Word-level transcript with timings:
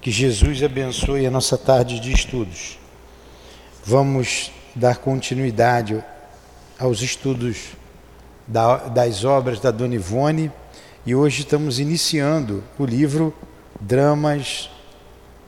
Que 0.00 0.10
Jesus 0.10 0.62
abençoe 0.62 1.26
a 1.26 1.30
nossa 1.30 1.58
tarde 1.58 2.00
de 2.00 2.10
estudos. 2.10 2.78
Vamos 3.84 4.50
dar 4.74 4.96
continuidade 4.96 6.02
aos 6.78 7.02
estudos 7.02 7.76
das 8.46 9.26
obras 9.26 9.60
da 9.60 9.70
Dona 9.70 9.96
Ivone 9.96 10.50
e 11.04 11.14
hoje 11.14 11.40
estamos 11.40 11.78
iniciando 11.78 12.64
o 12.78 12.86
livro 12.86 13.34
Dramas, 13.78 14.70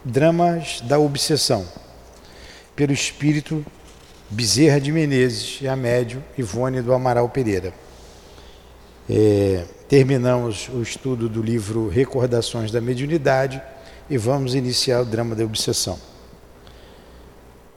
Dramas 0.05 0.83
da 0.83 0.99
Obsessão, 0.99 1.67
pelo 2.77 2.93
espírito 2.93 3.65
Bezerra 4.29 4.79
de 4.79 4.93
Menezes 4.93 5.63
e 5.63 5.69
a 5.69 5.75
médium 5.75 6.23
Ivone 6.37 6.83
do 6.83 6.93
Amaral 6.93 7.27
Pereira. 7.31 7.73
É, 9.09 9.65
terminamos 9.89 10.69
o 10.69 10.83
estudo 10.83 11.27
do 11.27 11.41
livro 11.41 11.89
Recordações 11.89 12.71
da 12.71 12.83
Mediunidade 12.83 13.63
e 14.13 14.19
vamos 14.19 14.55
iniciar 14.55 15.01
o 15.01 15.07
drama 15.07 15.35
da 15.35 15.43
obsessão. 15.43 15.99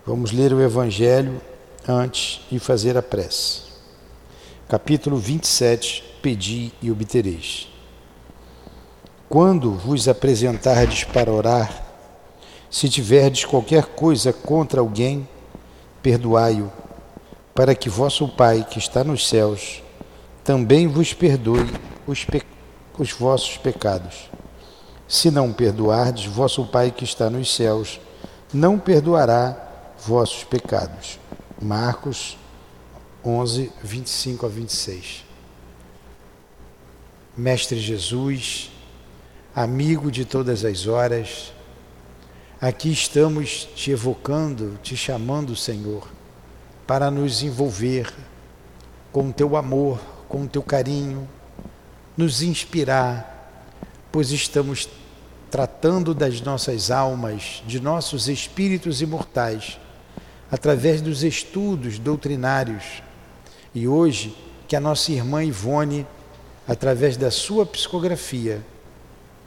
Vamos 0.06 0.34
ler 0.34 0.52
o 0.52 0.62
Evangelho 0.62 1.42
antes 1.88 2.42
e 2.52 2.60
fazer 2.60 2.98
a 2.98 3.02
prece. 3.02 3.62
Capítulo 4.68 5.16
27 5.16 6.04
Pedi 6.22 6.74
e 6.82 6.92
obtereis. 6.92 7.70
Quando 9.30 9.72
vos 9.76 10.10
apresentardes 10.10 11.06
para 11.06 11.32
orar, 11.32 11.86
se 12.70 12.90
tiverdes 12.90 13.46
qualquer 13.46 13.86
coisa 13.86 14.34
contra 14.34 14.82
alguém, 14.82 15.26
perdoai-o, 16.04 16.70
para 17.54 17.74
que 17.74 17.88
vosso 17.88 18.28
Pai, 18.28 18.68
que 18.70 18.78
está 18.78 19.06
nos 19.06 19.30
céus, 19.30 19.82
também 20.44 20.86
vos 20.86 21.14
perdoe 21.14 21.66
os, 22.06 22.26
pe 22.26 22.42
os 23.00 23.14
vossos 23.14 23.56
pecados. 23.56 24.30
Se 25.08 25.30
não 25.30 25.54
perdoardes, 25.54 26.26
vosso 26.26 26.66
Pai 26.66 26.92
que 26.92 27.04
está 27.04 27.30
nos 27.30 27.54
céus 27.54 28.00
não 28.52 28.80
perdoará 28.80 29.56
vossos 30.00 30.44
pecados. 30.44 31.20
Marcos 31.62 32.38
11, 33.24 33.72
25 33.84 34.46
a 34.46 34.50
26. 34.50 35.24
Mestre 37.38 37.80
Jesus, 37.80 38.72
amigo 39.56 40.10
de 40.10 40.26
todas 40.26 40.66
as 40.66 40.88
horas, 40.88 41.54
aqui 42.60 42.92
estamos 42.92 43.68
te 43.76 43.92
evocando, 43.92 44.80
te 44.82 44.98
chamando, 44.98 45.56
Senhor, 45.56 46.08
para 46.88 47.12
nos 47.12 47.44
envolver 47.44 48.12
com 49.12 49.30
o 49.30 49.34
teu 49.34 49.56
amor, 49.56 50.00
com 50.28 50.44
o 50.44 50.48
teu 50.48 50.64
carinho, 50.64 51.28
nos 52.18 52.42
inspirar 52.42 53.36
pois 54.16 54.32
estamos 54.32 54.88
tratando 55.56 56.14
das 56.14 56.42
nossas 56.42 56.92
almas, 56.92 57.64
de 57.66 57.80
nossos 57.80 58.28
espíritos 58.28 59.02
imortais, 59.02 59.80
através 60.52 61.00
dos 61.00 61.24
estudos 61.24 61.98
doutrinários. 61.98 63.02
E 63.74 63.88
hoje, 63.88 64.36
que 64.68 64.76
a 64.76 64.82
nossa 64.82 65.14
irmã 65.14 65.46
Ivone, 65.46 66.06
através 66.68 67.16
da 67.16 67.32
sua 67.32 67.66
psicografia, 67.66 68.62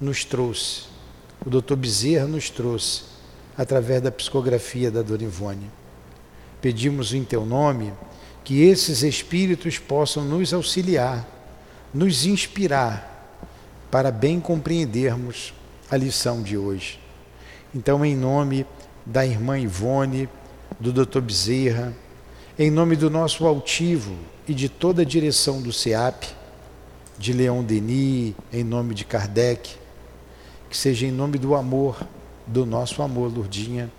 nos 0.01 0.25
trouxe, 0.25 0.85
o 1.45 1.51
doutor 1.51 1.77
Bezerra 1.77 2.27
nos 2.27 2.49
trouxe, 2.49 3.03
através 3.55 4.01
da 4.01 4.11
psicografia 4.11 4.91
da 4.91 5.03
Dona 5.03 5.25
Ivone. 5.25 5.71
Pedimos 6.59 7.13
em 7.13 7.23
teu 7.23 7.45
nome 7.45 7.93
que 8.45 8.63
esses 8.63 9.03
espíritos 9.03 9.77
possam 9.79 10.25
nos 10.25 10.55
auxiliar, 10.55 11.29
nos 11.93 12.25
inspirar 12.25 13.37
para 13.91 14.11
bem 14.11 14.41
compreendermos 14.41 15.53
a 15.91 15.97
lição 15.97 16.43
de 16.43 16.57
hoje. 16.57 16.99
Então, 17.75 18.05
em 18.05 18.17
nome 18.17 18.67
da 19.05 19.27
irmã 19.27 19.59
Ivone, 19.59 20.29
do 20.79 20.93
Dr. 20.93 21.21
Bezerra, 21.21 21.95
em 22.59 22.71
nome 22.71 22.97
do 22.97 23.09
nosso 23.09 23.47
altivo 23.47 24.17
e 24.47 24.55
de 24.55 24.69
toda 24.69 25.03
a 25.03 25.05
direção 25.05 25.63
do 25.63 25.73
SEAP, 25.73 26.25
de 27.19 27.33
Leon 27.33 27.63
Denis, 27.63 28.35
em 28.53 28.63
nome 28.63 28.95
de 28.95 29.05
Kardec, 29.05 29.77
que 30.71 30.77
seja 30.77 31.07
em 31.07 31.11
nome 31.11 31.39
do 31.39 31.55
amor, 31.55 32.07
do 32.47 32.65
nosso 32.65 33.03
amor, 33.03 33.33
Lourdinha, 33.33 33.91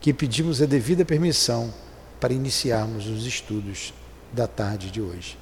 que 0.00 0.12
pedimos 0.12 0.60
a 0.60 0.66
devida 0.66 1.04
permissão 1.04 1.72
para 2.18 2.32
iniciarmos 2.32 3.06
os 3.06 3.26
estudos 3.26 3.94
da 4.32 4.46
tarde 4.46 4.90
de 4.90 5.00
hoje. 5.00 5.38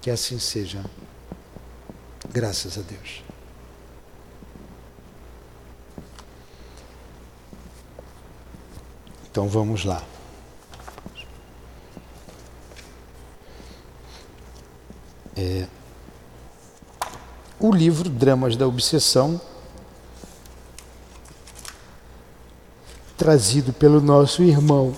Que 0.00 0.10
assim 0.10 0.38
seja. 0.38 0.84
Graças 2.32 2.78
a 2.78 2.82
Deus. 2.82 3.31
Então 9.32 9.48
vamos 9.48 9.86
lá. 9.86 10.04
É, 15.34 15.66
o 17.58 17.72
livro 17.72 18.10
Dramas 18.10 18.56
da 18.56 18.68
Obsessão, 18.68 19.40
trazido 23.16 23.72
pelo 23.72 24.02
nosso 24.02 24.42
irmão, 24.42 24.94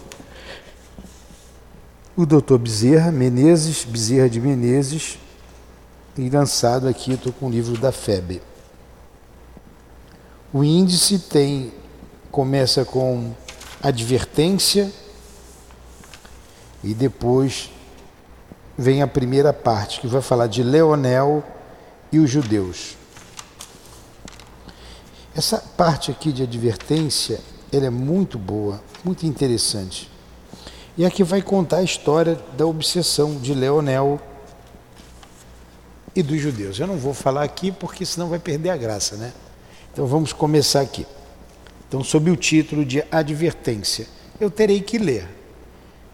o 2.17 2.27
doutor 2.27 2.59
Bezerra 2.59 3.12
Menezes, 3.12 3.84
Bezerra 3.84 4.28
de 4.28 4.41
Menezes, 4.41 5.17
e 6.19 6.28
lançado 6.28 6.89
aqui, 6.89 7.12
estou 7.12 7.33
com 7.33 7.47
o 7.47 7.50
livro 7.50 7.78
da 7.78 7.93
FEB. 7.93 8.43
O 10.53 10.65
índice 10.65 11.21
tem 11.21 11.73
começa 12.33 12.84
com 12.84 13.33
advertência 13.84 14.91
e 16.83 16.95
depois 16.95 17.71
vem 18.77 19.03
a 19.03 19.06
primeira 19.06 19.53
parte 19.53 20.00
que 20.00 20.06
vai 20.06 20.22
falar 20.22 20.47
de 20.47 20.62
Leonel 20.62 21.45
e 22.11 22.19
os 22.19 22.31
judeus. 22.31 22.97
Essa 25.37 25.59
parte 25.59 26.11
aqui 26.11 26.33
de 26.33 26.43
advertência, 26.43 27.41
ela 27.71 27.87
é 27.87 27.91
muito 27.91 28.39
boa, 28.39 28.81
muito 29.05 29.27
interessante. 29.27 30.11
E 30.97 31.05
aqui 31.05 31.23
vai 31.23 31.43
contar 31.43 31.78
a 31.78 31.83
história 31.83 32.41
da 32.56 32.65
obsessão 32.65 33.37
de 33.37 33.53
Leonel 33.53 34.21
e 36.17 36.23
dos 36.23 36.41
judeus. 36.41 36.78
Eu 36.78 36.87
não 36.87 36.97
vou 36.97 37.12
falar 37.12 37.43
aqui 37.43 37.71
porque 37.71 38.06
senão 38.06 38.28
vai 38.28 38.39
perder 38.39 38.71
a 38.71 38.77
graça, 38.77 39.17
né? 39.17 39.33
Então 39.93 40.06
vamos 40.06 40.33
começar 40.33 40.81
aqui. 40.81 41.06
Então, 41.94 42.03
sob 42.03 42.28
o 42.28 42.34
título 42.34 42.84
de 42.84 43.05
advertência, 43.09 44.09
eu 44.41 44.50
terei 44.50 44.81
que 44.81 44.99
ler. 44.99 45.28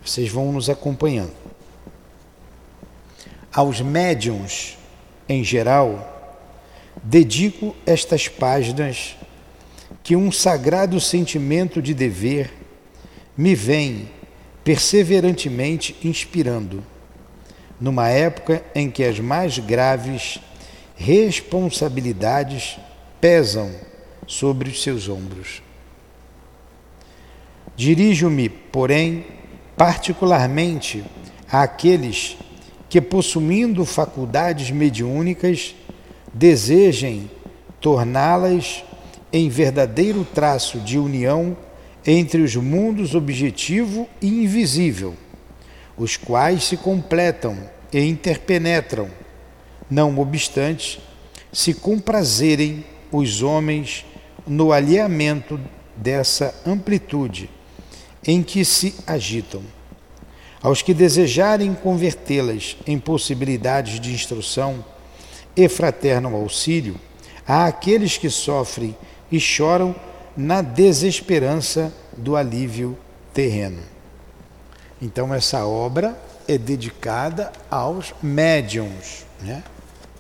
Vocês 0.05 0.29
vão 0.29 0.53
nos 0.53 0.69
acompanhando. 0.69 1.33
Aos 3.51 3.81
médiums, 3.81 4.77
em 5.27 5.43
geral, 5.43 6.37
dedico 7.03 7.75
estas 7.87 8.29
páginas 8.29 9.17
que 10.03 10.15
um 10.15 10.31
sagrado 10.31 11.01
sentimento 11.01 11.81
de 11.81 11.95
dever 11.95 12.53
me 13.35 13.55
vem 13.55 14.11
perseverantemente 14.63 15.97
inspirando 16.05 16.85
numa 17.81 18.11
época 18.11 18.63
em 18.75 18.91
que 18.91 19.03
as 19.03 19.19
mais 19.19 19.59
graves 19.59 20.41
responsabilidades 20.95 22.77
pesam 23.19 23.75
sobre 24.27 24.69
os 24.69 24.83
seus 24.83 25.09
ombros. 25.09 25.70
Dirijo-me, 27.81 28.51
porém, 28.51 29.25
particularmente 29.75 31.03
àqueles 31.51 32.37
que, 32.91 33.01
possuindo 33.01 33.87
faculdades 33.87 34.71
mediúnicas, 34.71 35.75
desejem 36.31 37.31
torná-las 37.81 38.85
em 39.33 39.49
verdadeiro 39.49 40.27
traço 40.27 40.79
de 40.79 40.99
união 40.99 41.57
entre 42.07 42.43
os 42.43 42.55
mundos 42.55 43.15
objetivo 43.15 44.07
e 44.21 44.29
invisível 44.29 45.15
os 45.97 46.19
quais 46.19 46.65
se 46.65 46.77
completam 46.77 47.57
e 47.91 47.99
interpenetram, 48.05 49.09
não 49.91 50.19
obstante, 50.19 51.01
se 51.51 51.73
comprazerem 51.73 52.85
os 53.11 53.41
homens 53.41 54.05
no 54.47 54.71
alheamento 54.71 55.59
dessa 55.97 56.55
amplitude 56.67 57.49
em 58.27 58.43
que 58.43 58.65
se 58.65 58.95
agitam. 59.07 59.63
Aos 60.63 60.83
que 60.83 60.93
desejarem 60.93 61.75
convertê-las 61.75 62.77
em 62.87 62.99
possibilidades 62.99 63.99
de 63.99 64.13
instrução 64.13 64.85
e 65.57 65.69
fraterno 65.69 66.35
auxílio, 66.37 66.97
há 67.47 67.67
aqueles 67.67 68.19
que 68.19 68.29
sofrem 68.29 68.97
e 69.33 69.41
choram 69.41 69.95
na 70.37 70.61
desesperança 70.61 71.93
do 72.17 72.37
alívio 72.37 72.97
terreno. 73.33 73.83
Então, 75.01 75.33
essa 75.33 75.67
obra 75.67 76.19
é 76.47 76.59
dedicada 76.59 77.51
aos 77.71 78.13
médiums, 78.23 79.25
né? 79.41 79.63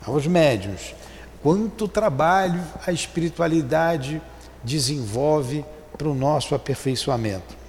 aos 0.07 0.27
médiums. 0.27 0.95
Quanto 1.43 1.87
trabalho 1.87 2.63
a 2.87 2.93
espiritualidade 2.93 4.21
desenvolve 4.65 5.65
para 5.97 6.09
o 6.09 6.15
nosso 6.15 6.55
aperfeiçoamento. 6.55 7.60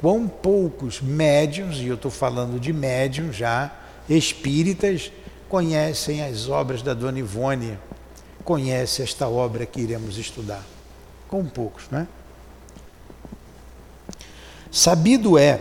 Quão 0.00 0.26
poucos 0.26 1.02
médiums, 1.02 1.76
e 1.76 1.86
eu 1.86 1.94
estou 1.94 2.10
falando 2.10 2.58
de 2.58 2.72
médiums 2.72 3.36
já, 3.36 3.70
espíritas, 4.08 5.12
conhecem 5.46 6.24
as 6.24 6.48
obras 6.48 6.80
da 6.80 6.94
Dona 6.94 7.18
Ivone, 7.18 7.78
conhecem 8.42 9.04
esta 9.04 9.28
obra 9.28 9.66
que 9.66 9.78
iremos 9.78 10.16
estudar. 10.16 10.64
Com 11.28 11.44
poucos, 11.44 11.84
não 11.90 11.98
é? 11.98 12.06
Sabido 14.70 15.36
é, 15.36 15.60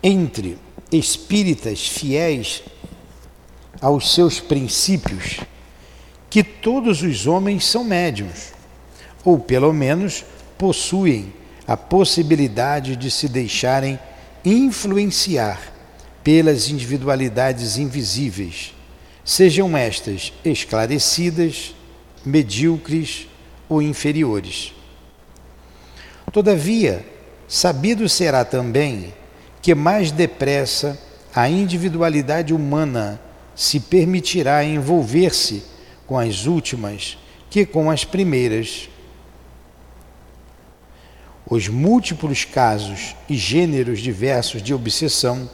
entre 0.00 0.56
espíritas 0.92 1.88
fiéis 1.88 2.62
aos 3.80 4.14
seus 4.14 4.38
princípios, 4.38 5.40
que 6.30 6.44
todos 6.44 7.02
os 7.02 7.26
homens 7.26 7.66
são 7.66 7.82
médiums, 7.82 8.52
ou 9.24 9.36
pelo 9.36 9.72
menos 9.72 10.24
possuem 10.56 11.39
a 11.70 11.76
possibilidade 11.76 12.96
de 12.96 13.08
se 13.12 13.28
deixarem 13.28 13.96
influenciar 14.44 15.72
pelas 16.24 16.68
individualidades 16.68 17.78
invisíveis, 17.78 18.74
sejam 19.24 19.76
estas 19.76 20.32
esclarecidas, 20.44 21.72
medíocres 22.26 23.28
ou 23.68 23.80
inferiores. 23.80 24.74
Todavia, 26.32 27.06
sabido 27.46 28.08
será 28.08 28.44
também 28.44 29.14
que 29.62 29.72
mais 29.72 30.10
depressa 30.10 31.00
a 31.32 31.48
individualidade 31.48 32.52
humana 32.52 33.20
se 33.54 33.78
permitirá 33.78 34.64
envolver-se 34.64 35.62
com 36.04 36.18
as 36.18 36.46
últimas 36.46 37.16
que 37.48 37.64
com 37.64 37.88
as 37.88 38.04
primeiras. 38.04 38.89
Os 41.50 41.66
múltiplos 41.66 42.44
casos 42.44 43.16
e 43.28 43.36
gêneros 43.36 43.98
diversos 43.98 44.62
de 44.62 44.72
obsessão, 44.72 45.50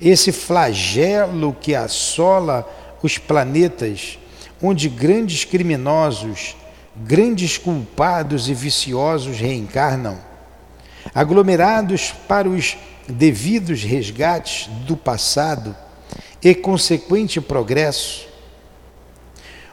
esse 0.00 0.30
flagelo 0.30 1.56
que 1.60 1.74
assola 1.74 2.64
os 3.02 3.18
planetas, 3.18 4.16
onde 4.62 4.88
grandes 4.88 5.44
criminosos, 5.44 6.54
grandes 6.96 7.58
culpados 7.58 8.48
e 8.48 8.54
viciosos 8.54 9.40
reencarnam, 9.40 10.20
aglomerados 11.12 12.14
para 12.28 12.48
os 12.48 12.76
devidos 13.08 13.82
resgates 13.82 14.68
do 14.86 14.96
passado, 14.96 15.74
e 16.40 16.54
consequente 16.54 17.40
progresso, 17.40 18.28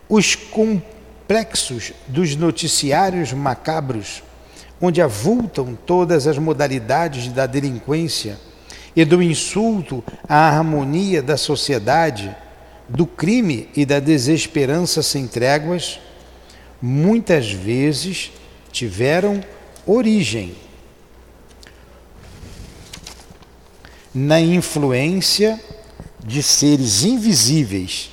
os 0.10 0.34
complexos 0.34 1.94
dos 2.08 2.36
noticiários 2.36 3.32
macabros, 3.32 4.24
onde 4.82 5.02
avultam 5.02 5.78
todas 5.86 6.28
as 6.28 6.38
modalidades 6.38 7.28
da 7.30 7.46
delinquência 7.46 8.38
e 8.96 9.04
do 9.04 9.22
insulto 9.22 10.04
à 10.28 10.48
harmonia 10.48 11.22
da 11.22 11.38
sociedade, 11.38 12.36
do 12.88 13.06
crime 13.06 13.70
e 13.76 13.86
da 13.86 14.00
desesperança 14.00 15.02
sem 15.02 15.28
tréguas, 15.28 16.00
muitas 16.82 17.52
vezes 17.52 18.32
tiveram 18.72 19.42
origem 19.86 20.56
na 24.14 24.40
influência 24.40 25.60
de 26.24 26.42
seres 26.42 27.04
invisíveis 27.04 28.12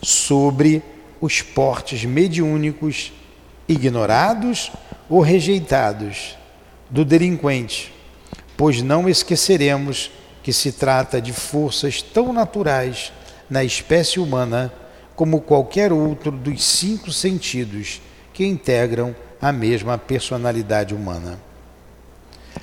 sobre 0.00 0.82
os 1.20 1.42
portes 1.42 2.04
mediúnicos 2.04 3.12
ignorados 3.68 4.72
ou 5.12 5.20
rejeitados 5.20 6.38
do 6.88 7.04
delinquente, 7.04 7.92
pois 8.56 8.80
não 8.80 9.06
esqueceremos 9.06 10.10
que 10.42 10.54
se 10.54 10.72
trata 10.72 11.20
de 11.20 11.34
forças 11.34 12.00
tão 12.00 12.32
naturais 12.32 13.12
na 13.50 13.62
espécie 13.62 14.18
humana 14.18 14.72
como 15.14 15.42
qualquer 15.42 15.92
outro 15.92 16.32
dos 16.32 16.64
cinco 16.64 17.12
sentidos 17.12 18.00
que 18.32 18.46
integram 18.46 19.14
a 19.38 19.52
mesma 19.52 19.98
personalidade 19.98 20.94
humana. 20.94 21.38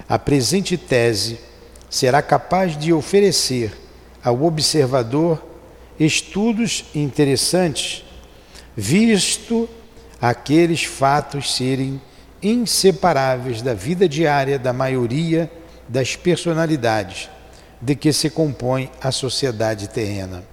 A 0.07 0.17
presente 0.17 0.75
tese 0.75 1.39
será 1.87 2.19
capaz 2.19 2.75
de 2.75 2.91
oferecer 2.91 3.77
ao 4.23 4.41
observador 4.43 5.39
estudos 5.99 6.85
interessantes, 6.95 8.03
visto 8.75 9.69
aqueles 10.19 10.83
fatos 10.83 11.55
serem 11.55 12.01
inseparáveis 12.41 13.61
da 13.61 13.73
vida 13.73 14.07
diária 14.07 14.57
da 14.57 14.73
maioria 14.73 15.51
das 15.87 16.15
personalidades 16.15 17.29
de 17.81 17.95
que 17.95 18.11
se 18.11 18.29
compõe 18.29 18.91
a 19.01 19.11
sociedade 19.11 19.89
terrena. 19.89 20.43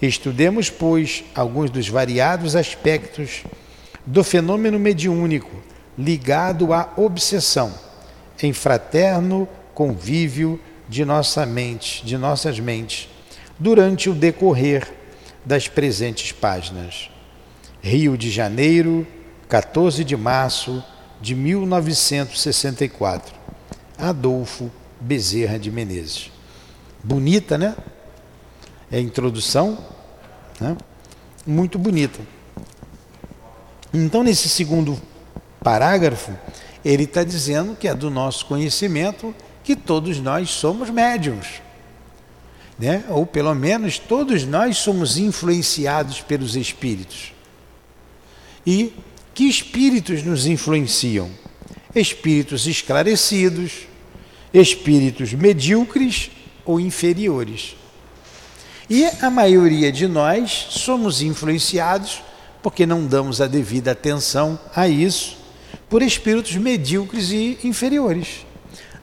Estudemos, 0.00 0.70
pois, 0.70 1.24
alguns 1.34 1.70
dos 1.70 1.88
variados 1.88 2.54
aspectos 2.54 3.44
do 4.06 4.22
fenômeno 4.22 4.78
mediúnico 4.78 5.50
ligado 5.96 6.72
à 6.72 6.92
obsessão, 6.96 7.74
em 8.42 8.52
fraterno 8.52 9.48
convívio 9.74 10.60
de 10.88 11.04
nossa 11.04 11.44
mente, 11.44 12.04
de 12.04 12.16
nossas 12.16 12.58
mentes, 12.60 13.08
durante 13.58 14.08
o 14.08 14.14
decorrer 14.14 14.88
das 15.44 15.66
presentes 15.66 16.32
páginas. 16.32 17.10
Rio 17.82 18.16
de 18.16 18.30
Janeiro, 18.30 19.06
14 19.48 20.04
de 20.04 20.16
março 20.16 20.82
de 21.20 21.34
1964. 21.34 23.34
Adolfo 23.96 24.70
Bezerra 25.00 25.58
de 25.58 25.70
Menezes. 25.70 26.30
Bonita, 27.02 27.58
né? 27.58 27.76
É 28.90 28.98
a 28.98 29.00
introdução, 29.00 29.78
né? 30.60 30.76
muito 31.46 31.78
bonita. 31.78 32.20
Então, 33.92 34.22
nesse 34.22 34.48
segundo 34.48 35.00
parágrafo, 35.62 36.32
ele 36.84 37.04
está 37.04 37.24
dizendo 37.24 37.76
que 37.76 37.88
é 37.88 37.94
do 37.94 38.10
nosso 38.10 38.46
conhecimento 38.46 39.34
que 39.64 39.76
todos 39.76 40.20
nós 40.20 40.50
somos 40.50 40.90
médiums. 40.90 41.62
Né? 42.78 43.04
Ou 43.08 43.26
pelo 43.26 43.54
menos 43.54 43.98
todos 43.98 44.44
nós 44.44 44.78
somos 44.78 45.18
influenciados 45.18 46.20
pelos 46.20 46.54
espíritos. 46.54 47.32
E 48.66 48.94
que 49.38 49.48
espíritos 49.48 50.24
nos 50.24 50.46
influenciam? 50.46 51.30
Espíritos 51.94 52.66
esclarecidos, 52.66 53.86
espíritos 54.52 55.32
medíocres 55.32 56.32
ou 56.64 56.80
inferiores. 56.80 57.76
E 58.90 59.04
a 59.22 59.30
maioria 59.30 59.92
de 59.92 60.08
nós 60.08 60.66
somos 60.70 61.22
influenciados, 61.22 62.20
porque 62.60 62.84
não 62.84 63.06
damos 63.06 63.40
a 63.40 63.46
devida 63.46 63.92
atenção 63.92 64.58
a 64.74 64.88
isso, 64.88 65.36
por 65.88 66.02
espíritos 66.02 66.56
medíocres 66.56 67.30
e 67.30 67.60
inferiores. 67.62 68.44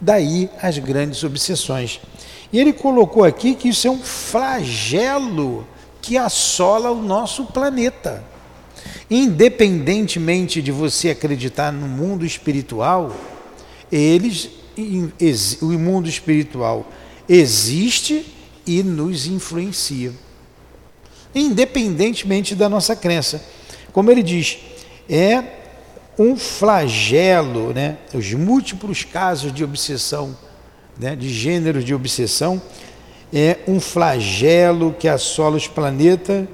Daí 0.01 0.49
as 0.61 0.77
grandes 0.79 1.23
obsessões. 1.23 2.01
E 2.51 2.59
ele 2.59 2.73
colocou 2.73 3.23
aqui 3.23 3.55
que 3.55 3.69
isso 3.69 3.87
é 3.87 3.89
um 3.89 4.03
flagelo 4.03 5.65
que 6.01 6.17
assola 6.17 6.91
o 6.91 7.01
nosso 7.01 7.45
planeta. 7.45 8.34
Independentemente 9.09 10.61
de 10.61 10.71
você 10.71 11.11
acreditar 11.11 11.71
no 11.71 11.87
mundo 11.87 12.25
espiritual, 12.25 13.15
eles, 13.91 14.49
o 15.61 15.67
mundo 15.73 16.09
espiritual 16.09 16.91
existe 17.29 18.25
e 18.65 18.81
nos 18.81 19.27
influencia. 19.27 20.11
Independentemente 21.33 22.55
da 22.55 22.67
nossa 22.67 22.95
crença. 22.95 23.43
Como 23.91 24.09
ele 24.09 24.23
diz, 24.23 24.57
é 25.09 25.43
um 26.17 26.35
flagelo, 26.35 27.73
né? 27.73 27.97
os 28.13 28.33
múltiplos 28.33 29.03
casos 29.03 29.53
de 29.53 29.63
obsessão, 29.63 30.35
né? 30.97 31.15
de 31.15 31.29
gêneros 31.29 31.83
de 31.83 31.93
obsessão, 31.93 32.61
é 33.33 33.57
um 33.67 33.79
flagelo 33.79 34.95
que 34.97 35.07
assola 35.07 35.57
os 35.57 35.67
planetas, 35.67 36.47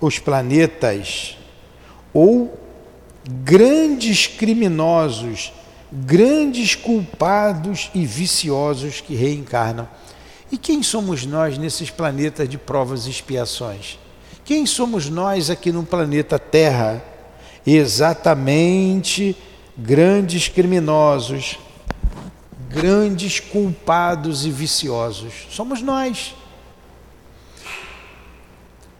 os 0.00 0.18
planetas, 0.18 1.36
ou 2.12 2.58
grandes 3.44 4.26
criminosos, 4.26 5.52
grandes 5.92 6.74
culpados 6.74 7.90
e 7.94 8.04
viciosos 8.06 9.00
que 9.00 9.14
reencarnam. 9.14 9.88
E 10.50 10.58
quem 10.58 10.82
somos 10.82 11.24
nós 11.24 11.56
nesses 11.58 11.90
planetas 11.90 12.48
de 12.48 12.58
provas 12.58 13.06
e 13.06 13.10
expiações? 13.10 13.98
Quem 14.44 14.66
somos 14.66 15.08
nós 15.08 15.48
aqui 15.48 15.70
no 15.70 15.84
planeta 15.84 16.38
Terra? 16.38 17.04
exatamente 17.66 19.36
grandes 19.76 20.48
criminosos, 20.48 21.58
grandes 22.68 23.40
culpados 23.40 24.44
e 24.44 24.50
viciosos. 24.50 25.32
Somos 25.50 25.82
nós. 25.82 26.34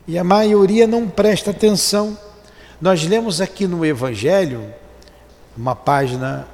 E 0.06 0.18
a 0.18 0.24
maioria 0.24 0.86
não 0.86 1.08
presta 1.08 1.50
atenção. 1.50 2.18
Nós 2.80 3.04
lemos 3.04 3.42
aqui 3.42 3.66
no 3.66 3.84
Evangelho 3.84 4.72
uma 5.54 5.76
página 5.76 6.48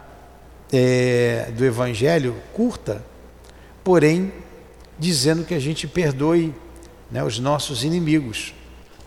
é, 0.72 1.52
do 1.56 1.64
Evangelho 1.64 2.34
curta, 2.52 3.00
porém 3.84 4.32
dizendo 4.98 5.44
que 5.44 5.54
a 5.54 5.60
gente 5.60 5.86
perdoe 5.86 6.52
né, 7.12 7.22
os 7.22 7.38
nossos 7.38 7.84
inimigos 7.84 8.52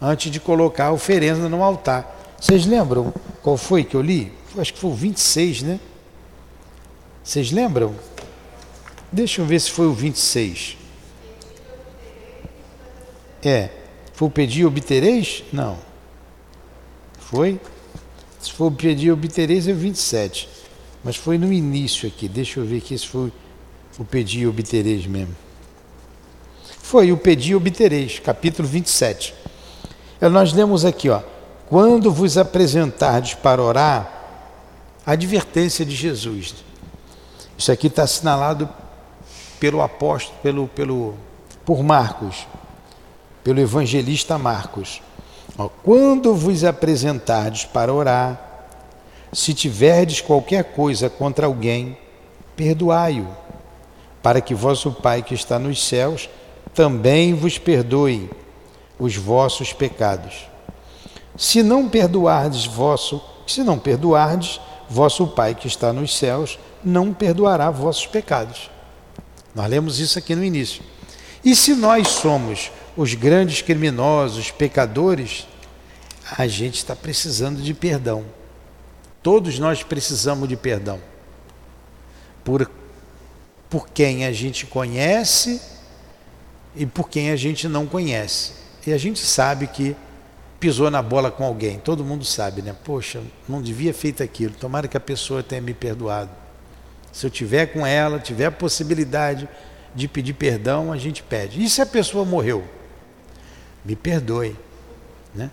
antes 0.02 0.32
de 0.32 0.40
colocar 0.40 0.86
a 0.86 0.92
oferenda 0.94 1.50
no 1.50 1.62
altar. 1.62 2.38
Vocês 2.40 2.66
lembram 2.66 3.14
qual 3.44 3.58
foi 3.58 3.84
que 3.84 3.96
eu 3.96 4.02
li? 4.02 4.32
Acho 4.58 4.74
que 4.74 4.80
foi 4.80 4.92
o 4.92 4.96
26, 4.96 5.64
né? 5.64 5.80
Vocês 7.22 7.52
lembram? 7.52 7.94
Deixa 9.12 9.42
eu 9.42 9.46
ver 9.46 9.60
se 9.60 9.72
foi 9.72 9.88
o 9.88 9.94
26. 9.94 10.78
É. 13.44 13.70
Foi 14.14 14.30
o 14.30 14.32
pedir 14.32 14.66
obtereis? 14.66 15.44
Não. 15.52 15.89
Foi? 17.30 17.60
Se 18.40 18.52
for 18.52 18.72
pedir 18.72 19.12
obtereis 19.12 19.68
é 19.68 19.72
o 19.72 19.76
27. 19.76 20.50
Mas 21.04 21.16
foi 21.16 21.38
no 21.38 21.54
início 21.54 22.08
aqui. 22.08 22.28
Deixa 22.28 22.60
eu 22.60 22.66
ver 22.66 22.78
aqui 22.78 22.98
se 22.98 23.08
foi 23.08 23.32
o 24.00 24.04
pedir 24.04 24.48
obtereis 24.48 25.06
mesmo. 25.06 25.36
Foi 26.82 27.12
o 27.12 27.18
pedir 27.18 27.54
obtereis, 27.54 28.18
capítulo 28.18 28.68
27. 28.68 29.36
É, 30.20 30.28
nós 30.28 30.54
lemos 30.54 30.84
aqui, 30.84 31.08
ó. 31.10 31.22
Quando 31.68 32.12
vos 32.12 32.36
apresentardes 32.36 33.36
para 33.36 33.62
orar, 33.62 34.12
advertência 35.06 35.86
de 35.86 35.96
Jesus. 35.96 36.56
Isso 37.56 37.72
aqui 37.72 37.88
está 37.88 38.04
assinalado 38.04 38.68
pelo 39.60 39.82
apóstolo, 39.82 40.36
pelo, 40.42 40.68
pelo, 40.70 41.14
por 41.64 41.84
Marcos, 41.84 42.48
pelo 43.44 43.60
evangelista 43.60 44.38
Marcos. 44.40 45.00
Quando 45.84 46.34
vos 46.36 46.64
apresentardes 46.64 47.66
para 47.66 47.94
orar, 47.94 48.50
se 49.34 49.54
tiverdes 49.54 50.22
qualquer 50.22 50.64
coisa 50.64 51.10
contra 51.10 51.46
alguém, 51.46 51.98
perdoai-o, 52.56 53.28
para 54.24 54.40
que 54.40 54.54
vosso 54.56 54.92
Pai 54.92 55.22
que 55.22 55.34
está 55.34 55.60
nos 55.60 55.86
céus 55.86 56.30
também 56.74 57.34
vos 57.34 57.58
perdoe 57.58 58.30
os 58.98 59.16
vossos 59.16 59.74
pecados. 59.74 60.48
Se 61.38 61.64
não 61.64 61.90
perdoardes 61.90 62.66
vosso, 62.66 63.22
se 63.48 63.64
não 63.64 63.78
perdoardes, 63.78 64.60
vosso 64.90 65.28
Pai 65.28 65.56
que 65.56 65.68
está 65.68 65.92
nos 65.92 66.18
céus 66.18 66.58
não 66.84 67.14
perdoará 67.14 67.70
vossos 67.70 68.08
pecados. 68.08 68.70
Nós 69.54 69.68
lemos 69.68 70.00
isso 70.00 70.18
aqui 70.18 70.36
no 70.36 70.44
início. 70.44 70.82
E 71.44 71.56
se 71.56 71.74
nós 71.74 72.08
somos 72.10 72.72
os 72.96 73.14
grandes 73.14 73.62
criminosos, 73.62 74.52
pecadores, 74.52 75.48
a 76.38 76.48
gente 76.48 76.76
está 76.76 76.96
precisando 76.96 77.62
de 77.62 77.74
perdão. 77.74 78.26
Todos 79.22 79.60
nós 79.60 79.84
precisamos 79.84 80.48
de 80.48 80.56
perdão. 80.56 81.00
Por, 82.44 82.70
por 83.70 83.90
quem 83.90 84.26
a 84.26 84.32
gente 84.32 84.66
conhece 84.66 85.62
e 86.76 86.86
por 86.86 87.10
quem 87.10 87.32
a 87.32 87.36
gente 87.36 87.68
não 87.68 87.86
conhece. 87.86 88.54
E 88.86 88.94
a 88.94 88.98
gente 88.98 89.20
sabe 89.20 89.68
que 89.68 89.96
pisou 90.60 90.90
na 90.90 91.02
bola 91.02 91.32
com 91.32 91.44
alguém. 91.44 91.80
Todo 91.80 92.04
mundo 92.04 92.26
sabe, 92.26 92.62
né? 92.62 92.76
Poxa, 92.84 93.22
não 93.48 93.62
devia 93.62 93.94
feito 93.94 94.24
aquilo. 94.24 94.54
Tomara 94.56 94.88
que 94.88 94.98
a 94.98 95.02
pessoa 95.02 95.44
tenha 95.44 95.62
me 95.62 95.74
perdoado. 95.74 96.32
Se 97.12 97.26
eu 97.26 97.30
tiver 97.30 97.68
com 97.68 97.86
ela, 97.86 98.20
tiver 98.20 98.46
a 98.46 98.52
possibilidade 98.52 99.48
de 99.96 100.08
pedir 100.08 100.34
perdão, 100.34 100.92
a 100.92 100.98
gente 100.98 101.24
pede. 101.24 101.64
E 101.64 101.70
se 101.70 101.82
a 101.82 101.86
pessoa 101.86 102.24
morreu? 102.24 102.64
Me 103.84 103.96
perdoe, 103.96 104.56
né? 105.34 105.50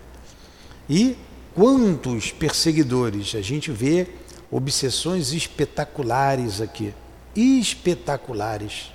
E 0.89 1.17
quantos 1.53 2.31
perseguidores 2.31 3.35
a 3.35 3.41
gente 3.41 3.71
vê 3.71 4.07
obsessões 4.49 5.33
espetaculares 5.33 6.61
aqui, 6.61 6.93
espetaculares 7.35 8.91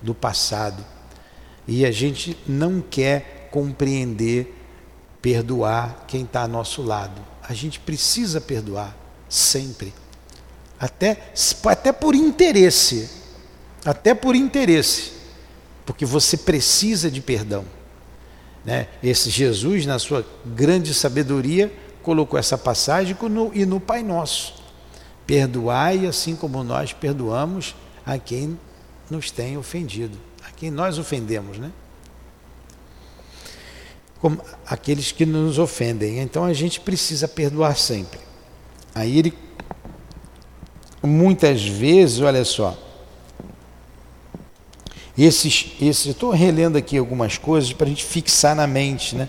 do 0.00 0.14
passado. 0.14 0.84
E 1.66 1.84
a 1.84 1.90
gente 1.90 2.36
não 2.46 2.80
quer 2.80 3.48
compreender 3.50 4.54
perdoar 5.20 6.04
quem 6.06 6.22
está 6.22 6.42
ao 6.42 6.48
nosso 6.48 6.82
lado. 6.82 7.20
A 7.42 7.52
gente 7.52 7.80
precisa 7.80 8.40
perdoar 8.40 8.96
sempre. 9.28 9.92
Até, 10.78 11.32
até 11.66 11.92
por 11.92 12.14
interesse. 12.14 13.10
Até 13.84 14.14
por 14.14 14.34
interesse. 14.34 15.12
Porque 15.84 16.04
você 16.04 16.36
precisa 16.36 17.10
de 17.10 17.20
perdão. 17.20 17.64
Né? 18.64 18.88
Esse 19.02 19.30
Jesus, 19.30 19.86
na 19.86 19.98
sua 19.98 20.26
grande 20.44 20.92
sabedoria, 20.92 21.72
colocou 22.02 22.38
essa 22.38 22.56
passagem 22.56 23.16
no, 23.22 23.50
e 23.54 23.64
no 23.64 23.80
Pai 23.80 24.02
Nosso. 24.02 24.54
Perdoai 25.26 26.06
assim 26.06 26.34
como 26.34 26.62
nós 26.64 26.92
perdoamos 26.92 27.74
a 28.04 28.18
quem 28.18 28.58
nos 29.10 29.30
tem 29.30 29.56
ofendido, 29.56 30.18
a 30.46 30.50
quem 30.50 30.70
nós 30.70 30.98
ofendemos, 30.98 31.58
né? 31.58 31.70
como 34.20 34.40
aqueles 34.66 35.12
que 35.12 35.24
nos 35.24 35.58
ofendem. 35.58 36.18
Então 36.20 36.44
a 36.44 36.52
gente 36.52 36.80
precisa 36.80 37.28
perdoar 37.28 37.76
sempre. 37.76 38.18
Aí 38.94 39.18
ele, 39.18 39.34
muitas 41.02 41.64
vezes, 41.64 42.20
olha 42.20 42.44
só, 42.44 42.76
esses, 45.24 45.72
esses 45.80 46.06
estou 46.06 46.30
relendo 46.30 46.78
aqui 46.78 46.96
algumas 46.96 47.36
coisas 47.36 47.72
para 47.72 47.86
a 47.86 47.88
gente 47.88 48.04
fixar 48.04 48.54
na 48.54 48.68
mente, 48.68 49.16
né? 49.16 49.28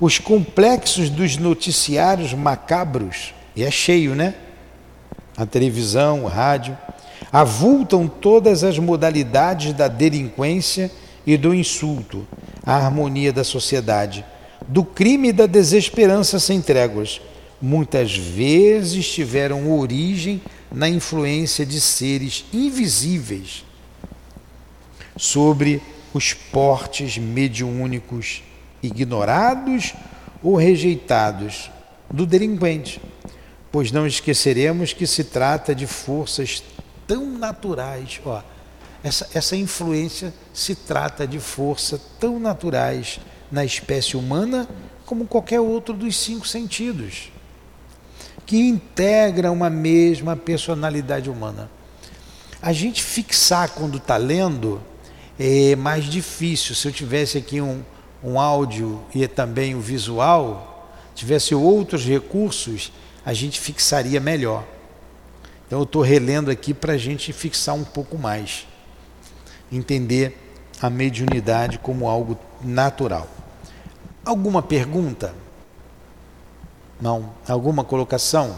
Os 0.00 0.18
complexos 0.18 1.10
dos 1.10 1.36
noticiários 1.36 2.32
macabros, 2.32 3.34
e 3.54 3.62
é 3.62 3.70
cheio, 3.70 4.14
né? 4.14 4.34
A 5.36 5.44
televisão, 5.44 6.24
o 6.24 6.26
rádio, 6.26 6.76
avultam 7.30 8.08
todas 8.08 8.64
as 8.64 8.78
modalidades 8.78 9.74
da 9.74 9.88
delinquência 9.88 10.90
e 11.26 11.36
do 11.36 11.54
insulto, 11.54 12.26
a 12.64 12.74
harmonia 12.76 13.30
da 13.30 13.44
sociedade, 13.44 14.24
do 14.66 14.82
crime 14.82 15.28
e 15.28 15.32
da 15.32 15.44
desesperança 15.44 16.40
sem 16.40 16.62
tréguas, 16.62 17.20
muitas 17.60 18.16
vezes 18.16 19.06
tiveram 19.06 19.70
origem 19.70 20.40
na 20.72 20.88
influência 20.88 21.66
de 21.66 21.78
seres 21.78 22.46
invisíveis 22.54 23.64
sobre 25.20 25.82
os 26.14 26.32
portes 26.32 27.18
mediúnicos 27.18 28.42
ignorados 28.82 29.92
ou 30.42 30.56
rejeitados 30.56 31.70
do 32.10 32.24
delinquente, 32.24 33.02
pois 33.70 33.92
não 33.92 34.06
esqueceremos 34.06 34.94
que 34.94 35.06
se 35.06 35.22
trata 35.22 35.74
de 35.74 35.86
forças 35.86 36.62
tão 37.06 37.26
naturais, 37.26 38.18
ó, 38.24 38.42
essa, 39.04 39.28
essa 39.34 39.54
influência 39.54 40.32
se 40.54 40.74
trata 40.74 41.26
de 41.26 41.38
força 41.38 42.00
tão 42.18 42.40
naturais 42.40 43.20
na 43.52 43.62
espécie 43.62 44.16
humana 44.16 44.66
como 45.04 45.26
qualquer 45.26 45.60
outro 45.60 45.94
dos 45.94 46.16
cinco 46.16 46.48
sentidos, 46.48 47.30
que 48.46 48.56
integra 48.56 49.52
uma 49.52 49.68
mesma 49.68 50.34
personalidade 50.34 51.28
humana. 51.28 51.70
A 52.62 52.72
gente 52.72 53.02
fixar 53.02 53.68
quando 53.68 53.98
está 53.98 54.16
lendo 54.16 54.80
é 55.42 55.74
mais 55.74 56.04
difícil. 56.04 56.74
Se 56.74 56.86
eu 56.86 56.92
tivesse 56.92 57.38
aqui 57.38 57.62
um, 57.62 57.82
um 58.22 58.38
áudio 58.38 59.00
e 59.14 59.26
também 59.26 59.74
o 59.74 59.78
um 59.78 59.80
visual, 59.80 60.92
tivesse 61.14 61.54
outros 61.54 62.04
recursos, 62.04 62.92
a 63.24 63.32
gente 63.32 63.58
fixaria 63.58 64.20
melhor. 64.20 64.64
Então 65.66 65.78
eu 65.78 65.84
estou 65.84 66.02
relendo 66.02 66.50
aqui 66.50 66.74
para 66.74 66.92
a 66.92 66.98
gente 66.98 67.32
fixar 67.32 67.74
um 67.74 67.84
pouco 67.84 68.18
mais 68.18 68.66
entender 69.72 70.36
a 70.82 70.90
mediunidade 70.90 71.78
como 71.78 72.08
algo 72.08 72.38
natural. 72.62 73.26
Alguma 74.24 74.60
pergunta? 74.60 75.34
Não? 77.00 77.32
Alguma 77.48 77.82
colocação? 77.82 78.56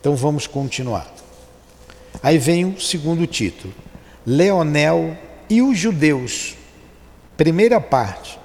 Então 0.00 0.16
vamos 0.16 0.46
continuar. 0.46 1.06
Aí 2.22 2.38
vem 2.38 2.64
o 2.64 2.80
segundo 2.80 3.26
título: 3.26 3.72
Leonel 4.28 5.16
e 5.48 5.62
os 5.62 5.78
judeus. 5.78 6.54
Primeira 7.34 7.80
parte: 7.80 8.38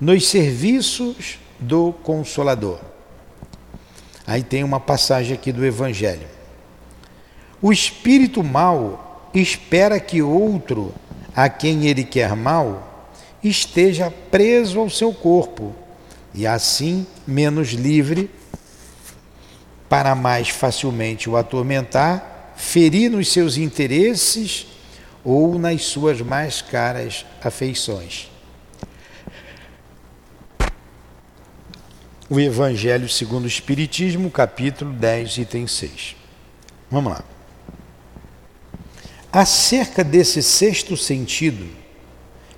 Nos 0.00 0.28
serviços 0.28 1.40
do 1.58 1.92
Consolador. 2.04 2.78
Aí 4.24 4.44
tem 4.44 4.62
uma 4.62 4.78
passagem 4.78 5.34
aqui 5.34 5.50
do 5.50 5.66
Evangelho. 5.66 6.28
O 7.60 7.72
espírito 7.72 8.44
mau 8.44 9.28
espera 9.34 9.98
que 9.98 10.22
outro, 10.22 10.94
a 11.34 11.48
quem 11.48 11.86
ele 11.86 12.04
quer 12.04 12.36
mal, 12.36 13.10
esteja 13.42 14.08
preso 14.30 14.78
ao 14.78 14.88
seu 14.88 15.12
corpo 15.12 15.74
e 16.32 16.46
assim 16.46 17.04
menos 17.26 17.70
livre 17.70 18.30
para 19.88 20.14
mais 20.14 20.48
facilmente 20.48 21.28
o 21.28 21.36
atormentar, 21.36 22.54
ferir 22.56 23.10
nos 23.10 23.32
seus 23.32 23.56
interesses 23.56 24.70
ou 25.24 25.58
nas 25.58 25.84
suas 25.84 26.20
mais 26.20 26.60
caras 26.62 27.24
afeições. 27.42 28.32
o 32.32 32.40
Evangelho 32.40 33.10
segundo 33.10 33.44
o 33.44 33.46
Espiritismo, 33.46 34.30
capítulo 34.30 34.90
10, 34.90 35.36
item 35.36 35.66
6. 35.66 36.16
Vamos 36.90 37.12
lá. 37.12 37.22
Acerca 39.30 40.02
desse 40.02 40.42
sexto 40.42 40.96
sentido 40.96 41.68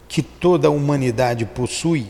que 0.07 0.23
toda 0.23 0.69
a 0.69 0.71
humanidade 0.71 1.45
possui, 1.45 2.07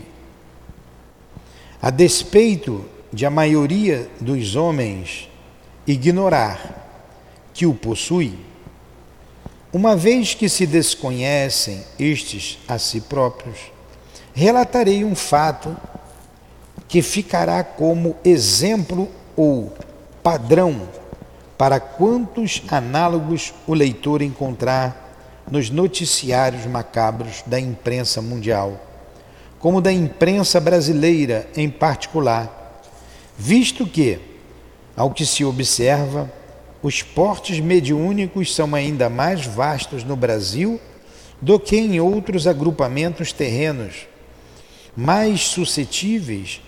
a 1.81 1.89
despeito 1.89 2.85
de 3.11 3.25
a 3.25 3.31
maioria 3.31 4.11
dos 4.21 4.57
homens 4.57 5.31
ignorar 5.87 7.49
que 7.55 7.65
o 7.65 7.73
possui, 7.73 8.39
uma 9.75 9.97
vez 9.97 10.35
que 10.35 10.49
se 10.49 10.69
desconhecem 10.69 11.83
estes 11.99 12.61
a 12.69 12.79
si 12.79 13.01
próprios, 13.01 13.59
relatarei 14.33 15.05
um 15.05 15.17
fato 15.17 15.77
que 16.87 17.03
ficará 17.03 17.65
como 17.65 18.15
exemplo 18.25 19.11
ou 19.35 19.73
padrão 20.23 20.89
para 21.59 21.81
quantos 21.81 22.63
análogos 22.69 23.53
o 23.67 23.75
leitor 23.75 24.23
encontrar 24.23 25.43
nos 25.51 25.71
noticiários 25.71 26.67
macabros 26.67 27.43
da 27.45 27.59
imprensa 27.59 28.23
mundial, 28.23 28.81
como 29.59 29.81
da 29.81 29.93
imprensa 29.93 30.61
brasileira 30.61 31.49
em 31.57 31.69
particular, 31.69 32.81
visto 33.37 33.85
que, 33.89 34.21
ao 34.97 35.11
que 35.11 35.27
se 35.27 35.45
observa, 35.45 36.31
os 36.85 37.03
portes 37.03 37.61
mediúnicos 37.61 38.55
são 38.55 38.75
ainda 38.75 39.09
mais 39.09 39.47
vastos 39.47 40.05
no 40.05 40.15
Brasil 40.15 40.79
do 41.41 41.59
que 41.59 41.79
em 41.79 41.99
outros 41.99 42.47
agrupamentos 42.47 43.33
terrenos, 43.33 44.07
mais 44.95 45.49
suscetíveis 45.49 46.61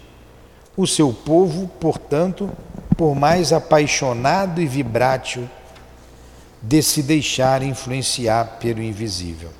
o 0.75 0.87
seu 0.87 1.13
povo, 1.13 1.69
portanto, 1.79 2.51
por 2.97 3.15
mais 3.15 3.53
apaixonado 3.53 4.59
e 4.63 4.67
vibrátil 4.67 5.47
de 6.63 6.83
se 6.83 7.03
deixar 7.03 7.63
influenciar 7.63 8.57
pelo 8.59 8.83
invisível. 8.83 9.51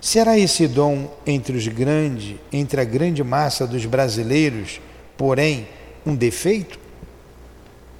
Será 0.00 0.38
esse 0.38 0.66
dom 0.66 1.14
entre 1.26 1.58
os 1.58 1.68
grandes, 1.68 2.36
entre 2.50 2.80
a 2.80 2.84
grande 2.84 3.22
massa 3.22 3.66
dos 3.66 3.84
brasileiros, 3.84 4.80
porém, 5.14 5.68
um 6.06 6.16
defeito? 6.16 6.87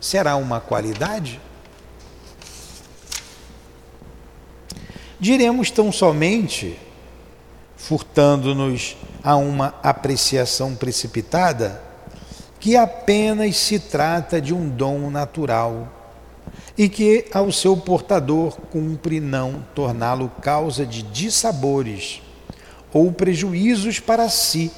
Será 0.00 0.36
uma 0.36 0.60
qualidade? 0.60 1.40
Diremos 5.18 5.70
tão 5.70 5.90
somente, 5.90 6.78
furtando-nos 7.76 8.96
a 9.24 9.34
uma 9.34 9.74
apreciação 9.82 10.76
precipitada, 10.76 11.82
que 12.60 12.76
apenas 12.76 13.56
se 13.56 13.80
trata 13.80 14.40
de 14.40 14.54
um 14.54 14.68
dom 14.68 15.10
natural 15.10 15.88
e 16.76 16.88
que 16.88 17.26
ao 17.32 17.50
seu 17.50 17.76
portador 17.76 18.56
cumpre 18.70 19.18
não 19.18 19.64
torná-lo 19.74 20.30
causa 20.40 20.86
de 20.86 21.02
dissabores 21.02 22.22
ou 22.92 23.12
prejuízos 23.12 23.98
para 23.98 24.28
si 24.28 24.70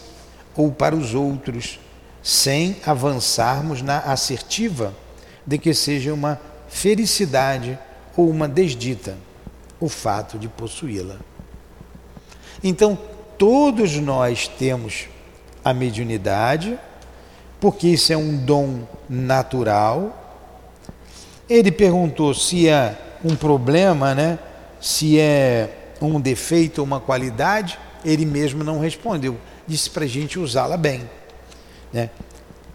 ou 0.57 0.73
para 0.73 0.97
os 0.97 1.15
outros, 1.15 1.79
sem 2.23 2.77
avançarmos 2.85 3.83
na 3.83 3.99
assertiva 3.99 4.95
de 5.47 5.59
que 5.59 5.75
seja 5.75 6.13
uma 6.13 6.41
felicidade 6.69 7.79
ou 8.17 8.29
uma 8.29 8.49
desdita 8.49 9.17
o 9.81 9.89
fato 9.89 10.39
de 10.39 10.47
possuí-la. 10.47 11.17
Então, 12.63 12.99
todos 13.39 13.97
nós 13.97 14.47
temos 14.47 15.09
a 15.65 15.73
mediunidade, 15.73 16.79
porque 17.59 17.89
isso 17.89 18.13
é 18.13 18.17
um 18.17 18.37
dom 18.37 18.87
natural. 19.09 20.45
Ele 21.49 21.73
perguntou 21.73 22.35
se 22.35 22.69
é 22.69 22.97
um 23.25 23.35
problema, 23.35 24.15
né? 24.15 24.39
se 24.81 25.19
é 25.19 25.95
um 26.01 26.21
defeito 26.21 26.79
ou 26.79 26.85
uma 26.85 27.01
qualidade. 27.01 27.79
Ele 28.05 28.25
mesmo 28.25 28.63
não 28.63 28.79
respondeu. 28.81 29.37
Disse 29.67 29.91
para 29.91 30.05
a 30.05 30.09
gente 30.09 30.39
usá-la 30.39 30.77
bem. 30.77 31.09
Né? 31.93 32.11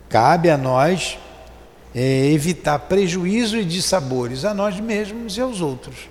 Cabe 0.09 0.49
a 0.49 0.57
nós 0.57 1.17
é, 1.95 2.25
evitar 2.27 2.77
prejuízo 2.77 3.57
e 3.57 3.63
dissabores 3.63 4.43
a 4.43 4.53
nós 4.53 4.77
mesmos 4.81 5.37
e 5.37 5.41
aos 5.41 5.61
outros. 5.61 6.09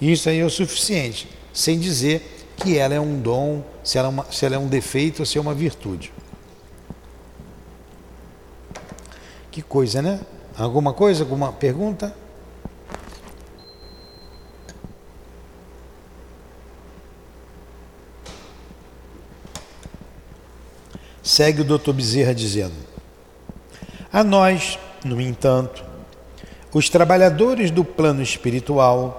Isso 0.00 0.28
aí 0.28 0.38
é 0.38 0.44
o 0.44 0.50
suficiente, 0.50 1.28
sem 1.52 1.78
dizer 1.78 2.46
que 2.56 2.78
ela 2.78 2.94
é 2.94 3.00
um 3.00 3.20
dom, 3.20 3.64
se 3.82 3.98
ela 3.98 4.06
é, 4.06 4.10
uma, 4.10 4.26
se 4.30 4.46
ela 4.46 4.54
é 4.54 4.58
um 4.58 4.68
defeito 4.68 5.20
ou 5.20 5.26
se 5.26 5.38
é 5.38 5.40
uma 5.40 5.54
virtude. 5.54 6.12
Que 9.50 9.60
coisa, 9.60 10.00
né? 10.00 10.20
Alguma 10.56 10.92
coisa? 10.92 11.24
Alguma 11.24 11.52
pergunta? 11.52 12.14
Segue 21.22 21.62
o 21.62 21.64
doutor 21.64 21.92
Bezerra 21.92 22.34
dizendo: 22.34 22.74
A 24.12 24.24
nós, 24.24 24.78
no 25.04 25.20
entanto, 25.20 25.84
os 26.72 26.88
trabalhadores 26.88 27.70
do 27.70 27.84
plano 27.84 28.22
espiritual, 28.22 29.18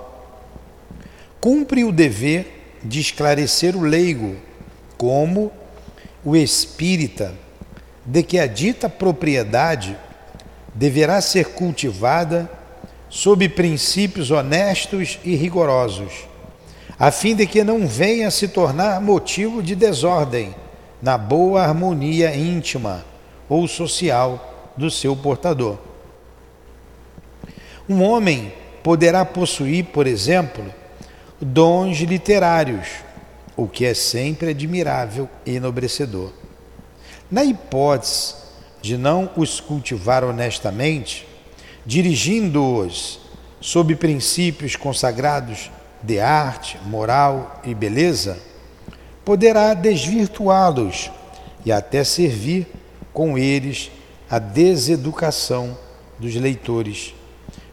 cumpre 1.39 1.83
o 1.83 1.91
dever 1.91 2.79
de 2.83 2.99
esclarecer 2.99 3.75
o 3.75 3.81
leigo, 3.81 4.35
como 4.97 5.51
o 6.23 6.35
espírita, 6.35 7.33
de 8.05 8.23
que 8.23 8.39
a 8.39 8.47
dita 8.47 8.89
propriedade 8.89 9.97
deverá 10.73 11.21
ser 11.21 11.49
cultivada 11.49 12.49
sob 13.09 13.47
princípios 13.49 14.31
honestos 14.31 15.19
e 15.23 15.35
rigorosos, 15.35 16.27
a 16.97 17.11
fim 17.11 17.35
de 17.35 17.45
que 17.45 17.63
não 17.63 17.87
venha 17.87 18.27
a 18.27 18.31
se 18.31 18.47
tornar 18.47 18.99
motivo 18.99 19.61
de 19.61 19.75
desordem 19.75 20.55
na 21.01 21.17
boa 21.17 21.61
harmonia 21.61 22.35
íntima 22.35 23.05
ou 23.47 23.67
social 23.67 24.52
do 24.77 24.89
seu 24.89 25.15
portador. 25.15 25.77
Um 27.87 28.01
homem 28.01 28.53
poderá 28.81 29.25
possuir, 29.25 29.85
por 29.85 30.07
exemplo, 30.07 30.63
dons 31.39 31.99
literários, 31.99 32.87
o 33.55 33.67
que 33.67 33.85
é 33.85 33.93
sempre 33.93 34.49
admirável 34.49 35.29
e 35.45 35.55
enobrecedor. 35.55 36.31
Na 37.29 37.43
hipótese 37.43 38.35
de 38.81 38.97
não 38.97 39.29
os 39.35 39.59
cultivar 39.59 40.23
honestamente, 40.23 41.27
dirigindo-os 41.85 43.19
sob 43.59 43.95
princípios 43.95 44.75
consagrados 44.75 45.71
de 46.01 46.19
arte, 46.19 46.77
moral 46.85 47.61
e 47.63 47.73
beleza, 47.73 48.37
poderá 49.23 49.73
desvirtuá-los 49.73 51.09
e 51.65 51.71
até 51.71 52.03
servir 52.03 52.67
com 53.13 53.37
eles 53.37 53.89
a 54.33 54.39
deseducação 54.39 55.77
dos 56.17 56.33
leitores, 56.33 57.13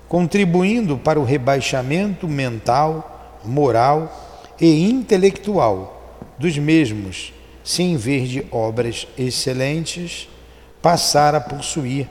contribuindo 0.06 0.98
para 0.98 1.18
o 1.18 1.24
rebaixamento 1.24 2.28
mental 2.28 3.40
moral 3.42 4.52
e 4.60 4.90
intelectual 4.90 6.20
dos 6.38 6.58
mesmos, 6.58 7.32
se 7.64 7.82
em 7.82 7.96
vez 7.96 8.28
de 8.28 8.46
obras 8.50 9.08
excelentes, 9.16 10.28
passar 10.82 11.34
a 11.34 11.40
possuir 11.40 12.06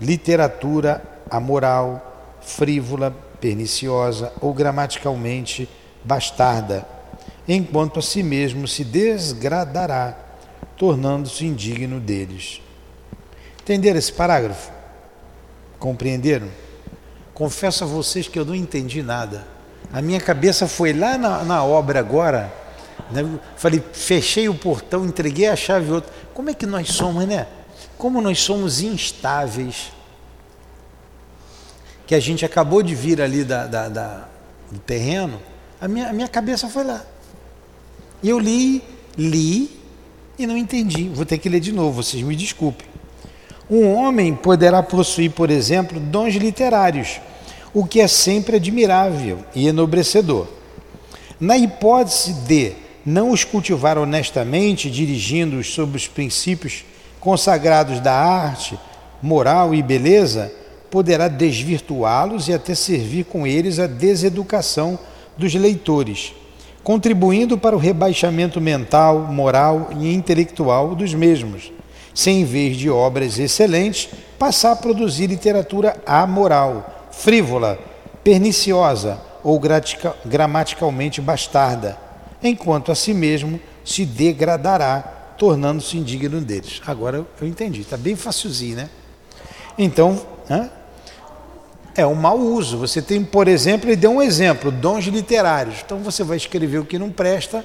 literatura 0.00 1.04
amoral, 1.30 2.38
frívola, 2.40 3.14
perniciosa 3.38 4.32
ou 4.40 4.54
gramaticalmente 4.54 5.68
bastarda, 6.02 6.88
enquanto 7.46 7.98
a 7.98 8.02
si 8.02 8.22
mesmo 8.22 8.66
se 8.66 8.82
desgradará, 8.82 10.16
tornando-se 10.74 11.44
indigno 11.44 12.00
deles. 12.00 12.62
Entenderam 13.70 14.00
esse 14.00 14.12
parágrafo? 14.12 14.68
Compreenderam? 15.78 16.48
Confesso 17.32 17.84
a 17.84 17.86
vocês 17.86 18.26
que 18.26 18.36
eu 18.36 18.44
não 18.44 18.52
entendi 18.52 19.00
nada. 19.00 19.46
A 19.92 20.02
minha 20.02 20.20
cabeça 20.20 20.66
foi 20.66 20.92
lá 20.92 21.16
na, 21.16 21.44
na 21.44 21.62
obra 21.62 22.00
agora. 22.00 22.52
Né? 23.12 23.24
Falei, 23.56 23.80
fechei 23.92 24.48
o 24.48 24.56
portão, 24.56 25.06
entreguei 25.06 25.46
a 25.46 25.54
chave 25.54 25.88
outra. 25.92 26.12
Como 26.34 26.50
é 26.50 26.54
que 26.54 26.66
nós 26.66 26.88
somos, 26.88 27.24
né? 27.28 27.46
Como 27.96 28.20
nós 28.20 28.40
somos 28.40 28.80
instáveis. 28.80 29.92
Que 32.08 32.16
a 32.16 32.20
gente 32.20 32.44
acabou 32.44 32.82
de 32.82 32.96
vir 32.96 33.22
ali 33.22 33.44
da, 33.44 33.68
da, 33.68 33.88
da 33.88 34.28
do 34.68 34.80
terreno, 34.80 35.40
a 35.80 35.86
minha, 35.86 36.08
a 36.08 36.12
minha 36.12 36.26
cabeça 36.26 36.68
foi 36.68 36.82
lá. 36.82 37.06
E 38.20 38.28
eu 38.28 38.40
li, 38.40 38.82
li 39.16 39.80
e 40.36 40.44
não 40.44 40.56
entendi. 40.56 41.08
Vou 41.10 41.24
ter 41.24 41.38
que 41.38 41.48
ler 41.48 41.60
de 41.60 41.70
novo, 41.70 42.02
vocês 42.02 42.20
me 42.24 42.34
desculpem. 42.34 42.89
Um 43.70 43.94
homem 43.94 44.34
poderá 44.34 44.82
possuir, 44.82 45.30
por 45.30 45.48
exemplo, 45.48 46.00
dons 46.00 46.34
literários 46.34 47.20
o 47.72 47.86
que 47.86 48.00
é 48.00 48.08
sempre 48.08 48.56
admirável 48.56 49.38
e 49.54 49.68
enobrecedor. 49.68 50.48
Na 51.38 51.56
hipótese 51.56 52.32
de 52.32 52.72
não 53.06 53.30
os 53.30 53.44
cultivar 53.44 53.96
honestamente, 53.96 54.90
dirigindo-os 54.90 55.72
sobre 55.72 55.96
os 55.96 56.08
princípios 56.08 56.84
consagrados 57.20 58.00
da 58.00 58.12
arte, 58.12 58.76
moral 59.22 59.72
e 59.72 59.82
beleza, 59.82 60.52
poderá 60.90 61.28
desvirtuá-los 61.28 62.48
e 62.48 62.52
até 62.52 62.74
servir 62.74 63.24
com 63.24 63.46
eles 63.46 63.78
a 63.78 63.86
deseducação 63.86 64.98
dos 65.38 65.54
leitores, 65.54 66.34
contribuindo 66.82 67.56
para 67.56 67.76
o 67.76 67.78
rebaixamento 67.78 68.60
mental, 68.60 69.20
moral 69.20 69.90
e 70.00 70.12
intelectual 70.12 70.96
dos 70.96 71.14
mesmos, 71.14 71.70
sem 72.20 72.42
em 72.42 72.44
vez 72.44 72.76
de 72.76 72.90
obras 72.90 73.38
excelentes, 73.38 74.10
passar 74.38 74.72
a 74.72 74.76
produzir 74.76 75.26
literatura 75.26 75.96
amoral, 76.04 77.08
frívola, 77.10 77.78
perniciosa 78.22 79.18
ou 79.42 79.58
gramaticalmente 80.26 81.18
bastarda, 81.18 81.98
enquanto 82.42 82.92
a 82.92 82.94
si 82.94 83.14
mesmo 83.14 83.58
se 83.82 84.04
degradará, 84.04 85.00
tornando-se 85.38 85.96
indigno 85.96 86.42
deles. 86.42 86.82
Agora 86.86 87.24
eu 87.40 87.48
entendi, 87.48 87.80
está 87.80 87.96
bem 87.96 88.14
facilzinho, 88.14 88.76
né? 88.76 88.90
Então, 89.78 90.20
é 91.96 92.06
um 92.06 92.14
mau 92.14 92.38
uso. 92.38 92.76
Você 92.76 93.00
tem, 93.00 93.24
por 93.24 93.48
exemplo, 93.48 93.88
ele 93.88 93.96
deu 93.96 94.10
um 94.10 94.20
exemplo, 94.20 94.70
dons 94.70 95.06
literários. 95.06 95.76
Então 95.82 96.00
você 96.00 96.22
vai 96.22 96.36
escrever 96.36 96.80
o 96.80 96.84
que 96.84 96.98
não 96.98 97.08
presta, 97.08 97.64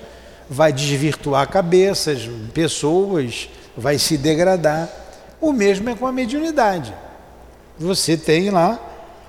vai 0.50 0.72
desvirtuar 0.72 1.50
cabeças, 1.50 2.30
pessoas, 2.54 3.50
vai 3.78 3.98
se 3.98 4.18
degradar. 4.18 4.90
O 5.40 5.52
mesmo 5.52 5.90
é 5.90 5.96
com 5.96 6.08
a 6.08 6.12
mediunidade. 6.12 6.94
Você 7.78 8.16
tem 8.16 8.50
lá 8.50 8.80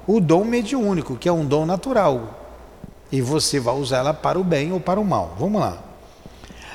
o 0.06 0.20
dom 0.20 0.44
mediúnico, 0.44 1.16
que 1.16 1.28
é 1.28 1.32
um 1.32 1.44
dom 1.44 1.66
natural. 1.66 2.62
E 3.10 3.20
você 3.20 3.58
vai 3.58 3.74
usar 3.74 3.98
ela 3.98 4.14
para 4.14 4.38
o 4.38 4.44
bem 4.44 4.72
ou 4.72 4.80
para 4.80 5.00
o 5.00 5.04
mal. 5.04 5.34
Vamos 5.38 5.60
lá. 5.60 5.78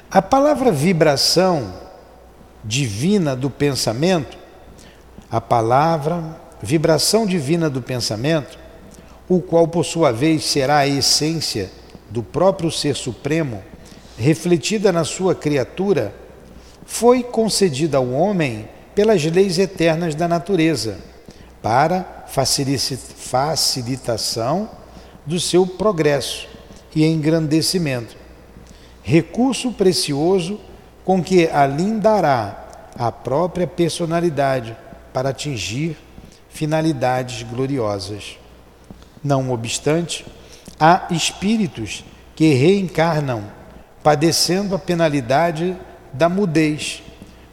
A 0.10 0.21
palavra 0.21 0.71
vibração 0.71 1.73
divina 2.63 3.36
do 3.36 3.49
pensamento, 3.49 4.38
a 5.29 5.39
palavra 5.39 6.39
vibração 6.62 7.25
divina 7.25 7.69
do 7.69 7.81
pensamento, 7.81 8.60
o 9.27 9.41
qual 9.41 9.67
por 9.67 9.86
sua 9.86 10.12
vez 10.12 10.43
será 10.43 10.79
a 10.79 10.88
essência 10.88 11.71
do 12.10 12.21
próprio 12.21 12.69
Ser 12.69 12.95
Supremo, 12.95 13.63
refletida 14.17 14.91
na 14.91 15.05
sua 15.05 15.34
criatura, 15.34 16.13
foi 16.91 17.23
concedida 17.23 17.97
ao 17.97 18.12
homem 18.12 18.67
pelas 18.93 19.23
leis 19.23 19.58
eternas 19.58 20.13
da 20.13 20.27
natureza, 20.27 20.99
para 21.62 22.25
facilitação 22.27 24.69
do 25.25 25.39
seu 25.39 25.65
progresso 25.65 26.49
e 26.93 27.06
engrandecimento. 27.06 28.17
Recurso 29.01 29.71
precioso 29.71 30.60
com 31.06 31.23
que 31.23 31.47
alindará 31.47 32.89
a 32.99 33.10
própria 33.10 33.65
personalidade 33.65 34.75
para 35.13 35.30
atingir 35.30 35.97
finalidades 36.49 37.43
gloriosas. 37.43 38.38
Não 39.23 39.49
obstante, 39.49 40.25
há 40.77 41.08
espíritos 41.10 42.04
que 42.36 42.54
reencarnam 42.54 43.45
padecendo 44.04 44.75
a 44.75 44.80
penalidade 44.80 45.77
da 46.13 46.28
mudez, 46.28 47.04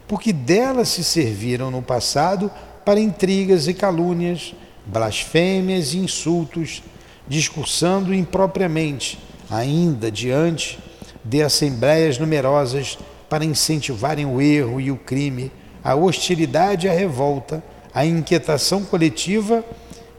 porque 0.07 0.33
delas 0.33 0.89
se 0.89 1.05
serviram 1.05 1.71
no 1.71 1.83
passado 1.83 2.51
para 2.85 2.99
intrigas 2.99 3.69
e 3.69 3.75
calúnias, 3.75 4.55
blasfêmias 4.87 5.93
e 5.93 5.99
insultos, 5.99 6.83
discursando 7.29 8.15
impropriamente, 8.15 9.19
ainda 9.51 10.11
diante 10.11 10.79
de 11.25 11.43
assembleias 11.43 12.19
numerosas 12.19 12.99
para 13.29 13.45
incentivarem 13.45 14.25
o 14.25 14.41
erro 14.41 14.81
e 14.81 14.91
o 14.91 14.97
crime, 14.97 15.53
a 15.85 15.95
hostilidade 15.95 16.87
e 16.87 16.91
a 16.91 16.93
revolta, 16.93 17.63
a 17.95 18.05
inquietação 18.05 18.85
coletiva 18.85 19.65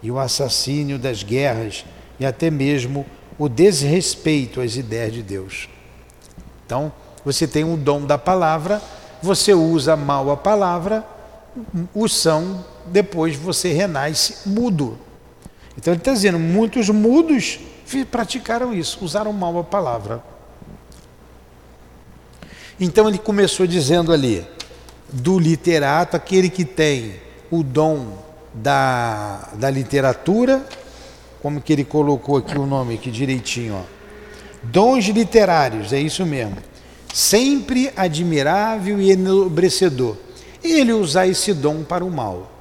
e 0.02 0.12
o 0.12 0.20
assassínio 0.20 1.00
das 1.00 1.24
guerras 1.24 1.84
e 2.20 2.26
até 2.26 2.52
mesmo 2.52 3.06
o 3.38 3.50
desrespeito 3.50 4.62
às 4.62 4.76
ideias 4.76 5.14
de 5.14 5.24
Deus. 5.24 5.70
Então, 6.66 6.92
você 7.24 7.48
tem 7.48 7.64
o 7.64 7.78
dom 7.78 8.06
da 8.06 8.18
palavra, 8.18 8.82
você 9.22 9.54
usa 9.54 9.96
mal 9.96 10.32
a 10.32 10.38
palavra, 10.38 11.06
o 11.94 12.08
são, 12.08 12.64
depois 12.86 13.36
você 13.36 13.74
renasce 13.74 14.50
mudo. 14.50 14.98
Então 15.78 15.94
ele 15.94 16.02
está 16.02 16.14
dizendo, 16.14 16.40
muitos 16.40 16.90
mudos 16.90 17.60
praticaram 18.12 18.74
isso, 18.74 19.04
usaram 19.04 19.34
mal 19.34 19.58
a 19.60 19.64
palavra. 19.64 20.24
Então 22.80 23.08
ele 23.10 23.18
começou 23.18 23.68
dizendo 23.68 24.14
ali, 24.14 24.46
do 25.12 25.40
literato, 25.40 26.16
aquele 26.16 26.50
que 26.50 26.64
tem 26.64 27.16
o 27.52 27.64
dom 27.64 28.18
da, 28.54 29.50
da 29.54 29.70
literatura, 29.70 30.66
como 31.42 31.62
que 31.62 31.74
ele 31.74 31.84
colocou 31.84 32.38
aqui 32.38 32.58
o 32.58 32.66
nome 32.66 32.96
aqui 32.96 33.10
direitinho, 33.10 33.76
ó. 33.76 34.00
Dons 34.62 35.06
literários, 35.06 35.94
é 35.94 36.00
isso 36.00 36.26
mesmo. 36.26 36.58
Sempre 37.14 37.92
admirável 37.96 39.02
e 39.02 39.12
enobrecedor 39.12 40.16
ele 40.64 40.94
usar 40.94 41.28
esse 41.28 41.54
dom 41.54 41.84
para 41.84 42.04
o 42.04 42.12
mal. 42.12 42.52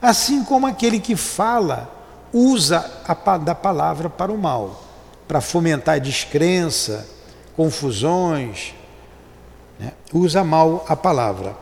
Assim 0.00 0.44
como 0.44 0.66
aquele 0.66 1.00
que 1.00 1.16
fala 1.16 1.94
usa 2.32 3.02
a, 3.06 3.38
da 3.38 3.54
palavra 3.54 4.08
para 4.08 4.30
o 4.30 4.38
mal, 4.38 4.84
para 5.26 5.40
fomentar 5.40 6.00
descrença, 6.00 7.08
confusões, 7.56 8.74
né? 9.78 9.92
usa 10.12 10.44
mal 10.44 10.84
a 10.88 10.94
palavra. 10.94 11.56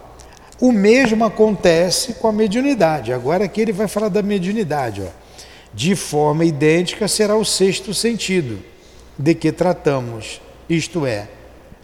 O 0.61 0.73
mesmo 0.73 1.25
acontece 1.25 2.15
com 2.15 2.29
a 2.29 2.33
mediunidade. 2.33 3.13
Agora 3.13 3.45
aqui 3.45 3.61
ele 3.61 3.73
vai 3.73 3.89
falar 3.89 4.09
da 4.09 4.23
mediunidade. 4.23 5.03
Ó. 5.03 5.27
De 5.73 5.95
forma 5.95 6.45
idêntica 6.45 7.07
será 7.07 7.37
o 7.37 7.45
sexto 7.45 7.93
sentido 7.93 8.63
de 9.19 9.35
que 9.35 9.53
tratamos, 9.53 10.41
isto 10.69 11.07
é, 11.07 11.29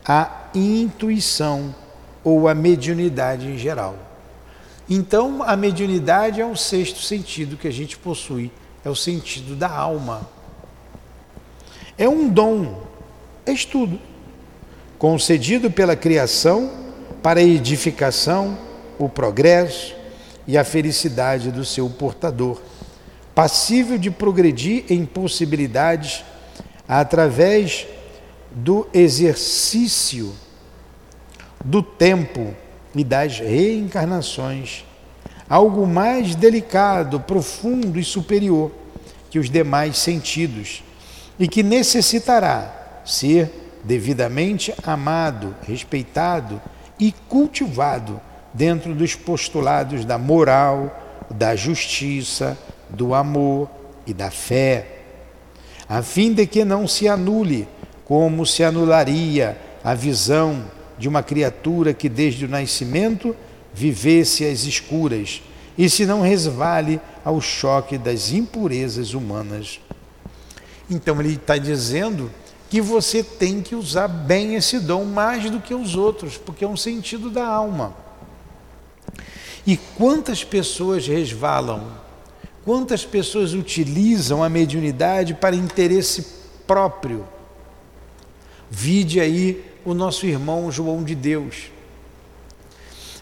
a 0.05 0.42
intuição 0.55 1.75
ou 2.25 2.49
a 2.49 2.55
mediunidade 2.55 3.49
em 3.49 3.59
geral. 3.59 3.97
Então, 4.89 5.43
a 5.43 5.57
mediunidade 5.57 6.41
é 6.41 6.47
o 6.47 6.57
sexto 6.57 7.01
sentido 7.01 7.57
que 7.57 7.69
a 7.69 7.73
gente 7.73 7.97
possui, 7.97 8.51
é 8.85 8.91
o 8.91 8.97
sentido 8.97 9.55
da 9.55 9.71
alma. 9.71 10.29
É 11.97 12.09
um 12.09 12.29
dom, 12.29 12.83
é 13.47 13.53
estudo, 13.53 13.99
concedido 14.99 15.71
pela 15.71 15.97
criação 15.97 16.71
para 17.23 17.41
a 17.41 17.43
edificação, 17.43 18.59
o 18.99 19.09
progresso 19.09 19.95
e 20.47 20.59
a 20.59 20.65
felicidade 20.65 21.51
do 21.51 21.65
seu 21.65 21.89
portador, 21.89 22.61
passível 23.35 23.97
de 23.97 24.11
progredir 24.11 24.85
em 24.91 25.07
possibilidades 25.07 26.25
através 26.89 27.87
do 28.55 28.87
exercício 28.93 30.33
do 31.65 31.83
tempo 31.83 32.55
e 32.95 33.03
das 33.05 33.39
reencarnações, 33.39 34.85
algo 35.49 35.87
mais 35.87 36.35
delicado, 36.35 37.21
profundo 37.21 37.99
e 37.99 38.05
superior 38.05 38.71
que 39.31 39.39
os 39.39 39.49
demais 39.49 39.97
sentidos, 39.97 40.83
e 41.39 41.49
que 41.49 41.63
necessitará 41.63 43.01
ser 43.05 43.51
devidamente 43.83 44.75
amado, 44.83 45.57
respeitado 45.67 46.61
e 46.99 47.13
cultivado 47.29 48.21
dentro 48.53 48.95
dos 48.95 49.15
postulados 49.15 50.05
da 50.05 50.19
moral, 50.19 51.27
da 51.31 51.57
justiça, 51.57 52.57
do 52.91 53.15
amor 53.15 53.71
e 54.07 54.13
da 54.13 54.31
fé, 54.31 54.99
a 55.89 56.03
fim 56.03 56.33
de 56.33 56.47
que 56.47 56.65
não 56.65 56.87
se 56.87 57.09
anule 57.09 57.67
como 58.05 58.45
se 58.45 58.63
anularia 58.63 59.59
a 59.83 59.95
visão 59.95 60.65
de 60.99 61.09
uma 61.09 61.23
criatura 61.23 61.93
que 61.93 62.09
desde 62.09 62.45
o 62.45 62.49
nascimento 62.49 63.35
vivesse 63.75 64.45
às 64.45 64.65
escuras 64.65 65.43
e 65.77 65.89
se 65.89 66.05
não 66.05 66.21
resvale 66.21 67.01
ao 67.25 67.41
choque 67.41 67.97
das 67.97 68.33
impurezas 68.33 69.15
humanas. 69.15 69.81
Então 70.91 71.19
ele 71.21 71.35
está 71.35 71.57
dizendo 71.57 72.31
que 72.69 72.81
você 72.81 73.23
tem 73.23 73.61
que 73.61 73.75
usar 73.75 74.09
bem 74.09 74.55
esse 74.55 74.79
dom 74.79 75.05
mais 75.05 75.49
do 75.51 75.61
que 75.61 75.75
os 75.75 75.95
outros, 75.95 76.37
porque 76.37 76.65
é 76.65 76.69
um 76.69 76.77
sentido 76.77 77.31
da 77.31 77.47
alma. 77.47 77.95
E 79.67 79.77
quantas 79.77 80.43
pessoas 80.43 81.07
resvalam, 81.07 81.87
quantas 82.65 83.05
pessoas 83.05 83.55
utilizam 83.55 84.43
a 84.43 84.49
mediunidade 84.49 85.35
para 85.35 85.55
interesse 85.55 86.27
próprio? 86.67 87.25
Vide 88.75 89.21
aí 89.21 89.63
o 89.85 89.93
nosso 89.93 90.25
irmão 90.25 90.73
João 90.73 91.05
de 91.05 91.15
Deus. 91.15 91.71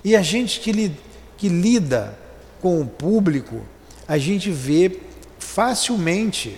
E 0.05 0.15
a 0.15 0.23
gente 0.23 0.61
que, 0.61 0.71
li, 0.71 0.97
que 1.37 1.49
lida 1.49 2.17
com 2.61 2.81
o 2.81 2.87
público, 2.87 3.63
a 4.07 4.17
gente 4.17 4.49
vê 4.49 5.01
facilmente 5.41 6.57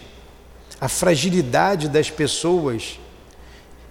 a 0.79 0.89
fragilidade 0.89 1.89
das 1.89 2.11
pessoas 2.11 2.99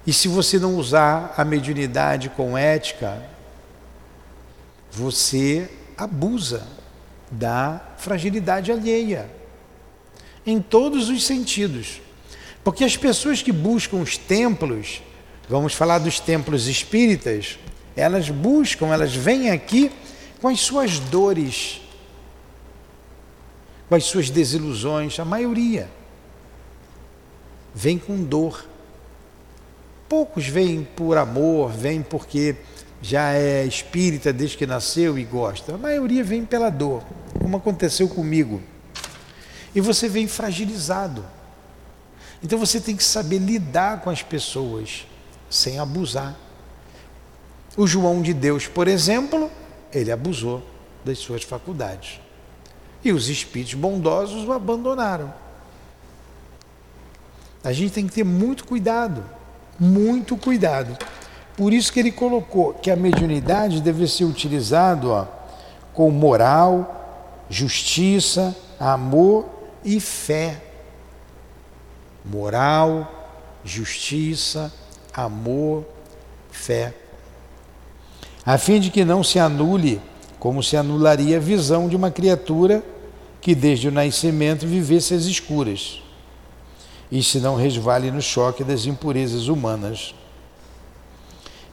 E 0.06 0.14
se 0.14 0.28
você 0.28 0.60
não 0.60 0.76
usar 0.76 1.34
a 1.36 1.44
mediunidade 1.44 2.30
com 2.30 2.58
ética, 2.58 3.24
você 4.92 5.70
abusa 5.98 6.68
da 7.30 7.80
fragilidade 7.98 8.72
alheia, 8.72 9.30
em 10.46 10.60
todos 10.60 11.10
os 11.10 11.24
sentidos. 11.24 12.02
Porque 12.64 12.84
as 12.84 12.96
pessoas 12.96 13.42
que 13.42 13.52
buscam 13.52 13.98
os 13.98 14.18
templos, 14.18 15.02
vamos 15.50 15.74
falar 15.74 16.00
dos 16.00 16.20
templos 16.20 16.68
espíritas, 16.68 17.58
elas 17.96 18.30
buscam, 18.30 18.88
elas 18.88 19.16
vêm 19.16 19.50
aqui 19.50 19.92
com 20.42 20.48
as 20.48 20.60
suas 20.60 21.00
dores, 21.00 21.82
com 23.90 23.96
as 23.96 24.06
suas 24.06 24.30
desilusões, 24.30 25.20
a 25.20 25.26
maioria 25.26 25.90
vem 27.74 27.98
com 27.98 28.24
dor. 28.24 28.66
Poucos 30.08 30.48
vêm 30.48 30.88
por 30.96 31.18
amor, 31.18 31.72
vêm 31.72 32.02
porque 32.02 32.56
já 33.02 33.34
é 33.34 33.66
espírita 33.66 34.32
desde 34.32 34.58
que 34.58 34.68
nasceu 34.68 35.18
e 35.18 35.24
gosta. 35.24 35.76
A 35.76 35.78
maioria 35.78 36.24
vem 36.24 36.46
pela 36.46 36.70
dor, 36.70 37.04
como 37.40 37.58
aconteceu 37.58 38.08
comigo. 38.08 38.62
E 39.74 39.80
você 39.80 40.10
vem 40.10 40.28
fragilizado. 40.28 41.26
Então 42.44 42.58
você 42.58 42.80
tem 42.80 42.96
que 42.96 43.04
saber 43.04 43.38
lidar 43.38 44.02
com 44.02 44.10
as 44.10 44.24
pessoas 44.24 45.06
sem 45.50 45.80
abusar. 45.80 46.36
O 47.78 47.86
João 47.86 48.22
de 48.22 48.34
Deus, 48.34 48.68
por 48.68 48.88
exemplo, 48.88 49.50
ele 49.94 50.12
abusou 50.12 50.64
das 51.06 51.20
suas 51.20 51.44
faculdades. 51.44 52.20
E 53.04 53.12
os 53.12 53.30
espíritos 53.30 53.74
bondosos 53.74 54.48
o 54.48 54.52
abandonaram. 54.52 55.34
A 57.64 57.72
gente 57.72 57.94
tem 57.94 58.08
que 58.08 58.14
ter 58.14 58.24
muito 58.24 58.66
cuidado, 58.66 59.24
muito 59.80 60.36
cuidado. 60.36 60.98
Por 61.56 61.74
isso 61.74 61.94
que 61.94 62.00
ele 62.00 62.12
colocou 62.12 62.74
que 62.74 62.90
a 62.90 62.96
mediunidade 62.96 63.82
deve 63.82 64.08
ser 64.08 64.26
utilizada 64.26 65.30
com 65.94 66.10
moral, 66.10 67.46
justiça, 67.50 68.56
amor 68.80 69.48
e 69.84 70.00
fé. 70.00 70.60
Moral, 72.26 73.40
justiça, 73.64 74.72
amor, 75.14 75.86
fé. 76.52 76.94
A 78.46 78.58
fim 78.58 78.80
de 78.80 78.90
que 78.90 79.06
não 79.06 79.24
se 79.24 79.40
anule, 79.40 80.02
como 80.40 80.64
se 80.64 80.76
anularia 80.76 81.38
a 81.38 81.40
visão 81.40 81.88
de 81.88 81.96
uma 81.96 82.12
criatura 82.12 82.84
que 83.40 83.56
desde 83.56 83.88
o 83.88 83.92
nascimento 83.92 84.68
vivesse 84.68 85.14
às 85.14 85.26
escuras, 85.26 86.02
e 87.12 87.22
se 87.24 87.40
não 87.40 87.56
resvale 87.56 88.12
no 88.12 88.22
choque 88.22 88.64
das 88.64 88.86
impurezas 88.86 89.48
humanas 89.48 90.14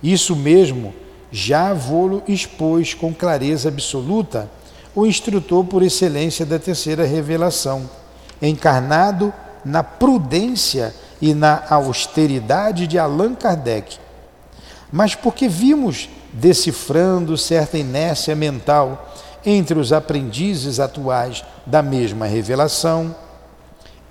isso 0.03 0.37
mesmo 0.37 0.95
já 1.31 1.75
vou-lo 1.75 2.23
expôs 2.29 2.95
com 2.95 3.13
clareza 3.13 3.69
absoluta 3.69 4.49
o 4.95 5.07
instrutor 5.07 5.65
por 5.65 5.83
excelência 5.83 6.47
da 6.47 6.59
terceira 6.59 7.05
revelação, 7.05 7.89
encarnado 8.41 9.33
na 9.69 9.83
prudência 9.83 10.95
e 11.21 11.35
na 11.35 11.63
austeridade 11.69 12.87
de 12.87 12.99
Allan 12.99 13.35
Kardec. 13.35 13.99
Mas 14.91 15.15
porque 15.15 15.49
vimos 15.49 16.09
decifrando 16.33 17.37
certa 17.37 17.77
inércia 17.77 18.35
mental 18.35 19.15
entre 19.45 19.79
os 19.79 19.93
aprendizes 19.93 20.81
atuais 20.81 21.45
da 21.67 21.83
mesma 21.83 22.27
revelação, 22.27 23.15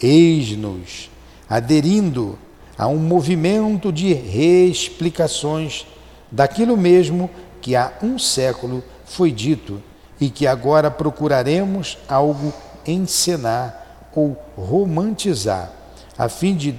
eis-nos 0.02 1.10
aderindo 1.50 2.38
a 2.78 2.88
um 2.88 2.98
movimento 2.98 3.92
de 3.92 4.14
reexplicações 4.14 5.86
daquilo 6.32 6.78
mesmo 6.78 7.30
que 7.62 7.76
há 7.76 7.94
um 8.04 8.20
século 8.20 8.84
foi 9.06 9.32
dito 9.32 9.82
e 10.20 10.30
que 10.30 10.46
agora 10.46 10.92
procuraremos 10.92 11.98
algo 12.08 12.54
encenar 12.86 13.87
ou 14.18 14.36
romantizar, 14.58 15.72
a 16.18 16.28
fim 16.28 16.56
de 16.56 16.74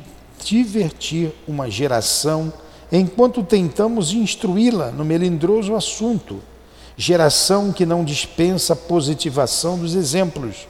divertir 0.45 1.33
uma 1.47 1.71
geração 1.71 2.53
enquanto 2.91 3.45
tentamos 3.45 4.13
instruí-la 4.13 4.91
no 4.91 5.05
melindroso 5.05 5.77
assunto, 5.77 6.41
geração 6.97 7.73
que 7.73 7.87
não 7.87 8.05
dispensa 8.05 8.75
positivação 8.75 9.79
dos 9.79 9.95
exemplos. 9.95 10.67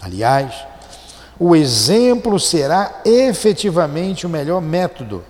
Aliás, 0.00 0.54
o 1.40 1.56
exemplo 1.56 2.38
será 2.38 3.00
efetivamente 3.04 4.24
o 4.24 4.30
melhor 4.30 4.62
método 4.62 5.24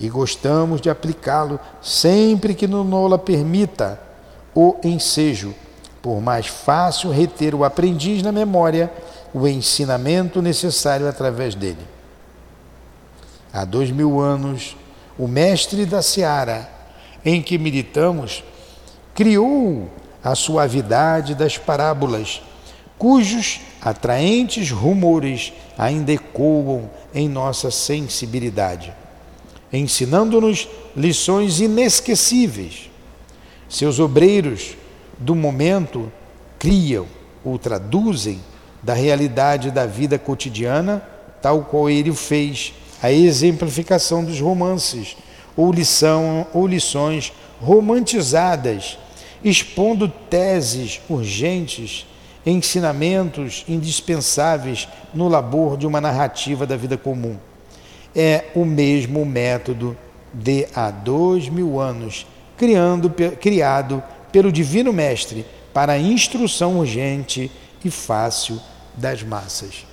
e 0.00 0.08
gostamos 0.08 0.80
de 0.80 0.90
aplicá-lo 0.90 1.60
sempre 1.80 2.52
que 2.52 2.66
no 2.66 2.82
Nola 2.82 3.16
permita 3.16 4.00
o 4.56 4.74
ensejo, 4.82 5.54
por 6.02 6.20
mais 6.20 6.48
fácil 6.48 7.10
reter 7.10 7.54
o 7.54 7.62
aprendiz 7.62 8.24
na 8.24 8.32
memória 8.32 8.90
o 9.32 9.46
ensinamento 9.46 10.42
necessário 10.42 11.08
através 11.08 11.54
dele. 11.54 11.86
Há 13.52 13.64
dois 13.64 13.90
mil 13.90 14.20
anos, 14.20 14.76
o 15.18 15.26
mestre 15.26 15.84
da 15.84 16.02
seara 16.02 16.68
em 17.24 17.42
que 17.42 17.58
militamos 17.58 18.42
criou 19.14 19.90
a 20.22 20.34
suavidade 20.34 21.34
das 21.34 21.58
parábolas 21.58 22.42
cujos 22.98 23.60
atraentes 23.80 24.70
rumores 24.70 25.52
ainda 25.76 26.12
ecoam 26.12 26.90
em 27.14 27.28
nossa 27.28 27.70
sensibilidade, 27.70 28.92
ensinando-nos 29.72 30.68
lições 30.94 31.60
inesquecíveis. 31.60 32.90
Seus 33.68 33.98
obreiros 33.98 34.76
do 35.18 35.34
momento 35.34 36.12
criam 36.58 37.06
ou 37.42 37.58
traduzem 37.58 38.40
da 38.82 38.94
realidade 38.94 39.70
da 39.70 39.86
vida 39.86 40.18
cotidiana, 40.18 41.02
tal 41.40 41.62
qual 41.64 41.88
ele 41.88 42.10
o 42.10 42.14
fez, 42.14 42.72
a 43.02 43.10
exemplificação 43.10 44.24
dos 44.24 44.40
romances 44.40 45.16
ou 45.56 45.72
lição 45.72 46.46
ou 46.52 46.66
lições 46.66 47.32
romantizadas, 47.60 48.98
expondo 49.42 50.08
teses 50.08 51.00
urgentes 51.08 52.06
ensinamentos 52.44 53.64
indispensáveis 53.68 54.88
no 55.12 55.28
labor 55.28 55.76
de 55.76 55.86
uma 55.86 56.00
narrativa 56.00 56.66
da 56.66 56.76
vida 56.76 56.96
comum. 56.96 57.36
É 58.14 58.44
o 58.54 58.64
mesmo 58.64 59.24
método 59.24 59.96
de 60.32 60.66
há 60.74 60.90
dois 60.90 61.48
mil 61.48 61.78
anos, 61.78 62.26
criando, 62.56 63.10
criado 63.40 64.02
pelo 64.32 64.50
Divino 64.50 64.92
Mestre 64.92 65.44
para 65.72 65.92
a 65.92 65.98
instrução 65.98 66.78
urgente 66.78 67.50
e 67.84 67.90
fácil 67.90 68.60
das 68.94 69.22
massas. 69.22 69.86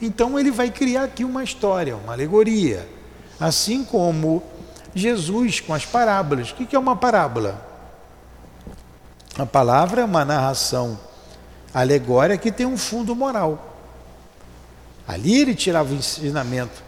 Então 0.00 0.38
ele 0.38 0.50
vai 0.50 0.70
criar 0.70 1.04
aqui 1.04 1.24
uma 1.24 1.42
história, 1.42 1.96
uma 1.96 2.12
alegoria, 2.12 2.88
assim 3.40 3.84
como 3.84 4.42
Jesus 4.94 5.60
com 5.60 5.74
as 5.74 5.84
parábolas. 5.84 6.50
O 6.50 6.54
que 6.54 6.76
é 6.76 6.78
uma 6.78 6.96
parábola? 6.96 7.64
A 9.38 9.44
palavra 9.44 10.02
é 10.02 10.04
uma 10.04 10.24
narração 10.24 10.98
alegória 11.72 12.38
que 12.38 12.50
tem 12.50 12.66
um 12.66 12.78
fundo 12.78 13.14
moral. 13.14 13.74
Ali 15.06 15.40
ele 15.40 15.54
tirava 15.54 15.92
o 15.92 15.96
ensinamento 15.96 16.82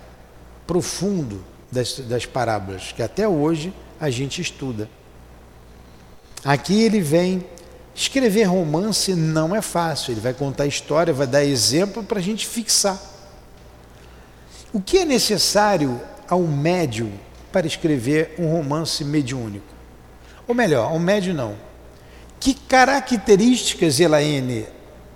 profundo 0.67 1.45
das, 1.71 1.99
das 2.01 2.27
parábolas, 2.27 2.93
que 2.93 3.03
até 3.03 3.29
hoje 3.29 3.73
a 4.01 4.11
gente 4.11 4.41
estuda. 4.41 4.89
Aqui 6.45 6.83
ele 6.83 7.01
vem 7.01 7.45
escrever 7.99 8.45
romance 8.45 9.13
não 9.15 9.55
é 9.57 9.61
fácil, 9.61 10.13
ele 10.13 10.21
vai 10.21 10.33
contar 10.33 10.67
história, 10.67 11.13
vai 11.13 11.27
dar 11.27 11.45
exemplo 11.45 12.05
para 12.05 12.21
a 12.21 12.23
gente 12.23 12.47
fixar. 12.47 12.97
O 14.73 14.81
que 14.81 14.99
é 14.99 15.05
necessário 15.05 16.01
ao 16.29 16.43
médium 16.43 17.11
para 17.51 17.67
escrever 17.67 18.37
um 18.39 18.47
romance 18.53 19.05
mediúnico? 19.05 19.67
Ou 20.47 20.55
melhor, 20.55 20.93
ao 20.93 20.99
médium 21.01 21.35
não. 21.35 21.57
Que 22.39 22.55
características, 22.55 23.99
Elaine, 23.99 24.67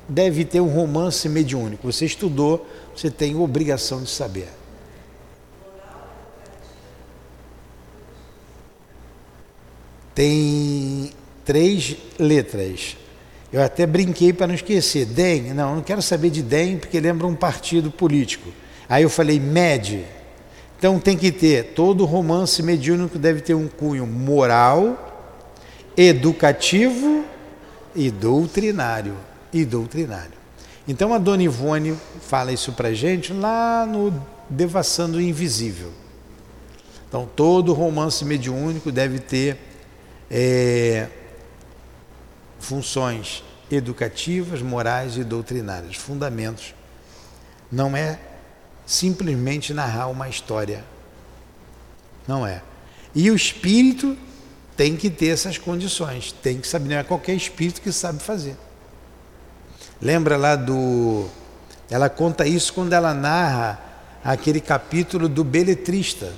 deve 0.08 0.44
ter 0.44 0.60
um 0.60 0.66
romance 0.66 1.28
mediúnico. 1.28 1.90
Você 1.90 2.04
estudou, 2.04 2.66
você 2.96 3.08
tem 3.08 3.36
obrigação 3.36 4.02
de 4.02 4.10
saber. 4.10 4.48
Tem 10.12 11.12
três 11.44 11.96
letras. 12.18 12.96
Eu 13.52 13.62
até 13.62 13.87
brinquei 13.87 14.33
para 14.33 14.46
não 14.46 14.55
esquecer. 14.55 15.07
DEM, 15.07 15.55
não, 15.55 15.76
não 15.76 15.83
quero 15.83 16.00
saber 16.00 16.31
de 16.31 16.42
DEM 16.42 16.78
porque 16.78 16.98
lembra 16.98 17.26
um 17.26 17.35
partido 17.35 17.90
político. 17.90 18.50
Aí 18.88 19.02
eu 19.02 19.11
falei 19.11 19.38
MED. 19.38 20.05
Então 20.78 20.98
tem 20.98 21.16
que 21.16 21.31
ter, 21.31 21.74
todo 21.74 22.05
romance 22.05 22.62
mediúnico 22.62 23.18
deve 23.18 23.40
ter 23.40 23.55
um 23.55 23.68
cunho 23.68 24.05
moral, 24.05 25.31
educativo 25.96 27.24
e 27.94 28.11
doutrinário 28.11 29.14
e 29.52 29.64
doutrinário. 29.64 30.33
Então 30.88 31.14
a 31.14 31.18
Dona 31.18 31.44
Ivone 31.44 31.96
fala 32.20 32.52
isso 32.52 32.72
para 32.72 32.92
gente 32.92 33.33
lá 33.33 33.87
no 33.87 34.12
Devassando 34.50 35.18
o 35.18 35.20
Invisível. 35.20 35.90
Então, 37.12 37.28
todo 37.37 37.74
romance 37.74 38.24
mediúnico 38.24 38.90
deve 38.90 39.18
ter 39.18 39.59
é, 40.31 41.09
funções 42.62 43.42
educativas, 43.70 44.62
morais 44.62 45.16
e 45.16 45.25
doutrinárias, 45.25 45.96
fundamentos. 45.96 46.75
Não 47.70 47.96
é 47.96 48.18
simplesmente 48.87 49.72
narrar 49.72 50.09
uma 50.09 50.29
história. 50.29 50.85
Não 52.27 52.46
é. 52.46 52.62
E 53.14 53.31
o 53.31 53.37
espírito 53.37 54.16
tem 54.77 54.96
que 54.96 55.11
ter 55.11 55.29
essas 55.29 55.59
condições, 55.59 56.33
tem 56.42 56.59
que 56.59 56.66
saber, 56.66 56.88
não 56.88 56.96
é 56.96 57.05
qualquer 57.05 57.35
espírito 57.35 57.81
que 57.81 57.92
sabe 57.92 58.22
fazer. 58.22 58.57
Lembra 60.01 60.37
lá 60.37 60.57
do. 60.57 61.29
Ela 61.90 62.09
conta 62.09 62.46
isso 62.46 62.72
quando 62.72 62.92
ela 62.92 63.12
narra 63.12 63.79
aquele 64.25 64.61
capítulo 64.61 65.29
do 65.29 65.44
beletrista. 65.44 66.33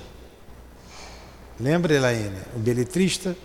Lembra, 1.59 1.93
Elaine? 1.93 2.37
O 2.55 2.59
beletrista? 2.59 3.35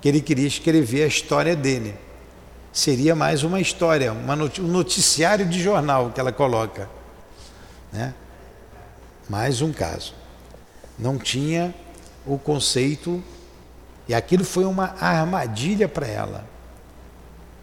Que 0.00 0.08
ele 0.08 0.20
queria 0.20 0.46
escrever 0.46 1.04
a 1.04 1.06
história 1.06 1.56
dele. 1.56 1.94
Seria 2.72 3.14
mais 3.14 3.42
uma 3.42 3.60
história, 3.60 4.12
uma 4.12 4.34
um 4.34 4.68
noticiário 4.68 5.46
de 5.46 5.60
jornal 5.60 6.10
que 6.10 6.20
ela 6.20 6.32
coloca. 6.32 6.88
Né? 7.92 8.14
Mais 9.28 9.60
um 9.60 9.72
caso. 9.72 10.14
Não 10.98 11.18
tinha 11.18 11.74
o 12.26 12.38
conceito, 12.38 13.22
e 14.08 14.14
aquilo 14.14 14.44
foi 14.44 14.64
uma 14.64 14.94
armadilha 15.00 15.88
para 15.88 16.06
ela. 16.06 16.44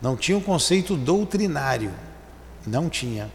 Não 0.01 0.15
tinha 0.15 0.37
um 0.37 0.41
conceito 0.41 0.95
doutrinário. 0.95 1.91
Não 2.65 2.89
tinha. 2.89 3.31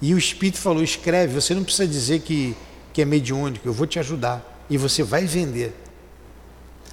E 0.00 0.14
o 0.14 0.18
Espírito 0.18 0.58
falou: 0.58 0.82
escreve, 0.82 1.34
você 1.34 1.54
não 1.54 1.64
precisa 1.64 1.86
dizer 1.86 2.20
que, 2.20 2.56
que 2.92 3.02
é 3.02 3.04
mediúnico, 3.04 3.66
eu 3.66 3.72
vou 3.72 3.86
te 3.86 3.98
ajudar 3.98 4.64
e 4.68 4.76
você 4.76 5.02
vai 5.02 5.24
vender. 5.24 5.74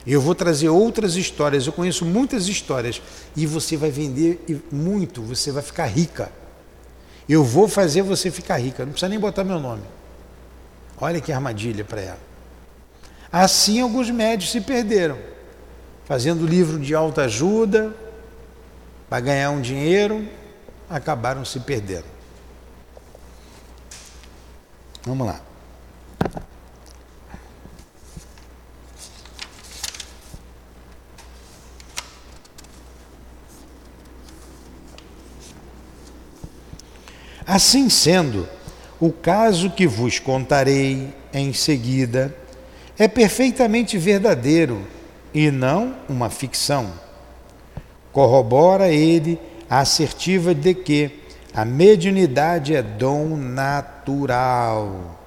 Eu 0.05 0.19
vou 0.19 0.35
trazer 0.35 0.67
outras 0.67 1.15
histórias, 1.15 1.65
eu 1.65 1.71
conheço 1.71 2.05
muitas 2.05 2.47
histórias 2.47 3.01
e 3.35 3.45
você 3.45 3.77
vai 3.77 3.89
vender 3.89 4.43
muito, 4.71 5.21
você 5.21 5.51
vai 5.51 5.63
ficar 5.63 5.85
rica. 5.85 6.29
Eu 7.27 7.43
vou 7.43 7.69
fazer 7.69 8.01
você 8.01 8.29
ficar 8.29 8.57
rica, 8.57 8.83
não 8.83 8.91
precisa 8.91 9.09
nem 9.09 9.19
botar 9.19 9.45
meu 9.45 9.59
nome. 9.59 9.83
Olha 10.99 11.21
que 11.21 11.31
armadilha 11.31 11.85
para 11.85 12.01
ela. 12.01 12.19
Assim 13.31 13.79
alguns 13.79 14.09
médios 14.09 14.51
se 14.51 14.59
perderam, 14.59 15.17
fazendo 16.05 16.45
livro 16.45 16.77
de 16.77 16.93
alta 16.93 17.23
ajuda 17.23 17.95
para 19.09 19.21
ganhar 19.21 19.51
um 19.51 19.61
dinheiro, 19.61 20.27
acabaram 20.89 21.45
se 21.45 21.59
perdendo. 21.61 22.05
Vamos 25.05 25.27
lá. 25.27 25.41
Assim 37.45 37.89
sendo, 37.89 38.47
o 38.99 39.11
caso 39.11 39.69
que 39.69 39.85
vos 39.85 40.17
contarei 40.17 41.13
em 41.33 41.51
seguida 41.51 42.33
é 42.97 43.07
perfeitamente 43.07 43.97
verdadeiro 43.97 44.81
e 45.33 45.51
não 45.51 45.95
uma 46.07 46.29
ficção. 46.29 46.91
Corrobora 48.13 48.87
ele 48.89 49.37
a 49.69 49.79
assertiva 49.79 50.55
de 50.55 50.73
que 50.73 51.19
a 51.53 51.65
mediunidade 51.65 52.73
é 52.73 52.81
dom 52.81 53.35
natural, 53.35 55.17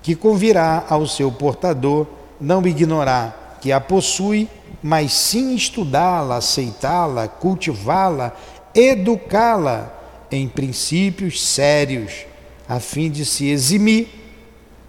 que 0.00 0.14
convirá 0.14 0.86
ao 0.88 1.06
seu 1.06 1.30
portador 1.30 2.06
não 2.40 2.66
ignorar 2.66 3.58
que 3.60 3.70
a 3.70 3.80
possui, 3.80 4.48
mas 4.82 5.12
sim 5.12 5.54
estudá-la, 5.54 6.36
aceitá-la, 6.36 7.28
cultivá-la, 7.28 8.32
educá-la 8.74 10.01
em 10.36 10.48
princípios 10.48 11.42
sérios, 11.42 12.26
a 12.68 12.80
fim 12.80 13.10
de 13.10 13.24
se 13.24 13.48
eximir 13.48 14.08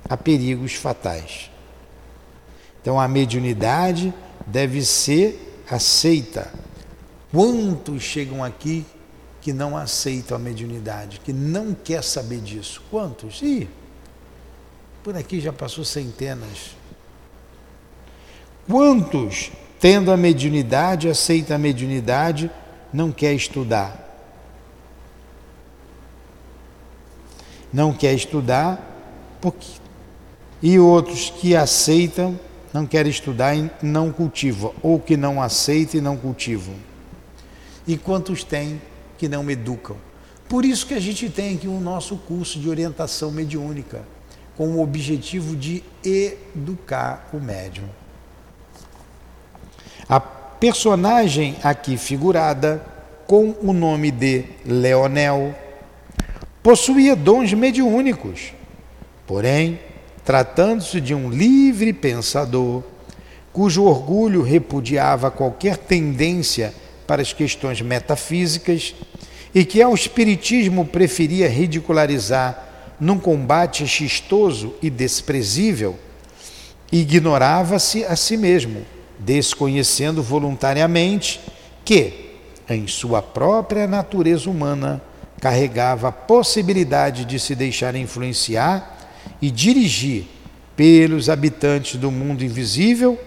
a 0.09 0.15
perigos 0.15 0.73
fatais. 0.73 1.49
Então 2.81 2.99
a 2.99 3.07
mediunidade 3.07 4.13
deve 4.45 4.83
ser 4.83 5.63
aceita. 5.69 6.51
Quantos 7.31 8.03
chegam 8.03 8.43
aqui 8.43 8.85
que 9.41 9.51
não 9.51 9.75
aceitam 9.75 10.37
a 10.37 10.39
mediunidade, 10.39 11.19
que 11.19 11.33
não 11.33 11.73
quer 11.73 12.03
saber 12.03 12.39
disso? 12.39 12.81
Quantos? 12.89 13.41
Ih, 13.41 13.67
por 15.03 15.15
aqui 15.17 15.39
já 15.39 15.51
passou 15.51 15.83
centenas. 15.83 16.75
Quantos, 18.67 19.51
tendo 19.79 20.11
a 20.11 20.17
mediunidade, 20.17 21.09
aceita 21.09 21.55
a 21.55 21.57
mediunidade, 21.57 22.49
não 22.93 23.11
quer 23.11 23.33
estudar? 23.33 24.02
Não 27.73 27.91
quer 27.91 28.13
estudar, 28.13 28.79
porque... 29.41 29.67
e 30.61 30.77
outros 30.77 31.31
que 31.31 31.55
aceitam, 31.55 32.39
não 32.71 32.85
querem 32.85 33.09
estudar 33.09 33.55
e 33.55 33.69
não 33.81 34.11
cultivam, 34.11 34.73
ou 34.81 34.99
que 34.99 35.17
não 35.17 35.41
aceitam 35.41 35.99
e 35.99 36.01
não 36.01 36.15
cultivam. 36.15 36.75
E 37.87 37.97
quantos 37.97 38.43
têm 38.43 38.81
que 39.17 39.27
não 39.27 39.49
educam? 39.49 39.97
Por 40.47 40.63
isso 40.63 40.85
que 40.85 40.93
a 40.93 40.99
gente 40.99 41.29
tem 41.29 41.55
aqui 41.55 41.67
o 41.67 41.79
nosso 41.79 42.15
curso 42.15 42.59
de 42.59 42.69
orientação 42.69 43.31
mediúnica, 43.31 44.03
com 44.55 44.67
o 44.69 44.83
objetivo 44.83 45.55
de 45.55 45.83
educar 46.03 47.27
o 47.33 47.37
médium. 47.37 47.89
A 50.07 50.19
personagem 50.19 51.57
aqui 51.63 51.97
figurada, 51.97 52.85
com 53.25 53.55
o 53.61 53.73
nome 53.73 54.11
de 54.11 54.45
Leonel, 54.65 55.55
possuía 56.63 57.13
dons 57.13 57.53
mediúnicos. 57.53 58.53
Porém, 59.27 59.79
tratando-se 60.23 61.01
de 61.01 61.13
um 61.13 61.29
livre 61.29 61.91
pensador, 61.91 62.83
cujo 63.51 63.83
orgulho 63.83 64.41
repudiava 64.41 65.29
qualquer 65.29 65.77
tendência 65.77 66.73
para 67.05 67.21
as 67.21 67.33
questões 67.33 67.81
metafísicas 67.81 68.95
e 69.53 69.65
que 69.65 69.81
ao 69.81 69.93
espiritismo 69.93 70.85
preferia 70.85 71.49
ridicularizar 71.49 72.95
num 72.99 73.19
combate 73.19 73.85
xistoso 73.85 74.73
e 74.81 74.89
desprezível, 74.89 75.97
ignorava-se 76.91 78.05
a 78.05 78.15
si 78.15 78.37
mesmo, 78.37 78.83
desconhecendo 79.19 80.23
voluntariamente 80.23 81.39
que, 81.83 82.31
em 82.69 82.87
sua 82.87 83.21
própria 83.21 83.85
natureza 83.85 84.49
humana, 84.49 85.01
carregava 85.43 86.07
a 86.07 86.11
possibilidade 86.13 87.25
de 87.25 87.37
se 87.37 87.53
deixar 87.53 87.95
influenciar 87.95 88.97
e 89.41 89.51
dirigir 89.51 90.23
pelos 90.73 91.29
habitantes 91.29 91.97
do 91.97 92.09
mundo 92.09 92.45
invisível, 92.45 93.19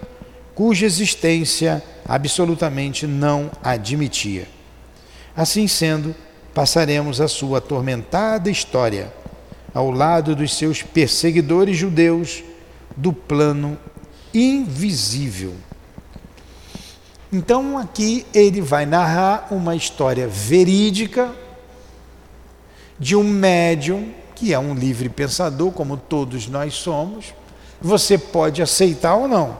cuja 0.54 0.86
existência 0.86 1.82
absolutamente 2.08 3.06
não 3.06 3.50
admitia. 3.62 4.48
Assim 5.36 5.68
sendo, 5.68 6.14
passaremos 6.54 7.20
a 7.20 7.28
sua 7.28 7.58
atormentada 7.58 8.50
história 8.50 9.12
ao 9.74 9.90
lado 9.90 10.34
dos 10.34 10.56
seus 10.56 10.82
perseguidores 10.82 11.76
judeus 11.76 12.42
do 12.96 13.12
plano 13.12 13.76
invisível. 14.32 15.52
Então, 17.30 17.76
aqui 17.76 18.24
ele 18.32 18.62
vai 18.62 18.86
narrar 18.86 19.48
uma 19.50 19.76
história 19.76 20.26
verídica 20.26 21.44
de 22.98 23.14
um 23.16 23.24
médium 23.24 24.12
que 24.34 24.52
é 24.52 24.58
um 24.58 24.74
livre 24.74 25.08
pensador, 25.08 25.72
como 25.72 25.96
todos 25.96 26.46
nós 26.46 26.74
somos. 26.74 27.34
Você 27.80 28.18
pode 28.18 28.62
aceitar 28.62 29.14
ou 29.14 29.26
não. 29.26 29.58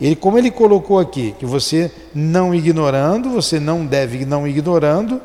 Ele, 0.00 0.14
como 0.14 0.38
ele 0.38 0.50
colocou 0.50 0.98
aqui, 0.98 1.34
que 1.38 1.46
você 1.46 1.90
não 2.14 2.54
ignorando, 2.54 3.30
você 3.30 3.58
não 3.58 3.84
deve 3.84 4.24
não 4.24 4.46
ignorando, 4.46 5.20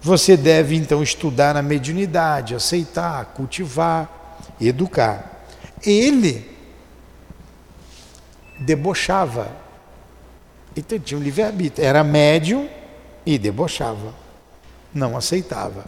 você 0.00 0.36
deve 0.36 0.74
então 0.74 1.02
estudar 1.02 1.56
a 1.56 1.62
mediunidade, 1.62 2.54
aceitar, 2.54 3.26
cultivar, 3.26 4.38
educar. 4.60 5.44
Ele 5.84 6.50
debochava. 8.58 9.48
Então 10.74 10.98
tinha 10.98 11.18
um 11.18 11.22
livre-arbítrio. 11.22 11.86
Era 11.86 12.02
médium 12.02 12.68
e 13.24 13.38
debochava. 13.38 14.14
Não 14.92 15.16
aceitava 15.16 15.84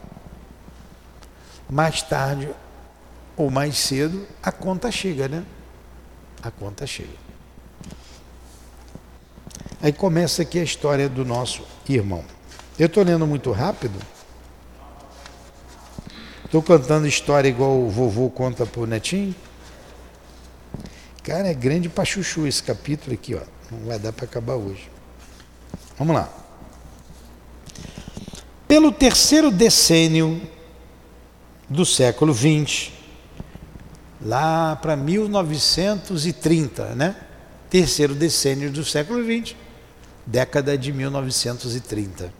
mais 1.68 2.02
tarde 2.02 2.48
ou 3.36 3.50
mais 3.50 3.76
cedo 3.76 4.26
a 4.42 4.50
conta 4.50 4.90
chega, 4.90 5.28
né? 5.28 5.44
A 6.42 6.50
conta 6.50 6.86
chega. 6.86 7.28
Aí 9.80 9.92
começa 9.92 10.42
aqui 10.42 10.58
a 10.58 10.62
história 10.64 11.08
do 11.08 11.24
nosso 11.24 11.62
irmão. 11.88 12.24
Eu 12.78 12.86
estou 12.86 13.04
lendo 13.04 13.26
muito 13.26 13.52
rápido. 13.52 13.98
Estou 16.44 16.62
contando 16.62 17.06
história 17.06 17.48
igual 17.48 17.78
o 17.78 17.90
vovô 17.90 18.30
conta 18.30 18.64
para 18.64 18.80
o 18.80 18.86
netinho. 18.86 19.34
Cara, 21.22 21.48
é 21.48 21.54
grande 21.54 21.88
para 21.88 22.04
chuchu 22.04 22.46
esse 22.46 22.62
capítulo 22.62 23.12
aqui, 23.12 23.34
ó. 23.34 23.42
Não 23.70 23.86
vai 23.86 23.98
dar 23.98 24.12
para 24.12 24.24
acabar 24.24 24.54
hoje. 24.54 24.90
Vamos 25.98 26.16
lá. 26.16 26.28
Pelo 28.66 28.90
terceiro 28.90 29.50
decênio 29.50 30.40
do 31.68 31.84
século 31.84 32.32
XX, 32.34 32.90
lá 34.20 34.76
para 34.76 34.96
1930, 34.96 36.94
né? 36.94 37.14
Terceiro 37.68 38.14
decênio 38.14 38.70
do 38.70 38.84
século 38.84 39.22
XX, 39.22 39.54
década 40.26 40.78
de 40.78 40.92
1930. 40.92 42.32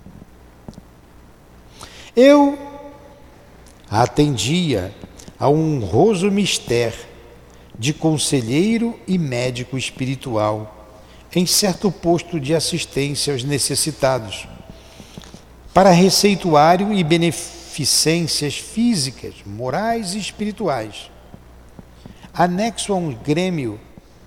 Eu 2.16 2.58
atendia 3.90 4.94
a 5.38 5.48
um 5.48 5.76
honroso 5.76 6.30
mistério 6.30 7.06
de 7.78 7.92
conselheiro 7.92 8.98
e 9.06 9.16
médico 9.16 9.78
espiritual 9.78 10.74
em 11.34 11.46
certo 11.46 11.92
posto 11.92 12.40
de 12.40 12.54
assistência 12.54 13.32
aos 13.32 13.44
necessitados, 13.44 14.48
para 15.72 15.90
receituário 15.90 16.92
e 16.92 17.04
beneficências 17.78 18.58
físicas, 18.58 19.34
morais 19.46 20.14
e 20.14 20.18
espirituais, 20.18 21.10
anexo 22.34 22.92
a 22.92 22.96
um 22.96 23.14
grêmio 23.14 23.78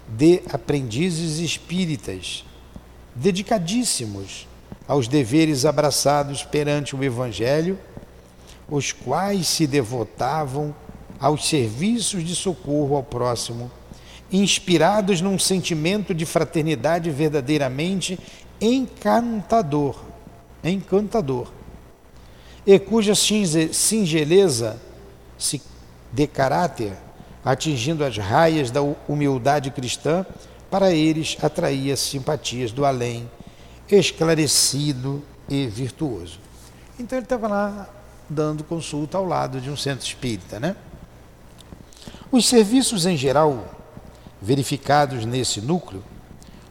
de 0.08 0.42
aprendizes 0.54 1.40
espíritas, 1.40 2.46
dedicadíssimos 3.14 4.48
aos 4.88 5.08
deveres 5.10 5.66
abraçados 5.66 6.44
perante 6.44 6.96
o 6.96 7.04
Evangelho, 7.04 7.78
os 8.70 8.94
quais 8.94 9.48
se 9.48 9.68
devotavam 9.68 10.74
aos 11.20 11.46
serviços 11.46 12.24
de 12.24 12.36
socorro 12.36 12.96
ao 12.96 13.04
próximo, 13.04 13.70
inspirados 14.32 15.20
num 15.20 15.38
sentimento 15.38 16.14
de 16.14 16.26
fraternidade 16.26 17.12
verdadeiramente 17.12 18.18
encantador, 18.62 20.02
encantador, 20.64 21.52
e 22.66 22.78
cuja 22.80 23.14
singeleza 23.16 24.80
de 26.12 26.28
caráter, 26.28 26.94
atingindo 27.44 28.04
as 28.04 28.18
raias 28.18 28.70
da 28.70 28.82
humildade 29.08 29.72
cristã, 29.72 30.26
para 30.70 30.92
eles 30.92 31.38
atraía 31.42 31.98
simpatias 31.98 32.72
do 32.72 32.86
além 32.86 33.30
esclarecido 33.90 35.22
e 35.50 35.68
virtuoso. 35.68 36.40
Então 36.98 37.18
ele 37.18 37.26
estava 37.26 37.48
lá 37.48 37.90
dando 38.30 38.64
consulta 38.64 39.18
ao 39.18 39.26
lado 39.26 39.60
de 39.60 39.70
um 39.70 39.76
centro 39.76 40.06
espírita, 40.06 40.60
né? 40.60 40.76
Os 42.32 42.48
serviços 42.48 43.06
em 43.06 43.18
geral 43.18 43.66
verificados 44.42 45.26
nesse 45.26 45.60
núcleo, 45.60 46.02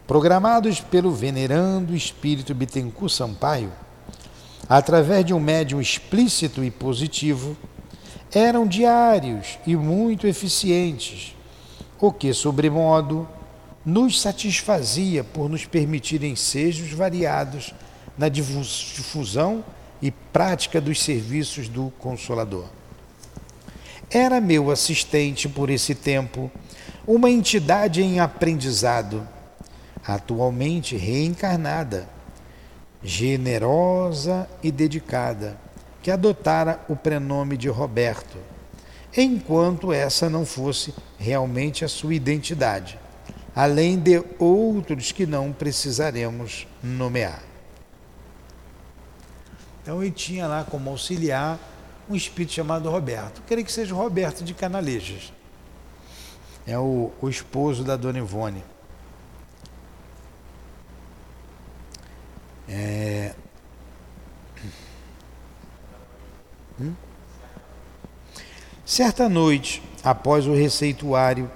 programados 0.06 0.80
pelo 0.80 1.12
venerando 1.12 1.94
espírito 1.94 2.54
Bittencourt 2.54 3.12
Sampaio, 3.12 3.70
através 4.70 5.24
de 5.24 5.34
um 5.34 5.40
médium 5.40 5.80
explícito 5.80 6.62
e 6.62 6.70
positivo, 6.70 7.56
eram 8.32 8.68
diários 8.68 9.58
e 9.66 9.74
muito 9.74 10.28
eficientes, 10.28 11.34
o 12.00 12.12
que, 12.12 12.32
sobremodo, 12.32 13.28
nos 13.84 14.20
satisfazia 14.20 15.24
por 15.24 15.50
nos 15.50 15.66
permitir 15.66 16.22
ensejos 16.22 16.92
variados 16.92 17.74
na 18.16 18.28
difusão 18.28 19.64
e 20.00 20.12
prática 20.12 20.80
dos 20.80 21.02
serviços 21.02 21.68
do 21.68 21.92
Consolador. 21.98 22.66
Era 24.08 24.40
meu 24.40 24.70
assistente 24.70 25.48
por 25.48 25.68
esse 25.68 25.96
tempo, 25.96 26.48
uma 27.04 27.28
entidade 27.28 28.02
em 28.02 28.20
aprendizado, 28.20 29.26
atualmente 30.06 30.96
reencarnada, 30.96 32.08
generosa 33.02 34.48
e 34.62 34.70
dedicada, 34.70 35.58
que 36.02 36.10
adotara 36.10 36.80
o 36.88 36.96
prenome 36.96 37.56
de 37.56 37.68
Roberto, 37.68 38.38
enquanto 39.16 39.92
essa 39.92 40.28
não 40.30 40.46
fosse 40.46 40.94
realmente 41.18 41.84
a 41.84 41.88
sua 41.88 42.14
identidade 42.14 42.98
além 43.54 43.98
de 43.98 44.22
outros 44.38 45.12
que 45.12 45.26
não 45.26 45.52
precisaremos 45.52 46.66
nomear. 46.82 47.42
Então 49.82 50.02
ele 50.02 50.12
tinha 50.12 50.46
lá 50.46 50.64
como 50.64 50.90
auxiliar 50.90 51.58
um 52.08 52.14
espírito 52.14 52.52
chamado 52.52 52.90
Roberto. 52.90 53.42
Queria 53.42 53.64
que 53.64 53.72
seja 53.72 53.94
Roberto 53.94 54.44
de 54.44 54.54
Canalejas. 54.54 55.32
É 56.66 56.78
o, 56.78 57.10
o 57.20 57.28
esposo 57.28 57.82
da 57.82 57.96
dona 57.96 58.18
Ivone. 58.18 58.62
É... 62.70 63.32
Hum? 66.80 66.94
Certa 68.86 69.28
noite, 69.28 69.82
após 70.04 70.46
o 70.46 70.54
receituário 70.54 71.50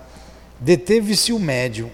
deteve-se 0.58 1.32
o 1.32 1.38
médium, 1.38 1.90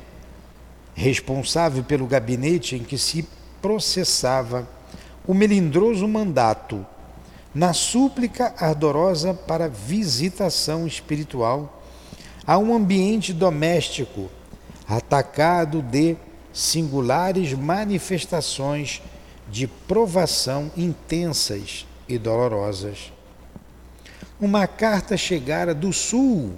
responsável 0.95 1.85
pelo 1.85 2.07
gabinete 2.07 2.77
em 2.77 2.83
que 2.83 2.97
se 2.97 3.29
processava 3.61 4.67
o 5.27 5.35
melindroso 5.35 6.09
mandato, 6.09 6.85
na 7.55 7.73
súplica 7.73 8.55
ardorosa 8.59 9.35
para 9.35 9.69
visitação 9.69 10.87
espiritual 10.87 11.83
a 12.47 12.57
um 12.57 12.75
ambiente 12.75 13.33
doméstico 13.33 14.31
atacado 14.89 15.83
de 15.83 16.17
singulares 16.53 17.53
manifestações 17.53 19.03
de 19.51 19.67
provação 19.67 20.71
intensas 20.77 21.87
e 22.09 22.17
dolorosas. 22.17 23.13
Uma 24.41 24.67
carta 24.67 25.17
chegara 25.17 25.75
do 25.75 25.93
sul 25.93 26.55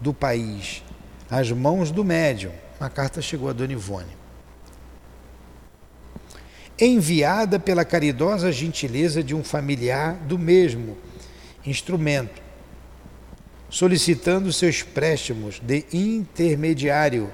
do 0.00 0.14
país 0.14 0.82
às 1.30 1.50
mãos 1.50 1.90
do 1.90 2.04
médium. 2.04 2.52
Uma 2.78 2.88
carta 2.88 3.20
chegou 3.20 3.48
a 3.48 3.52
Dona 3.52 3.72
Ivone. 3.72 4.16
Enviada 6.78 7.58
pela 7.58 7.84
caridosa 7.84 8.52
gentileza 8.52 9.22
de 9.22 9.34
um 9.34 9.42
familiar 9.42 10.14
do 10.14 10.38
mesmo 10.38 10.96
instrumento, 11.64 12.40
solicitando 13.70 14.52
seus 14.52 14.82
préstimos 14.82 15.58
de 15.60 15.84
intermediário 15.92 17.30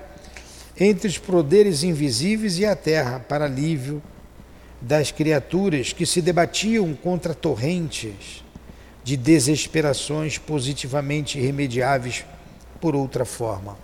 entre 0.78 1.08
os 1.08 1.18
poderes 1.18 1.82
invisíveis 1.82 2.58
e 2.58 2.64
a 2.64 2.74
terra 2.74 3.18
para 3.18 3.44
alívio 3.44 4.02
das 4.82 5.12
criaturas 5.12 5.92
que 5.92 6.04
se 6.04 6.20
debatiam 6.20 6.92
contra 6.92 7.34
torrentes 7.34 8.42
de 9.04 9.16
desesperações 9.16 10.38
positivamente 10.38 11.38
irremediáveis 11.38 12.24
por 12.80 12.96
outra 12.96 13.24
forma. 13.24 13.78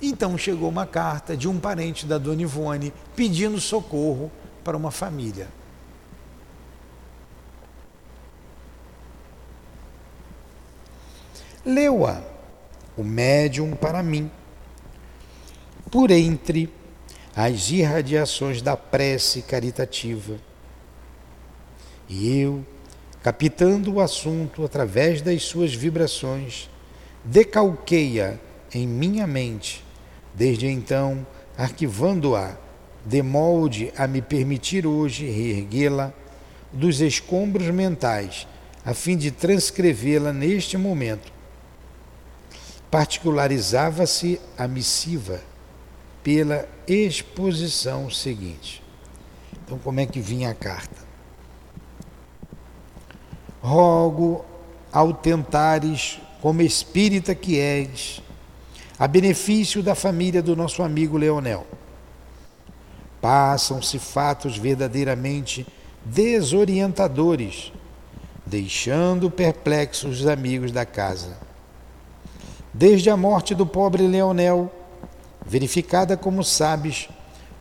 Então 0.00 0.38
chegou 0.38 0.68
uma 0.68 0.86
carta 0.86 1.36
de 1.36 1.48
um 1.48 1.58
parente 1.58 2.06
da 2.06 2.18
dona 2.18 2.42
Ivone 2.42 2.92
pedindo 3.16 3.60
socorro 3.60 4.30
para 4.62 4.76
uma 4.76 4.92
família. 4.92 5.48
Leu-a 11.66 12.22
o 12.96 13.02
médium 13.02 13.72
para 13.74 14.04
mim, 14.04 14.30
por 15.90 16.12
entre 16.12 16.72
as 17.40 17.70
irradiações 17.70 18.60
da 18.60 18.76
prece 18.76 19.42
caritativa. 19.42 20.34
E 22.08 22.36
eu, 22.40 22.66
captando 23.22 23.94
o 23.94 24.00
assunto 24.00 24.64
através 24.64 25.22
das 25.22 25.44
suas 25.44 25.72
vibrações, 25.72 26.68
decalquei-a 27.24 28.34
em 28.74 28.88
minha 28.88 29.24
mente, 29.24 29.84
desde 30.34 30.66
então 30.66 31.24
arquivando-a, 31.56 32.56
de 33.06 33.22
molde 33.22 33.92
a 33.96 34.08
me 34.08 34.20
permitir 34.20 34.84
hoje 34.84 35.30
reerguê-la 35.30 36.12
dos 36.72 37.00
escombros 37.00 37.68
mentais, 37.68 38.48
a 38.84 38.92
fim 38.92 39.16
de 39.16 39.30
transcrevê-la 39.30 40.32
neste 40.32 40.76
momento. 40.76 41.32
Particularizava-se 42.90 44.40
a 44.58 44.66
missiva 44.66 45.40
pela 46.28 46.68
exposição 46.86 48.10
seguinte. 48.10 48.82
Então, 49.64 49.78
como 49.78 49.98
é 49.98 50.04
que 50.04 50.20
vinha 50.20 50.50
a 50.50 50.54
carta? 50.54 51.00
Rogo 53.62 54.44
ao 54.92 55.14
tentares 55.14 56.20
como 56.42 56.60
espírita 56.60 57.34
que 57.34 57.58
és, 57.58 58.22
a 58.98 59.08
benefício 59.08 59.82
da 59.82 59.94
família 59.94 60.42
do 60.42 60.54
nosso 60.54 60.82
amigo 60.82 61.16
Leonel. 61.16 61.66
Passam-se 63.22 63.98
fatos 63.98 64.58
verdadeiramente 64.58 65.66
desorientadores, 66.04 67.72
deixando 68.44 69.30
perplexos 69.30 70.20
os 70.20 70.26
amigos 70.26 70.72
da 70.72 70.84
casa. 70.84 71.38
Desde 72.74 73.08
a 73.08 73.16
morte 73.16 73.54
do 73.54 73.64
pobre 73.64 74.06
Leonel, 74.06 74.70
verificada, 75.48 76.14
como 76.16 76.44
sabes, 76.44 77.08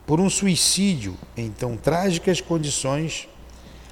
por 0.05 0.19
um 0.19 0.29
suicídio 0.29 1.15
em 1.35 1.49
tão 1.49 1.77
trágicas 1.77 2.41
condições, 2.41 3.29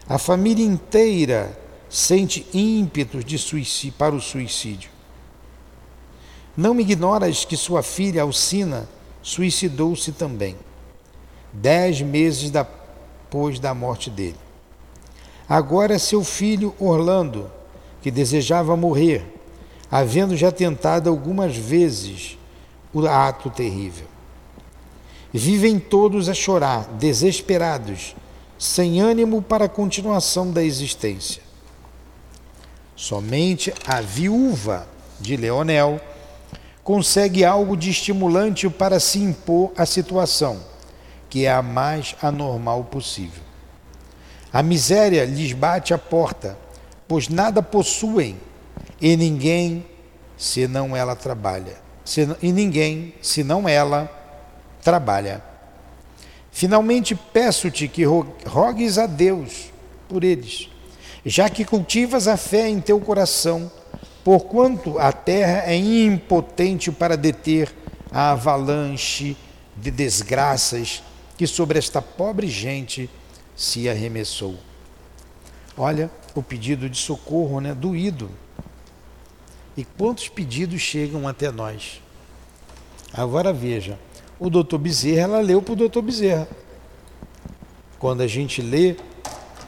a 0.07 0.17
família 0.17 0.65
inteira 0.65 1.57
sente 1.89 2.45
ímpetos 2.53 3.23
de 3.23 3.37
suicídio, 3.37 3.97
para 3.97 4.13
o 4.13 4.21
suicídio. 4.21 4.89
Não 6.57 6.73
me 6.73 6.83
ignoras 6.83 7.45
que 7.45 7.55
sua 7.55 7.81
filha 7.81 8.21
Alcina 8.21 8.87
suicidou-se 9.21 10.11
também, 10.11 10.57
dez 11.53 12.01
meses 12.01 12.51
depois 12.51 13.59
da 13.59 13.73
morte 13.73 14.09
dele. 14.09 14.37
Agora 15.47 15.97
seu 15.99 16.23
filho 16.23 16.75
Orlando, 16.79 17.49
que 18.01 18.11
desejava 18.11 18.75
morrer, 18.75 19.25
havendo 19.89 20.35
já 20.35 20.51
tentado 20.51 21.09
algumas 21.09 21.55
vezes 21.55 22.37
o 22.95 23.05
ato 23.05 23.49
terrível. 23.49 24.07
Vivem 25.33 25.77
todos 25.77 26.29
a 26.29 26.33
chorar, 26.33 26.85
desesperados, 26.93 28.15
sem 28.57 29.01
ânimo 29.01 29.41
para 29.41 29.65
a 29.65 29.69
continuação 29.69 30.49
da 30.49 30.63
existência. 30.63 31.43
Somente 32.95 33.73
a 33.85 33.99
viúva 33.99 34.87
de 35.19 35.35
Leonel 35.35 35.99
consegue 36.85 37.43
algo 37.43 37.75
de 37.75 37.89
estimulante 37.89 38.69
para 38.69 38.97
se 38.97 39.19
impor 39.19 39.73
à 39.75 39.85
situação, 39.85 40.61
que 41.29 41.45
é 41.45 41.51
a 41.51 41.61
mais 41.61 42.15
anormal 42.21 42.85
possível. 42.85 43.43
A 44.53 44.63
miséria 44.63 45.25
lhes 45.25 45.51
bate 45.51 45.93
à 45.93 45.97
porta, 45.97 46.57
pois 47.09 47.27
nada 47.27 47.61
possuem 47.61 48.37
e 49.01 49.17
ninguém 49.17 49.85
senão 50.37 50.95
ela 50.95 51.13
trabalha. 51.13 51.84
E 52.41 52.51
ninguém 52.51 53.13
senão 53.21 53.67
ela 53.67 54.09
trabalha. 54.81 55.43
Finalmente 56.51 57.15
peço-te 57.15 57.87
que 57.87 58.03
rogues 58.45 58.97
a 58.97 59.07
Deus 59.07 59.71
por 60.07 60.23
eles, 60.23 60.69
já 61.25 61.49
que 61.49 61.65
cultivas 61.65 62.27
a 62.27 62.37
fé 62.37 62.69
em 62.69 62.79
teu 62.79 62.99
coração, 62.99 63.69
porquanto 64.23 64.97
a 64.99 65.11
terra 65.11 65.63
é 65.65 65.75
impotente 65.75 66.91
para 66.91 67.17
deter 67.17 67.73
a 68.11 68.31
avalanche 68.31 69.35
de 69.75 69.91
desgraças 69.91 71.03
que 71.37 71.45
sobre 71.45 71.77
esta 71.77 72.01
pobre 72.01 72.47
gente 72.47 73.09
se 73.55 73.89
arremessou. 73.89 74.55
Olha 75.77 76.09
o 76.33 76.41
pedido 76.41 76.89
de 76.89 76.97
socorro, 76.97 77.59
né, 77.59 77.73
doído. 77.73 78.29
E 79.77 79.83
quantos 79.83 80.29
pedidos 80.29 80.79
chegam 80.79 81.27
até 81.27 81.51
nós? 81.51 82.01
Agora 83.13 83.51
veja, 83.51 83.99
o 84.39 84.49
doutor 84.49 84.77
Bezerra, 84.77 85.23
ela 85.23 85.39
leu 85.41 85.61
para 85.61 85.73
o 85.73 85.75
doutor 85.75 86.01
Bezerra. 86.01 86.47
Quando 87.99 88.21
a 88.21 88.27
gente 88.27 88.61
lê, 88.61 88.95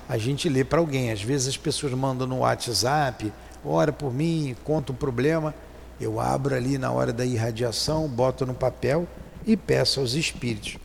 a 0.07 0.17
gente 0.17 0.47
lê 0.47 0.63
para 0.63 0.79
alguém. 0.79 1.11
Às 1.11 1.21
vezes 1.21 1.49
as 1.49 1.57
pessoas 1.57 1.93
mandam 1.93 2.25
no 2.25 2.39
WhatsApp, 2.39 3.31
ora 3.65 3.91
por 3.91 4.13
mim, 4.13 4.55
conta 4.63 4.91
um 4.91 4.95
problema. 4.95 5.53
Eu 5.99 6.19
abro 6.19 6.55
ali 6.55 6.77
na 6.77 6.91
hora 6.91 7.11
da 7.11 7.25
irradiação, 7.25 8.07
boto 8.07 8.45
no 8.45 8.53
papel 8.53 9.07
e 9.45 9.57
peço 9.57 9.99
aos 9.99 10.13
espíritos. 10.13 10.77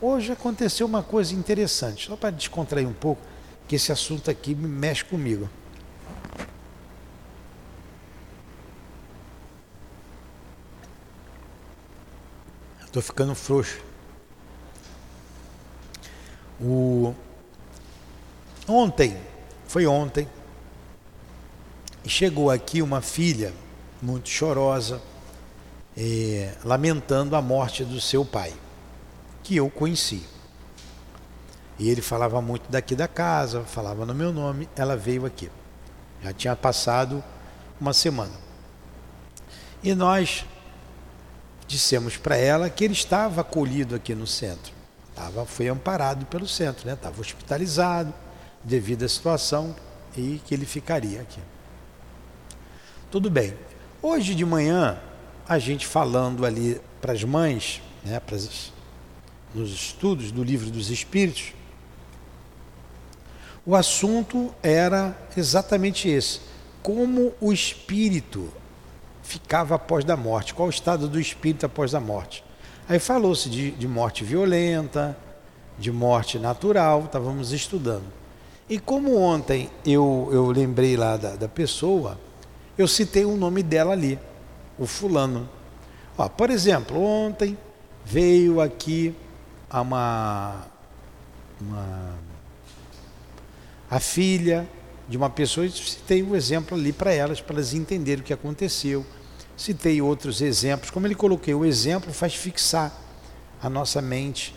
Hoje 0.00 0.32
aconteceu 0.32 0.86
uma 0.86 1.02
coisa 1.02 1.34
interessante, 1.34 2.06
só 2.06 2.16
para 2.16 2.30
descontrair 2.30 2.86
um 2.86 2.92
pouco, 2.92 3.22
que 3.66 3.76
esse 3.76 3.90
assunto 3.90 4.30
aqui 4.30 4.54
me 4.54 4.68
mexe 4.68 5.04
comigo. 5.04 5.48
Estou 12.96 13.02
ficando 13.02 13.34
frouxo. 13.34 13.78
O... 16.58 17.14
Ontem, 18.66 19.14
foi 19.68 19.86
ontem, 19.86 20.26
chegou 22.06 22.50
aqui 22.50 22.80
uma 22.80 23.02
filha 23.02 23.52
muito 24.00 24.30
chorosa, 24.30 25.02
eh, 25.94 26.54
lamentando 26.64 27.36
a 27.36 27.42
morte 27.42 27.84
do 27.84 28.00
seu 28.00 28.24
pai, 28.24 28.54
que 29.42 29.56
eu 29.56 29.68
conheci. 29.68 30.26
E 31.78 31.90
ele 31.90 32.00
falava 32.00 32.40
muito 32.40 32.72
daqui 32.72 32.96
da 32.96 33.06
casa, 33.06 33.60
falava 33.60 34.06
no 34.06 34.14
meu 34.14 34.32
nome, 34.32 34.70
ela 34.74 34.96
veio 34.96 35.26
aqui. 35.26 35.50
Já 36.22 36.32
tinha 36.32 36.56
passado 36.56 37.22
uma 37.78 37.92
semana. 37.92 38.32
E 39.82 39.94
nós 39.94 40.46
dissemos 41.66 42.16
para 42.16 42.36
ela 42.36 42.70
que 42.70 42.84
ele 42.84 42.94
estava 42.94 43.40
acolhido 43.40 43.94
aqui 43.94 44.14
no 44.14 44.26
centro. 44.26 44.72
Tava, 45.14 45.46
foi 45.46 45.68
amparado 45.68 46.26
pelo 46.26 46.46
centro, 46.46 46.86
né? 46.86 46.94
estava 46.94 47.20
hospitalizado 47.20 48.12
devido 48.62 49.04
à 49.04 49.08
situação 49.08 49.74
e 50.16 50.40
que 50.44 50.54
ele 50.54 50.66
ficaria 50.66 51.20
aqui. 51.20 51.40
Tudo 53.10 53.30
bem. 53.30 53.54
Hoje 54.02 54.34
de 54.34 54.44
manhã, 54.44 54.98
a 55.48 55.58
gente 55.58 55.86
falando 55.86 56.44
ali 56.44 56.80
para 57.00 57.12
as 57.12 57.24
mães, 57.24 57.80
né, 58.04 58.20
pras, 58.20 58.72
nos 59.54 59.70
estudos 59.70 60.30
do 60.30 60.42
livro 60.44 60.70
dos 60.70 60.90
Espíritos, 60.90 61.52
o 63.64 63.74
assunto 63.74 64.54
era 64.62 65.16
exatamente 65.36 66.08
esse: 66.08 66.40
como 66.82 67.32
o 67.40 67.52
espírito 67.52 68.52
ficava 69.26 69.74
após 69.74 70.04
da 70.04 70.16
morte, 70.16 70.54
qual 70.54 70.68
o 70.68 70.70
estado 70.70 71.08
do 71.08 71.20
espírito 71.20 71.66
após 71.66 71.94
a 71.94 72.00
morte. 72.00 72.44
Aí 72.88 73.00
falou-se 73.00 73.50
de, 73.50 73.72
de 73.72 73.88
morte 73.88 74.22
violenta, 74.22 75.18
de 75.76 75.90
morte 75.90 76.38
natural, 76.38 77.02
estávamos 77.06 77.52
estudando. 77.52 78.04
E 78.68 78.78
como 78.78 79.18
ontem 79.18 79.68
eu, 79.84 80.28
eu 80.32 80.46
lembrei 80.46 80.96
lá 80.96 81.16
da, 81.16 81.34
da 81.34 81.48
pessoa, 81.48 82.18
eu 82.78 82.86
citei 82.86 83.24
o 83.24 83.36
nome 83.36 83.64
dela 83.64 83.92
ali, 83.92 84.16
o 84.78 84.86
fulano. 84.86 85.48
Ó, 86.16 86.28
por 86.28 86.48
exemplo, 86.48 87.02
ontem 87.02 87.58
veio 88.04 88.60
aqui 88.60 89.12
uma, 89.72 90.66
uma 91.60 92.14
a 93.90 93.98
filha 93.98 94.68
de 95.08 95.16
uma 95.16 95.30
pessoa 95.30 95.66
e 95.66 95.70
citei 95.70 96.22
um 96.22 96.34
exemplo 96.34 96.76
ali 96.76 96.92
para 96.92 97.12
elas, 97.12 97.40
para 97.40 97.56
elas 97.56 97.74
entenderem 97.74 98.22
o 98.22 98.24
que 98.24 98.32
aconteceu. 98.32 99.04
Citei 99.56 100.02
outros 100.02 100.40
exemplos. 100.40 100.90
Como 100.90 101.06
ele 101.06 101.14
coloquei, 101.14 101.54
o 101.54 101.64
exemplo 101.64 102.12
faz 102.12 102.34
fixar 102.34 102.92
a 103.62 103.70
nossa 103.70 104.02
mente 104.02 104.54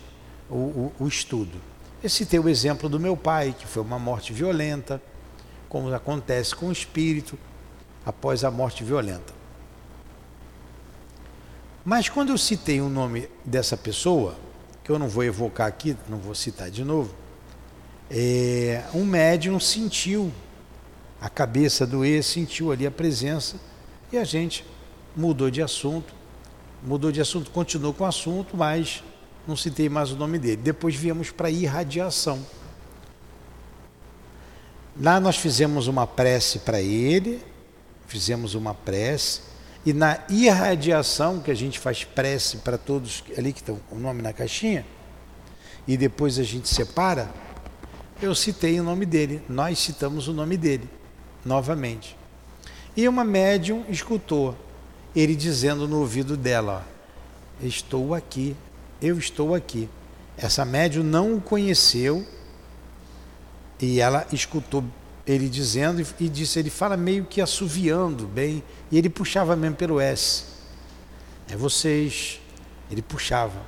o, 0.48 0.56
o, 0.56 0.92
o 1.00 1.08
estudo. 1.08 1.60
Eu 2.02 2.10
citei 2.10 2.40
o 2.40 2.48
exemplo 2.48 2.88
do 2.88 2.98
meu 2.98 3.16
pai, 3.16 3.54
que 3.56 3.66
foi 3.66 3.82
uma 3.82 3.98
morte 3.98 4.32
violenta, 4.32 5.00
como 5.68 5.92
acontece 5.94 6.54
com 6.54 6.66
o 6.66 6.72
espírito 6.72 7.38
após 8.04 8.42
a 8.42 8.50
morte 8.50 8.82
violenta. 8.82 9.32
Mas 11.84 12.08
quando 12.08 12.30
eu 12.30 12.38
citei 12.38 12.80
o 12.80 12.88
nome 12.88 13.28
dessa 13.44 13.76
pessoa, 13.76 14.36
que 14.82 14.90
eu 14.90 14.98
não 14.98 15.08
vou 15.08 15.24
evocar 15.24 15.66
aqui, 15.66 15.96
não 16.08 16.18
vou 16.18 16.34
citar 16.34 16.70
de 16.70 16.84
novo, 16.84 17.14
é, 18.10 18.82
um 18.92 19.04
médium 19.04 19.60
sentiu 19.60 20.32
a 21.20 21.28
cabeça 21.28 21.86
doer, 21.86 22.24
sentiu 22.24 22.72
ali 22.72 22.86
a 22.86 22.90
presença 22.90 23.56
e 24.12 24.18
a 24.18 24.24
gente 24.24 24.64
mudou 25.16 25.50
de 25.50 25.62
assunto, 25.62 26.12
mudou 26.82 27.12
de 27.12 27.20
assunto, 27.20 27.50
continuou 27.50 27.94
com 27.94 28.04
o 28.04 28.06
assunto, 28.06 28.56
mas 28.56 29.04
não 29.46 29.56
citei 29.56 29.88
mais 29.88 30.10
o 30.10 30.16
nome 30.16 30.38
dele. 30.38 30.56
Depois 30.56 30.94
viemos 30.94 31.30
para 31.30 31.50
irradiação. 31.50 32.44
Lá 35.00 35.20
nós 35.20 35.36
fizemos 35.36 35.86
uma 35.86 36.06
prece 36.06 36.60
para 36.60 36.80
ele, 36.80 37.42
fizemos 38.06 38.54
uma 38.54 38.74
prece, 38.74 39.40
e 39.86 39.92
na 39.92 40.18
irradiação, 40.28 41.40
que 41.40 41.50
a 41.50 41.54
gente 41.54 41.78
faz 41.78 42.04
prece 42.04 42.58
para 42.58 42.76
todos 42.76 43.24
ali 43.38 43.52
que 43.52 43.60
estão 43.60 43.80
o 43.90 43.96
nome 43.96 44.20
na 44.20 44.32
caixinha, 44.32 44.84
e 45.86 45.96
depois 45.96 46.38
a 46.38 46.42
gente 46.42 46.68
separa, 46.68 47.30
eu 48.22 48.34
citei 48.34 48.78
o 48.80 48.82
nome 48.82 49.06
dele, 49.06 49.42
nós 49.48 49.78
citamos 49.78 50.28
o 50.28 50.32
nome 50.32 50.56
dele, 50.56 50.88
novamente. 51.44 52.16
E 52.96 53.06
uma 53.08 53.24
médium 53.24 53.84
escutou 53.88 54.56
ele 55.14 55.34
dizendo 55.34 55.88
no 55.88 56.00
ouvido 56.00 56.36
dela: 56.36 56.86
Estou 57.62 58.14
aqui, 58.14 58.56
eu 59.00 59.18
estou 59.18 59.54
aqui. 59.54 59.88
Essa 60.36 60.64
médium 60.64 61.02
não 61.02 61.34
o 61.34 61.40
conheceu 61.40 62.26
e 63.80 64.00
ela 64.00 64.26
escutou 64.32 64.84
ele 65.26 65.48
dizendo 65.48 66.04
e 66.18 66.28
disse: 66.28 66.58
Ele 66.58 66.70
fala 66.70 66.96
meio 66.96 67.24
que 67.24 67.40
assoviando 67.40 68.26
bem, 68.26 68.62
e 68.90 68.98
ele 68.98 69.08
puxava 69.08 69.56
mesmo 69.56 69.76
pelo 69.76 70.00
S. 70.00 70.44
É 71.48 71.56
vocês. 71.56 72.40
Ele 72.90 73.02
puxava. 73.02 73.60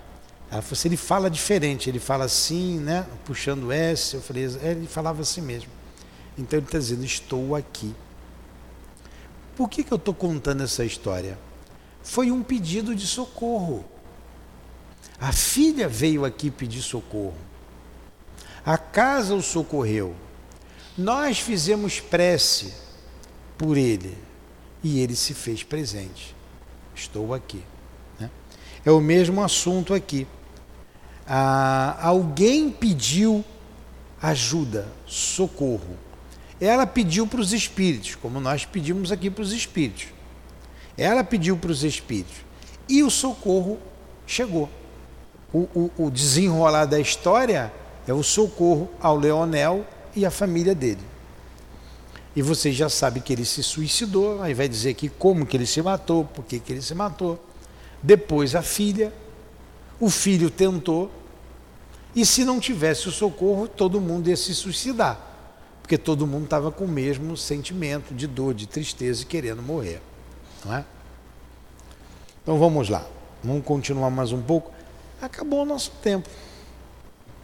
Ela 0.52 0.60
falou 0.60 0.74
assim, 0.74 0.88
ele 0.88 0.96
fala 0.98 1.30
diferente, 1.30 1.88
ele 1.88 1.98
fala 1.98 2.26
assim, 2.26 2.78
né? 2.78 3.06
Puxando 3.24 3.72
S. 3.72 4.16
Eu 4.16 4.20
falei, 4.20 4.44
é, 4.62 4.72
ele 4.72 4.86
falava 4.86 5.22
assim 5.22 5.40
mesmo. 5.40 5.70
Então 6.36 6.58
ele 6.58 6.66
está 6.66 6.78
dizendo, 6.78 7.02
estou 7.06 7.56
aqui. 7.56 7.94
Por 9.56 9.70
que, 9.70 9.82
que 9.82 9.90
eu 9.90 9.96
estou 9.96 10.12
contando 10.12 10.62
essa 10.62 10.84
história? 10.84 11.38
Foi 12.02 12.30
um 12.30 12.42
pedido 12.42 12.94
de 12.94 13.06
socorro. 13.06 13.82
A 15.18 15.32
filha 15.32 15.88
veio 15.88 16.22
aqui 16.22 16.50
pedir 16.50 16.82
socorro. 16.82 17.38
A 18.62 18.76
casa 18.76 19.34
o 19.34 19.40
socorreu. 19.40 20.14
Nós 20.98 21.38
fizemos 21.38 21.98
prece 21.98 22.74
por 23.56 23.78
ele 23.78 24.18
e 24.84 25.00
ele 25.00 25.16
se 25.16 25.32
fez 25.32 25.62
presente. 25.62 26.36
Estou 26.94 27.32
aqui. 27.32 27.62
Né? 28.20 28.30
É 28.84 28.90
o 28.90 29.00
mesmo 29.00 29.42
assunto 29.42 29.94
aqui. 29.94 30.26
Ah, 31.26 31.96
alguém 32.00 32.70
pediu 32.70 33.44
ajuda, 34.20 34.86
socorro. 35.06 35.96
Ela 36.60 36.86
pediu 36.86 37.26
para 37.26 37.40
os 37.40 37.52
espíritos, 37.52 38.14
como 38.14 38.38
nós 38.38 38.64
pedimos 38.64 39.10
aqui 39.10 39.28
para 39.28 39.42
os 39.42 39.52
espíritos. 39.52 40.06
Ela 40.96 41.24
pediu 41.24 41.56
para 41.56 41.72
os 41.72 41.82
espíritos. 41.82 42.36
E 42.88 43.02
o 43.02 43.10
socorro 43.10 43.78
chegou. 44.26 44.68
O, 45.52 45.60
o, 45.74 45.90
o 46.06 46.10
desenrolar 46.10 46.86
da 46.86 47.00
história 47.00 47.72
é 48.06 48.12
o 48.12 48.22
socorro 48.22 48.88
ao 49.00 49.16
Leonel 49.16 49.84
e 50.14 50.24
à 50.24 50.30
família 50.30 50.74
dele. 50.74 51.12
E 52.34 52.40
você 52.40 52.72
já 52.72 52.88
sabe 52.88 53.20
que 53.20 53.32
ele 53.32 53.44
se 53.44 53.62
suicidou, 53.62 54.40
aí 54.42 54.54
vai 54.54 54.68
dizer 54.68 54.94
que 54.94 55.08
como 55.08 55.44
que 55.44 55.56
ele 55.56 55.66
se 55.66 55.82
matou, 55.82 56.24
por 56.24 56.44
que, 56.44 56.58
que 56.58 56.72
ele 56.72 56.80
se 56.80 56.94
matou. 56.94 57.38
Depois 58.02 58.54
a 58.54 58.62
filha, 58.62 59.12
o 60.00 60.10
filho 60.10 60.50
tentou, 60.50 61.10
e 62.14 62.26
se 62.26 62.44
não 62.44 62.60
tivesse 62.60 63.08
o 63.08 63.12
socorro, 63.12 63.66
todo 63.66 64.00
mundo 64.00 64.28
ia 64.28 64.36
se 64.36 64.54
suicidar, 64.54 65.18
porque 65.80 65.96
todo 65.96 66.26
mundo 66.26 66.44
estava 66.44 66.70
com 66.70 66.84
o 66.84 66.88
mesmo 66.88 67.36
sentimento 67.36 68.14
de 68.14 68.26
dor, 68.26 68.54
de 68.54 68.66
tristeza 68.66 69.22
e 69.22 69.26
querendo 69.26 69.62
morrer. 69.62 70.02
Não 70.64 70.74
é? 70.74 70.84
Então 72.42 72.58
vamos 72.58 72.88
lá, 72.88 73.06
vamos 73.42 73.64
continuar 73.64 74.10
mais 74.10 74.32
um 74.32 74.42
pouco. 74.42 74.72
Acabou 75.20 75.62
o 75.62 75.64
nosso 75.64 75.92
tempo. 76.02 76.28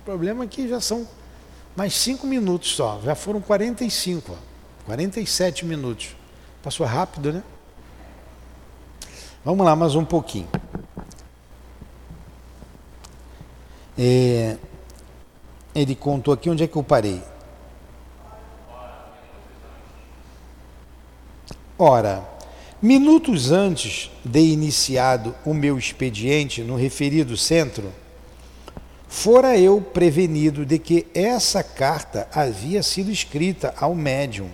O 0.01 0.05
problema 0.05 0.45
é 0.45 0.47
que 0.47 0.69
já 0.69 0.81
são 0.81 1.07
mais 1.77 1.95
cinco 1.95 2.27
minutos 2.27 2.75
só, 2.75 3.01
já 3.05 3.15
foram 3.15 3.41
45. 3.41 4.33
Ó. 4.33 4.49
47 4.87 5.65
minutos. 5.65 6.17
Passou 6.63 6.85
rápido, 6.87 7.33
né? 7.33 7.43
Vamos 9.45 9.65
lá, 9.65 9.77
mais 9.77 9.95
um 9.95 10.05
pouquinho. 10.05 10.49
É, 13.99 14.57
ele 15.75 15.95
contou 15.95 16.33
aqui 16.33 16.49
onde 16.49 16.63
é 16.63 16.67
que 16.67 16.77
eu 16.77 16.83
parei. 16.83 17.21
Ora, 21.79 22.27
minutos 22.81 23.51
antes 23.51 24.11
de 24.25 24.41
iniciado 24.41 25.35
o 25.45 25.53
meu 25.53 25.79
expediente 25.79 26.63
no 26.63 26.77
referido 26.77 27.37
centro, 27.37 27.93
fora 29.09 29.59
eu 29.59 29.81
prevenido 29.81 30.65
de 30.65 30.79
que 30.79 31.07
essa 31.15 31.63
carta 31.63 32.29
havia 32.33 32.83
sido 32.83 33.11
escrita 33.11 33.75
ao 33.79 33.95
médium 33.95 34.51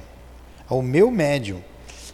ao 0.69 0.83
meu 0.83 1.11
médium, 1.11 1.63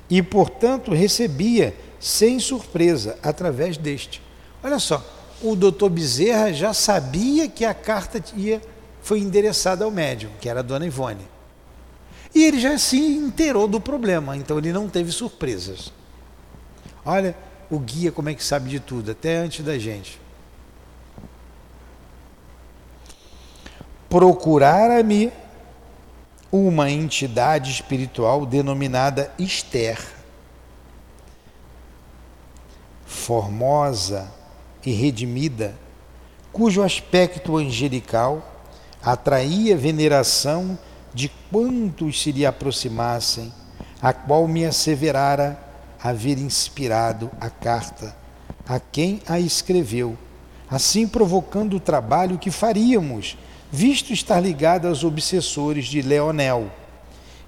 e 0.08 0.22
portanto 0.22 0.92
recebia 0.92 1.74
sem 1.98 2.38
surpresa 2.40 3.18
através 3.22 3.76
deste. 3.76 4.20
Olha 4.62 4.78
só, 4.78 5.04
o 5.42 5.56
doutor 5.56 5.88
Bezerra 5.88 6.52
já 6.52 6.74
sabia 6.74 7.48
que 7.48 7.64
a 7.64 7.72
carta 7.72 8.22
ia, 8.36 8.60
foi 9.02 9.20
endereçada 9.20 9.84
ao 9.84 9.90
médium, 9.90 10.30
que 10.40 10.48
era 10.48 10.60
a 10.60 10.62
dona 10.62 10.86
Ivone. 10.86 11.26
E 12.34 12.44
ele 12.44 12.60
já 12.60 12.76
se 12.78 12.98
inteirou 12.98 13.66
do 13.66 13.80
problema, 13.80 14.36
então 14.36 14.58
ele 14.58 14.72
não 14.72 14.88
teve 14.88 15.10
surpresas. 15.10 15.92
Olha 17.04 17.34
o 17.70 17.78
guia 17.78 18.12
como 18.12 18.28
é 18.28 18.34
que 18.34 18.44
sabe 18.44 18.68
de 18.68 18.78
tudo, 18.78 19.10
até 19.10 19.36
antes 19.36 19.64
da 19.64 19.78
gente. 19.78 20.20
Procurar-me 24.08 25.32
uma 26.52 26.90
entidade 26.90 27.70
espiritual 27.70 28.44
denominada 28.44 29.32
Esther, 29.38 29.98
formosa 33.06 34.39
e 34.84 34.92
redimida, 34.92 35.74
cujo 36.52 36.82
aspecto 36.82 37.56
angelical 37.56 38.66
atraía 39.02 39.76
veneração 39.76 40.78
de 41.12 41.30
quantos 41.50 42.22
se 42.22 42.32
lhe 42.32 42.46
aproximassem, 42.46 43.52
a 44.00 44.12
qual 44.12 44.46
me 44.46 44.64
asseverara 44.64 45.58
haver 46.02 46.38
inspirado 46.38 47.30
a 47.40 47.50
carta 47.50 48.20
a 48.70 48.78
quem 48.78 49.20
a 49.26 49.40
escreveu, 49.40 50.16
assim 50.70 51.08
provocando 51.08 51.74
o 51.74 51.80
trabalho 51.80 52.38
que 52.38 52.52
faríamos 52.52 53.36
visto 53.68 54.12
estar 54.12 54.38
ligado 54.38 54.86
aos 54.86 55.02
obsessores 55.02 55.86
de 55.86 56.00
Leonel 56.00 56.70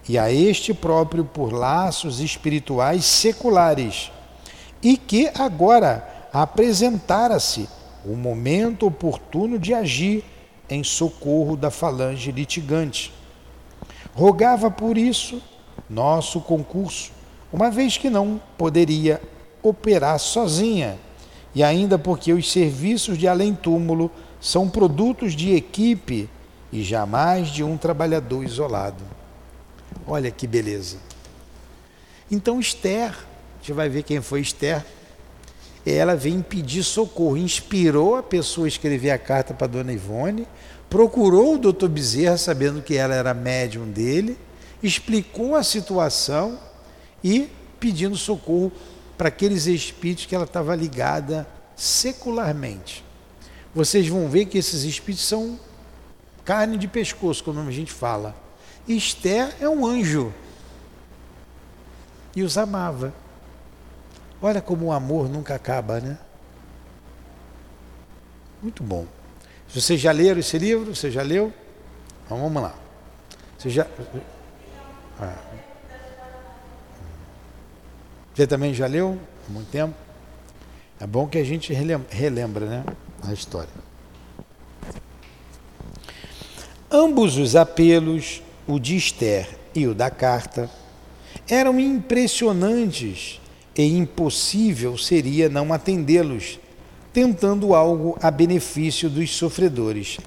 e 0.09 0.18
a 0.18 0.33
este 0.33 0.74
próprio 0.74 1.24
por 1.24 1.53
laços 1.53 2.18
espirituais 2.18 3.05
seculares, 3.05 4.11
e 4.83 4.97
que 4.97 5.30
agora 5.39 6.11
apresentara-se 6.33 7.68
o 8.05 8.16
momento 8.16 8.87
oportuno 8.87 9.59
de 9.59 9.74
agir 9.74 10.24
em 10.68 10.83
socorro 10.83 11.57
da 11.57 11.70
falange 11.70 12.33
litigante. 12.33 13.12
Rogava 14.14 14.70
por 14.70 14.97
isso 14.97 15.43
nosso 15.89 16.41
concurso, 16.41 17.12
uma 17.53 17.70
vez 17.70 17.99
que 17.99 18.09
não 18.09 18.41
poderia 18.57 19.20
operar 19.62 20.18
sozinha, 20.18 20.99
e 21.55 21.62
ainda 21.62 21.99
porque 21.99 22.33
os 22.33 22.51
serviços 22.51 23.18
de 23.18 23.28
além-túmulo 23.28 24.11
são 24.41 24.68
produtos 24.68 25.35
de 25.35 25.55
equipe 25.55 26.28
e 26.72 26.83
jamais 26.83 27.49
de 27.49 27.62
um 27.62 27.76
trabalhador 27.76 28.43
isolado. 28.43 29.05
Olha 30.07 30.30
que 30.30 30.47
beleza. 30.47 30.97
Então 32.30 32.59
Esther, 32.59 33.11
a 33.11 33.59
gente 33.61 33.72
vai 33.74 33.91
ver 33.91 34.03
quem 34.03 34.22
foi 34.22 34.41
Esther. 34.41 34.83
Ela 35.85 36.14
vem 36.14 36.41
pedir 36.41 36.83
socorro, 36.83 37.37
inspirou 37.37 38.16
a 38.16 38.22
pessoa 38.22 38.66
a 38.66 38.68
escrever 38.68 39.11
a 39.11 39.18
carta 39.18 39.53
para 39.53 39.66
Dona 39.66 39.93
Ivone, 39.93 40.47
procurou 40.89 41.55
o 41.55 41.59
doutor 41.59 41.89
Bezerra, 41.89 42.37
sabendo 42.37 42.83
que 42.83 42.95
ela 42.95 43.14
era 43.14 43.35
médium 43.35 43.91
dele, 43.91 44.39
explicou 44.83 45.57
a 45.57 45.62
situação 45.62 46.59
e 47.22 47.49
pedindo 47.80 48.16
socorro 48.16 48.70
para 49.18 49.28
aqueles 49.28 49.66
espíritos 49.66 50.26
que 50.26 50.35
ela 50.35 50.45
estava 50.45 50.74
ligada 50.76 51.47
secularmente 51.74 53.05
vocês 53.74 54.07
vão 54.07 54.28
ver 54.28 54.47
que 54.47 54.59
esses 54.59 54.83
espíritos 54.85 55.26
são 55.26 55.59
carne 56.45 56.76
de 56.76 56.87
pescoço, 56.87 57.43
como 57.43 57.61
a 57.61 57.70
gente 57.70 57.93
fala. 57.93 58.35
Esther 58.87 59.55
é 59.61 59.68
um 59.68 59.87
anjo 59.87 60.33
e 62.37 62.43
os 62.43 62.59
amava. 62.59 63.14
Olha 64.43 64.61
como 64.61 64.86
o 64.86 64.93
amor 64.93 65.28
nunca 65.28 65.55
acaba, 65.55 66.01
né? 66.01 66.18
Muito 68.61 68.82
bom. 68.82 69.07
Vocês 69.68 70.01
já 70.01 70.11
leram 70.11 70.40
esse 70.40 70.59
livro? 70.59 70.95
Você 70.95 71.12
já 71.12 71.22
leu? 71.22 71.53
Então 72.24 72.38
vamos 72.38 72.61
lá. 72.61 72.74
Você 73.57 73.70
já. 73.70 73.86
Ah. 75.20 75.38
Você 78.34 78.45
também 78.47 78.74
já 78.74 78.86
leu? 78.86 79.16
Há 79.49 79.53
muito 79.53 79.70
tempo? 79.70 79.95
É 80.99 81.07
bom 81.07 81.28
que 81.28 81.38
a 81.38 81.45
gente 81.45 81.72
relembra, 81.72 82.66
né? 82.66 82.84
A 83.22 83.32
história. 83.32 83.70
Ambos 86.90 87.36
os 87.36 87.55
apelos, 87.55 88.43
o 88.66 88.80
de 88.80 88.97
Esther 88.97 89.57
e 89.72 89.86
o 89.86 89.95
da 89.95 90.11
carta, 90.11 90.68
eram 91.49 91.78
impressionantes 91.78 93.40
e 93.76 93.96
impossível 93.96 94.96
seria 94.98 95.48
não 95.48 95.72
atendê-los, 95.72 96.58
tentando 97.12 97.74
algo 97.74 98.18
a 98.22 98.30
benefício 98.30 99.08
dos 99.08 99.30
sofredores. 99.34 100.18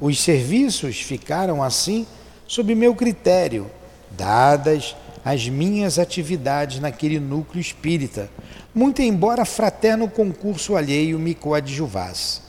Os 0.00 0.20
serviços 0.20 1.00
ficaram 1.00 1.62
assim 1.62 2.06
sob 2.46 2.74
meu 2.74 2.94
critério, 2.94 3.70
dadas 4.10 4.94
as 5.24 5.48
minhas 5.48 5.98
atividades 5.98 6.80
naquele 6.80 7.20
núcleo 7.20 7.60
espírita, 7.60 8.30
muito 8.74 9.02
embora 9.02 9.44
fraterno 9.44 10.08
concurso 10.08 10.76
alheio 10.76 11.18
me 11.18 11.34
coadjuvasse. 11.34 12.40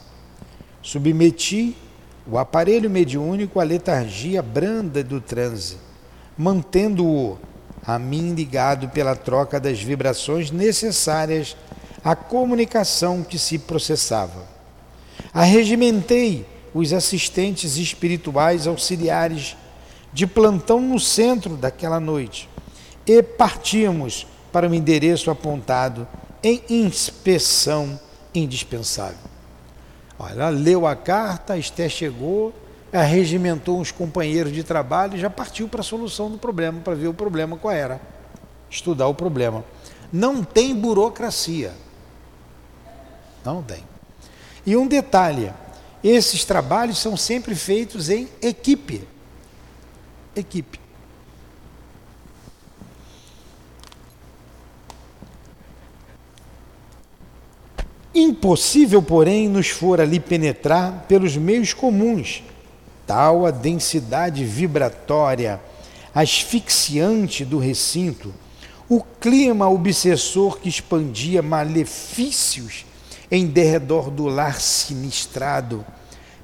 Submeti 0.82 1.76
o 2.26 2.38
aparelho 2.38 2.90
mediúnico 2.90 3.60
à 3.60 3.64
letargia 3.64 4.42
branda 4.42 5.04
do 5.04 5.20
transe, 5.20 5.78
mantendo-o 6.38 7.38
a 7.86 7.98
mim 7.98 8.34
ligado 8.34 8.90
pela 8.90 9.16
troca 9.16 9.60
das 9.60 9.82
vibrações 9.82 10.52
necessárias 10.52 11.56
à 12.04 12.16
comunicação 12.16 13.24
que 13.24 13.40
se 13.40 13.58
processava. 13.58 14.44
Arregimentei 15.34 16.46
os 16.74 16.94
assistentes 16.94 17.78
espirituais 17.78 18.68
auxiliares 18.68 19.56
de 20.14 20.26
plantão 20.26 20.80
no 20.80 21.00
centro 21.00 21.56
daquela 21.56 22.00
noite 22.00 22.50
e 23.06 23.22
partimos 23.22 24.26
para 24.52 24.68
o 24.68 24.74
endereço 24.74 25.30
apontado 25.32 26.08
em 26.44 26.62
inspeção 26.70 28.00
indispensável. 28.34 29.30
Olha, 30.18 30.34
ela 30.34 30.50
leu 30.50 30.86
a 30.86 30.96
carta, 30.96 31.58
Esté 31.58 31.88
chegou, 31.88 32.54
arregimentou 32.92 33.80
uns 33.80 33.92
companheiros 33.92 34.52
de 34.52 34.64
trabalho 34.64 35.16
e 35.16 35.20
já 35.20 35.30
partiu 35.30 35.68
para 35.68 35.82
a 35.82 35.84
solução 35.84 36.30
do 36.30 36.38
problema, 36.38 36.80
para 36.82 36.96
ver 36.96 37.08
o 37.08 37.14
problema 37.14 37.58
qual 37.58 37.74
era. 37.74 38.02
Estudar 38.70 39.08
o 39.08 39.14
problema. 39.14 39.64
Não 40.12 40.44
tem 40.44 40.76
burocracia. 40.76 41.74
Não 43.46 43.62
tem. 43.62 43.84
E 44.66 44.76
um 44.76 44.88
detalhe: 44.88 45.52
esses 46.04 46.46
trabalhos 46.46 46.98
são 46.98 47.16
sempre 47.16 47.56
feitos 47.56 48.10
em 48.10 48.28
equipe. 48.42 49.08
Equipe. 50.36 50.80
Impossível, 58.14 59.02
porém, 59.02 59.48
nos 59.48 59.70
for 59.70 60.02
ali 60.02 60.20
penetrar 60.20 61.06
pelos 61.08 61.38
meios 61.38 61.74
comuns, 61.74 62.44
tal 63.10 63.48
a 63.48 63.50
densidade 63.50 64.46
vibratória 64.46 65.60
asfixiante 66.14 67.44
do 67.44 67.58
recinto, 67.58 68.32
o 68.88 69.02
clima 69.02 69.68
obsessor 69.68 70.60
que 70.60 70.70
expandia 70.70 71.42
malefícios 71.42 72.86
em 73.32 73.48
derredor 73.48 74.12
do 74.12 74.28
lar 74.28 74.62
sinistrado, 74.62 75.84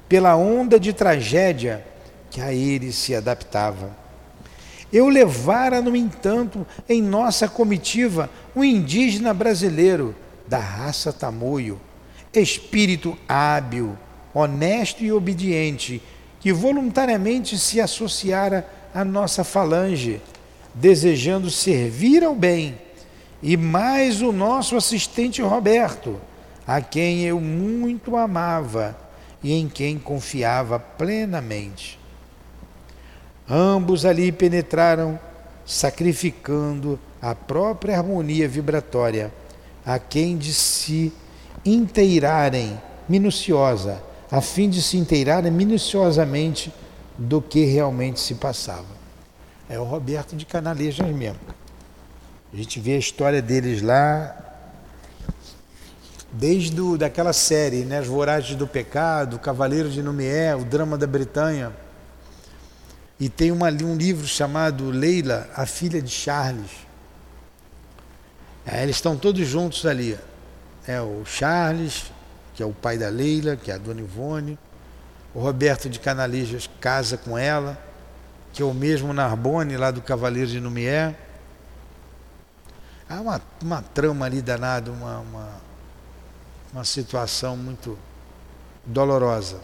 pela 0.08 0.34
onda 0.34 0.80
de 0.80 0.92
tragédia 0.92 1.86
que 2.32 2.40
a 2.40 2.52
ele 2.52 2.90
se 2.90 3.14
adaptava. 3.14 3.96
Eu 4.92 5.08
levara, 5.08 5.80
no 5.80 5.94
entanto, 5.94 6.66
em 6.88 7.00
nossa 7.00 7.46
comitiva 7.46 8.28
um 8.56 8.64
indígena 8.64 9.32
brasileiro 9.32 10.16
da 10.48 10.58
raça 10.58 11.12
tamoio, 11.12 11.80
espírito 12.32 13.16
hábil, 13.28 13.96
honesto 14.34 15.04
e 15.04 15.12
obediente, 15.12 16.02
que 16.46 16.52
voluntariamente 16.52 17.58
se 17.58 17.80
associara 17.80 18.64
à 18.94 19.04
nossa 19.04 19.42
falange, 19.42 20.22
desejando 20.72 21.50
servir 21.50 22.22
ao 22.22 22.36
bem, 22.36 22.78
e 23.42 23.56
mais 23.56 24.22
o 24.22 24.30
nosso 24.30 24.76
assistente 24.76 25.42
Roberto, 25.42 26.20
a 26.64 26.80
quem 26.80 27.22
eu 27.22 27.40
muito 27.40 28.16
amava 28.16 28.96
e 29.42 29.54
em 29.54 29.68
quem 29.68 29.98
confiava 29.98 30.78
plenamente. 30.78 31.98
Ambos 33.50 34.04
ali 34.04 34.30
penetraram, 34.30 35.18
sacrificando 35.66 36.96
a 37.20 37.34
própria 37.34 37.98
harmonia 37.98 38.46
vibratória 38.46 39.32
a 39.84 39.98
quem 39.98 40.38
de 40.38 40.54
se 40.54 41.12
inteirarem 41.64 42.80
minuciosa, 43.08 44.00
a 44.30 44.40
fim 44.40 44.68
de 44.68 44.82
se 44.82 44.96
inteirarem 44.96 45.50
minuciosamente 45.50 46.72
do 47.16 47.40
que 47.40 47.64
realmente 47.64 48.20
se 48.20 48.34
passava. 48.34 48.96
É 49.68 49.78
o 49.78 49.84
Roberto 49.84 50.36
de 50.36 50.44
Canalejas 50.44 51.06
mesmo. 51.14 51.40
A 52.52 52.56
gente 52.56 52.78
vê 52.80 52.94
a 52.94 52.98
história 52.98 53.42
deles 53.42 53.82
lá 53.82 54.36
desde 56.32 56.76
daquela 56.98 57.32
série, 57.32 57.84
né, 57.84 57.98
As 57.98 58.06
Voragens 58.06 58.56
do 58.56 58.66
Pecado, 58.66 59.38
Cavaleiro 59.38 59.88
de 59.88 60.02
Numié, 60.02 60.54
o 60.54 60.64
Drama 60.64 60.98
da 60.98 61.06
Bretanha. 61.06 61.72
E 63.18 63.28
tem 63.28 63.50
uma, 63.50 63.70
um 63.70 63.96
livro 63.96 64.26
chamado 64.26 64.90
Leila, 64.90 65.48
a 65.54 65.64
Filha 65.64 66.02
de 66.02 66.10
Charles 66.10 66.86
é, 68.66 68.82
eles 68.82 68.96
estão 68.96 69.16
todos 69.16 69.46
juntos 69.46 69.86
ali. 69.86 70.18
É 70.88 71.00
o 71.00 71.24
Charles, 71.24 72.10
que 72.56 72.62
é 72.62 72.66
o 72.66 72.72
pai 72.72 72.96
da 72.96 73.10
Leila, 73.10 73.54
que 73.54 73.70
é 73.70 73.74
a 73.74 73.78
dona 73.78 74.00
Ivone. 74.00 74.58
O 75.34 75.40
Roberto 75.40 75.90
de 75.90 76.00
Canalijas 76.00 76.68
casa 76.80 77.18
com 77.18 77.36
ela, 77.36 77.78
que 78.50 78.62
é 78.62 78.64
o 78.64 78.72
mesmo 78.72 79.12
Narbone, 79.12 79.76
lá 79.76 79.90
do 79.90 80.00
Cavaleiro 80.00 80.48
de 80.48 80.58
Numier. 80.58 81.14
Há 83.08 83.20
uma, 83.20 83.42
uma 83.62 83.82
trama 83.82 84.24
ali 84.24 84.40
danada, 84.40 84.90
uma, 84.90 85.18
uma, 85.18 85.48
uma 86.72 86.84
situação 86.84 87.58
muito 87.58 87.98
dolorosa. 88.86 89.60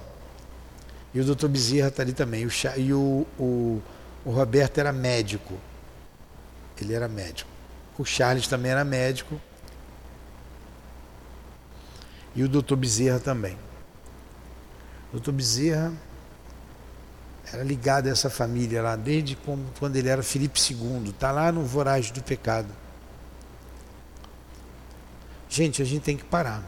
E 1.15 1.21
o 1.21 1.25
doutor 1.25 1.49
Bezerra 1.49 1.89
está 1.89 2.03
ali 2.03 2.13
também. 2.13 2.47
E 2.77 2.93
o, 2.93 3.27
o, 3.39 3.83
o 4.23 4.31
Roberto 4.31 4.77
era 4.77 4.93
médico. 4.93 5.55
Ele 6.79 6.93
era 6.93 7.09
médico. 7.09 7.49
O 7.99 8.05
Charles 8.05 8.47
também 8.47 8.71
era 8.71 8.85
médico. 8.85 9.41
E 12.35 12.43
o 12.43 12.49
doutor 12.49 12.77
Bezerra 12.77 13.21
também. 13.21 13.57
O 15.09 15.13
doutor 15.13 15.33
Bezerra 15.33 15.93
era 17.53 17.63
ligado 17.63 18.07
a 18.07 18.11
essa 18.11 18.31
família 18.31 18.81
lá, 18.81 18.97
desde 18.97 19.37
quando 19.79 19.97
ele 19.97 20.09
era 20.09 20.23
Felipe 20.23 20.59
II. 20.59 21.11
Está 21.11 21.31
lá 21.31 21.53
no 21.53 21.63
Voragem 21.63 22.13
do 22.13 22.23
Pecado. 22.23 22.69
Gente, 25.51 25.83
a 25.83 25.85
gente 25.85 26.03
tem 26.03 26.17
que 26.17 26.25
parar. 26.25 26.63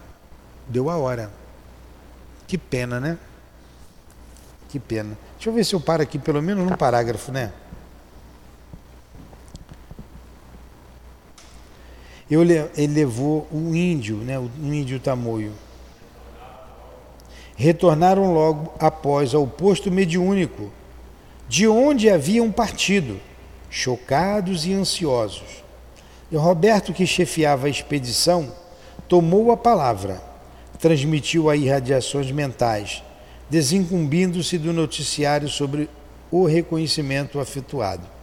Deu 0.68 0.90
a 0.90 0.96
hora. 0.96 1.30
Que 2.46 2.58
pena, 2.58 3.00
né? 3.00 3.18
Que 4.68 4.78
pena. 4.78 5.16
Deixa 5.36 5.48
eu 5.48 5.54
ver 5.54 5.64
se 5.64 5.74
eu 5.74 5.80
paro 5.80 6.02
aqui 6.02 6.18
pelo 6.18 6.42
menos 6.42 6.68
num 6.68 6.76
parágrafo, 6.76 7.32
né? 7.32 7.52
Eu, 12.30 12.42
ele 12.42 12.86
levou 12.86 13.46
um 13.52 13.74
índio, 13.74 14.16
né, 14.16 14.38
um 14.38 14.72
índio 14.72 14.98
tamoio. 14.98 15.52
Retornaram 17.56 18.32
logo 18.32 18.72
após 18.78 19.34
ao 19.34 19.46
posto 19.46 19.90
mediúnico, 19.90 20.72
de 21.48 21.68
onde 21.68 22.08
haviam 22.08 22.50
partido, 22.50 23.20
chocados 23.70 24.66
e 24.66 24.72
ansiosos. 24.72 25.62
E 26.32 26.36
Roberto, 26.36 26.92
que 26.92 27.06
chefiava 27.06 27.66
a 27.66 27.70
expedição, 27.70 28.52
tomou 29.06 29.52
a 29.52 29.56
palavra, 29.56 30.20
transmitiu 30.78 31.50
aí 31.50 31.68
radiações 31.68 32.30
mentais, 32.30 33.02
desincumbindo-se 33.50 34.58
do 34.58 34.72
noticiário 34.72 35.48
sobre 35.48 35.88
o 36.30 36.46
reconhecimento 36.46 37.38
afetuado. 37.38 38.13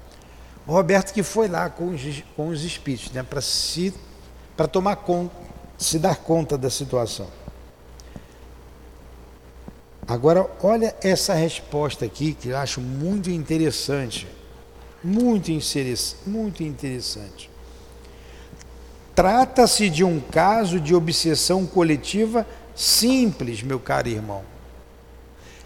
O 0.68 0.74
Roberto 0.74 1.14
que 1.14 1.24
foi 1.24 1.47
lá 1.47 1.70
com 1.70 1.89
os, 1.89 2.24
com 2.36 2.49
os 2.49 2.64
espíritos, 2.64 3.12
né, 3.12 3.24
para 3.24 3.41
se 3.41 3.93
para 4.55 4.68
tomar 4.68 4.97
conta, 4.97 5.36
se 5.78 5.97
dar 5.97 6.18
conta 6.18 6.57
da 6.57 6.70
situação. 6.70 7.28
Agora, 10.07 10.45
olha 10.62 10.95
essa 11.01 11.34
resposta 11.34 12.05
aqui 12.05 12.34
que 12.34 12.49
eu 12.49 12.57
acho 12.57 12.82
muito 12.82 13.32
interessante. 13.32 14.28
Muito, 15.03 15.51
muito 16.28 16.64
interessante. 16.64 17.49
Trata-se 19.16 19.89
de 19.89 20.03
um 20.03 20.20
caso 20.20 20.80
de 20.80 20.93
obsessão 20.93 21.66
coletiva 21.66 22.45
simples, 22.76 23.64
meu 23.64 23.80
caro 23.80 24.07
irmão. 24.07 24.50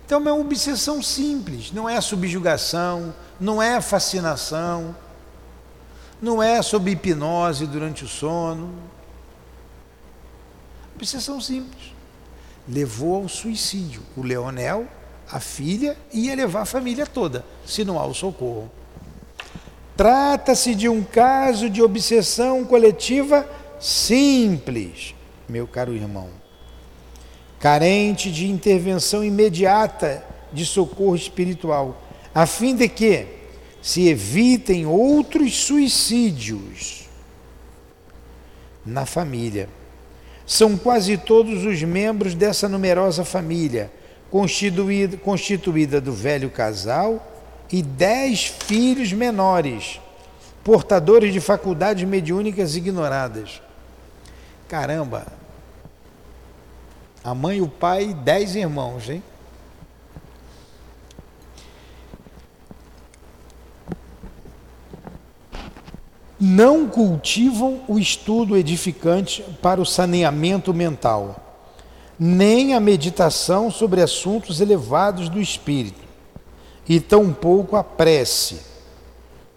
Então, 0.05 0.19
é 0.19 0.31
uma 0.31 0.39
obsessão 0.39 1.01
simples, 1.01 1.71
não 1.71 1.89
é 1.89 1.99
subjugação, 1.99 3.11
não 3.39 3.59
é 3.59 3.81
fascinação, 3.81 4.95
não 6.21 6.43
é 6.43 6.61
sob 6.61 6.91
hipnose 6.91 7.65
durante 7.65 8.05
o 8.05 8.07
sono. 8.07 8.71
Obsessão 10.95 11.41
simples. 11.41 11.91
Levou 12.69 13.23
ao 13.23 13.27
suicídio. 13.27 14.03
O 14.15 14.21
Leonel, 14.21 14.87
a 15.29 15.39
filha, 15.39 15.97
ia 16.13 16.35
levar 16.35 16.61
a 16.61 16.65
família 16.65 17.07
toda, 17.07 17.43
se 17.65 17.83
não 17.83 17.99
há 17.99 18.05
o 18.05 18.13
socorro. 18.13 18.69
Trata-se 19.97 20.75
de 20.75 20.87
um 20.87 21.03
caso 21.03 21.67
de 21.67 21.81
obsessão 21.81 22.63
coletiva 22.63 23.49
simples, 23.79 25.15
meu 25.49 25.65
caro 25.65 25.93
irmão 25.93 26.44
carente 27.59 28.31
de 28.31 28.49
intervenção 28.49 29.23
imediata 29.23 30.23
de 30.51 30.65
socorro 30.65 31.15
espiritual, 31.15 32.01
a 32.33 32.45
fim 32.45 32.75
de 32.75 32.87
que 32.87 33.27
se 33.81 34.07
evitem 34.07 34.85
outros 34.85 35.55
suicídios 35.55 37.07
na 38.85 39.05
família. 39.05 39.69
São 40.45 40.77
quase 40.77 41.17
todos 41.17 41.65
os 41.65 41.81
membros 41.83 42.35
dessa 42.35 42.69
numerosa 42.69 43.25
família, 43.25 43.91
constituída, 44.29 45.17
constituída 45.17 45.99
do 45.99 46.13
velho 46.13 46.49
casal 46.49 47.31
e 47.71 47.81
dez 47.81 48.45
filhos 48.45 49.11
menores, 49.11 49.99
portadores 50.63 51.33
de 51.33 51.39
faculdades 51.39 52.07
mediúnicas 52.07 52.75
ignoradas. 52.75 53.61
Caramba, 54.67 55.25
a 57.25 57.33
mãe, 57.33 57.59
o 57.59 57.67
pai, 57.67 58.13
dez 58.13 58.55
irmãos, 58.55 59.09
hein? 59.09 59.23
Não 66.39 66.87
cultivam 66.87 67.81
o 67.87 67.97
estudo 67.97 68.55
edificante 68.55 69.41
para 69.61 69.81
o 69.81 69.85
saneamento 69.85 70.71
mental. 70.71 71.41
nem 72.17 72.73
a 72.73 72.79
meditação 72.79 73.69
sobre 73.69 74.01
assuntos 74.01 74.61
elevados 74.61 75.29
do 75.29 75.41
espírito, 75.41 76.05
e 76.87 76.99
tampouco 76.99 77.75
a 77.75 77.83
prece, 77.83 78.61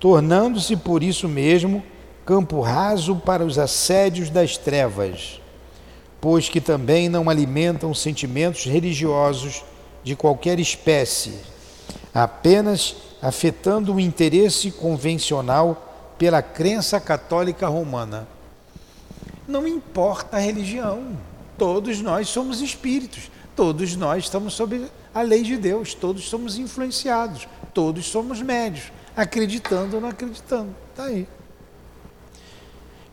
tornando-se 0.01 0.77
por 0.77 1.03
isso 1.03 1.29
mesmo 1.29 1.83
campo 2.25 2.61
raso 2.61 3.17
para 3.17 3.45
os 3.45 3.59
assédios 3.59 4.29
das 4.29 4.57
trevas, 4.57 5.38
pois 6.21 6.49
que 6.49 6.61
também 6.61 7.09
não 7.09 7.31
alimentam 7.31 7.95
sentimentos 7.95 8.65
religiosos 8.65 9.63
de 10.03 10.17
qualquer 10.17 10.59
espécie, 10.59 11.35
apenas 12.13 12.97
afetando 13.21 13.95
o 13.95 14.01
interesse 14.01 14.71
convencional 14.71 16.15
pela 16.19 16.43
crença 16.43 17.01
católica 17.01 17.69
romana. 17.69 18.27
Não 19.47 19.67
importa 19.67 20.37
a 20.37 20.41
religião, 20.41 21.17
todos 21.57 22.01
nós 22.01 22.29
somos 22.29 22.61
espíritos, 22.61 23.31
todos 23.55 23.97
nós 23.97 24.25
estamos 24.25 24.55
sob 24.55 24.87
a 25.15 25.23
lei 25.23 25.43
de 25.43 25.57
Deus, 25.57 25.95
todos 25.95 26.29
somos 26.29 26.59
influenciados, 26.59 27.49
todos 27.73 28.07
somos 28.07 28.43
médios, 28.43 28.93
acreditando 29.17 29.97
ou 29.97 30.03
não 30.03 30.09
acreditando. 30.09 30.75
Está 30.91 31.05
aí. 31.05 31.27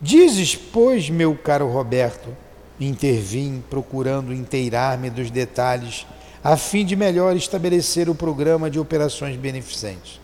Dizes, 0.00 0.54
pois, 0.54 1.08
meu 1.08 1.36
caro 1.36 1.68
Roberto, 1.68 2.36
intervim 2.80 3.62
procurando 3.68 4.32
inteirar-me 4.32 5.10
dos 5.10 5.30
detalhes 5.30 6.06
a 6.42 6.56
fim 6.56 6.84
de 6.84 6.94
melhor 6.94 7.36
estabelecer 7.36 8.08
o 8.08 8.14
programa 8.14 8.70
de 8.70 8.78
operações 8.78 9.36
beneficentes. 9.36 10.20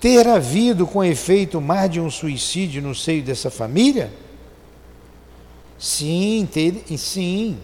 Ter 0.00 0.26
havido 0.26 0.86
com 0.86 1.04
efeito 1.04 1.60
mais 1.60 1.90
de 1.90 2.00
um 2.00 2.10
suicídio 2.10 2.80
no 2.80 2.94
seio 2.94 3.22
dessa 3.22 3.50
família? 3.50 4.10
Sim, 5.78 6.48
ter, 6.50 6.84
sim. 6.96 7.58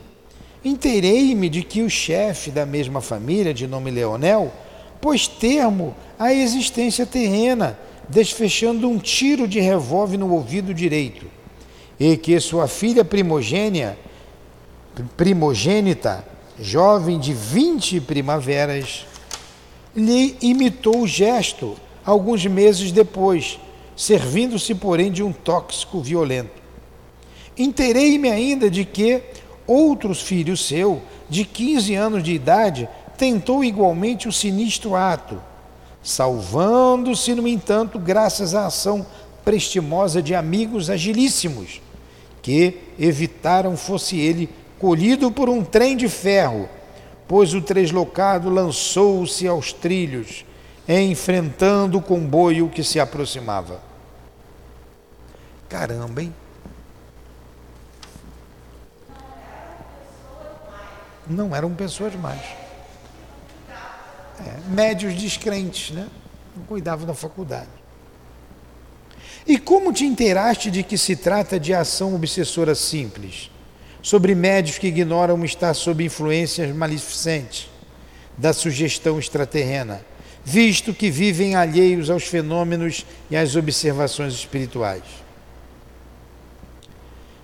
Inteirei-me 0.63 1.49
de 1.49 1.63
que 1.63 1.81
o 1.81 1.89
chefe 1.89 2.51
da 2.51 2.67
mesma 2.67 3.01
família, 3.01 3.55
de 3.55 3.67
nome 3.67 3.91
Leonel, 3.91 4.53
pôs 5.01 5.27
termo 5.27 5.97
à 6.19 6.35
existência 6.35 7.07
terrena, 7.07 7.79
desfechando 8.09 8.89
um 8.89 8.99
tiro 8.99 9.49
de 9.49 9.61
revólver 9.61 10.19
no 10.19 10.31
ouvido 10.31 10.75
direito, 10.75 11.27
e 11.99 12.17
que 12.17 12.39
sua 12.41 12.69
filha 12.69 13.05
primogênia, 13.05 13.99
primogênita, 15.17 16.25
jovem 16.61 17.19
de 17.19 17.33
vinte 17.33 18.01
primaveras, 18.01 19.07
lhe 19.95 20.37
imitou 20.41 21.03
o 21.03 21.07
gesto 21.07 21.77
alguns 22.05 22.47
meses 22.47 22.93
depois, 22.93 23.59
servindo-se, 23.97 24.75
porém, 24.75 25.11
de 25.11 25.23
um 25.23 25.33
tóxico 25.33 26.01
violento. 26.01 26.63
Inteirei-me 27.59 28.31
ainda 28.31 28.71
de 28.71 28.85
que 28.85 29.23
outro 29.67 30.15
filho 30.15 30.57
seu, 30.57 31.03
de 31.29 31.45
15 31.45 31.95
anos 31.95 32.23
de 32.23 32.33
idade, 32.33 32.89
tentou 33.17 33.65
igualmente 33.65 34.29
o 34.29 34.33
sinistro 34.33 34.95
ato, 34.95 35.43
salvando-se, 36.03 37.35
no 37.35 37.49
entanto, 37.49 37.99
graças 37.99 38.55
à 38.55 38.67
ação 38.67 39.05
prestimosa 39.45 40.23
de 40.23 40.35
amigos 40.35 40.91
agilíssimos, 40.91 41.81
que 42.47 42.79
evitaram 42.97 43.77
fosse 43.77 44.21
ele 44.21 44.49
colhido 44.79 45.33
por 45.33 45.49
um 45.49 45.65
trem 45.65 45.97
de 45.97 46.09
ferro, 46.09 46.69
pois 47.27 47.53
o 47.55 47.61
treslocado 47.61 48.49
lançou-se 48.49 49.49
aos 49.49 49.73
trilhos, 49.73 50.45
enfrentando 50.87 51.99
o 51.99 52.01
comboio 52.01 52.69
que 52.69 52.85
se 52.85 53.01
aproximava. 53.01 53.81
Caramba, 55.69 56.23
hein? 56.23 56.33
Não 61.27 61.53
eram 61.53 61.75
pessoas 61.75 62.15
mais. 62.15 62.43
É, 64.39 64.61
médios 64.69 65.15
descrentes, 65.21 65.91
né? 65.91 66.07
Não 66.57 66.63
cuidavam 66.63 67.09
da 67.09 67.15
faculdade. 67.15 67.67
E 69.47 69.59
como 69.59 69.93
te 69.93 70.05
inteiraste 70.05 70.71
de 70.71 70.83
que 70.83 70.99
se 70.99 71.15
trata 71.15 71.59
de 71.61 71.73
ação 71.73 72.15
obsessora 72.15 72.75
simples? 72.75 73.51
sobre 74.07 74.37
médios 74.37 74.79
que 74.79 74.87
ignoram 74.87 75.45
estar 75.45 75.75
sob 75.75 76.05
influências 76.05 76.73
maleficentes 76.73 77.69
da 78.39 78.53
sugestão 78.53 79.19
extraterrena, 79.19 80.01
visto 80.45 80.95
que 80.95 81.11
vivem 81.11 81.57
alheios 81.57 82.09
aos 82.09 82.23
fenômenos 82.23 83.05
e 83.29 83.37
às 83.37 83.57
observações 83.57 84.33
espirituais. 84.33 85.03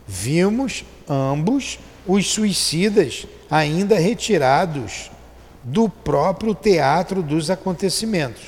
Vimos 0.06 0.84
ambos 1.08 1.80
os 2.06 2.30
suicidas 2.30 3.26
ainda 3.50 3.98
retirados 3.98 5.10
do 5.64 5.88
próprio 5.88 6.54
teatro 6.54 7.24
dos 7.24 7.50
acontecimentos. 7.50 8.44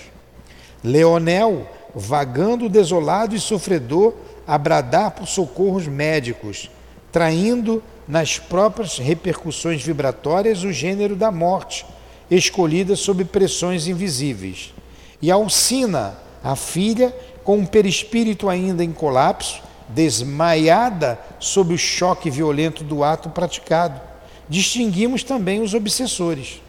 Leonel, 0.84 1.68
vagando 1.94 2.68
desolado 2.68 3.34
e 3.34 3.40
sofredor, 3.40 4.14
a 4.46 4.58
bradar 4.58 5.12
por 5.12 5.26
socorros 5.26 5.86
médicos, 5.86 6.70
traindo 7.10 7.82
nas 8.06 8.38
próprias 8.38 8.98
repercussões 8.98 9.82
vibratórias 9.82 10.64
o 10.64 10.72
gênero 10.72 11.16
da 11.16 11.30
morte, 11.30 11.86
escolhida 12.30 12.96
sob 12.96 13.24
pressões 13.24 13.86
invisíveis. 13.86 14.74
E 15.22 15.30
Alcina, 15.30 16.18
a 16.42 16.56
filha, 16.56 17.14
com 17.42 17.58
um 17.58 17.66
perispírito 17.66 18.48
ainda 18.48 18.84
em 18.84 18.92
colapso, 18.92 19.62
desmaiada 19.88 21.18
sob 21.38 21.74
o 21.74 21.78
choque 21.78 22.30
violento 22.30 22.82
do 22.82 23.04
ato 23.04 23.30
praticado. 23.30 24.00
Distinguimos 24.48 25.22
também 25.22 25.60
os 25.60 25.72
obsessores. 25.72 26.60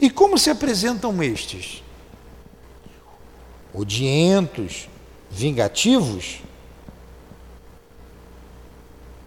E 0.00 0.10
como 0.10 0.38
se 0.38 0.50
apresentam 0.50 1.22
estes? 1.22 1.81
Odientos, 3.74 4.88
vingativos, 5.30 6.40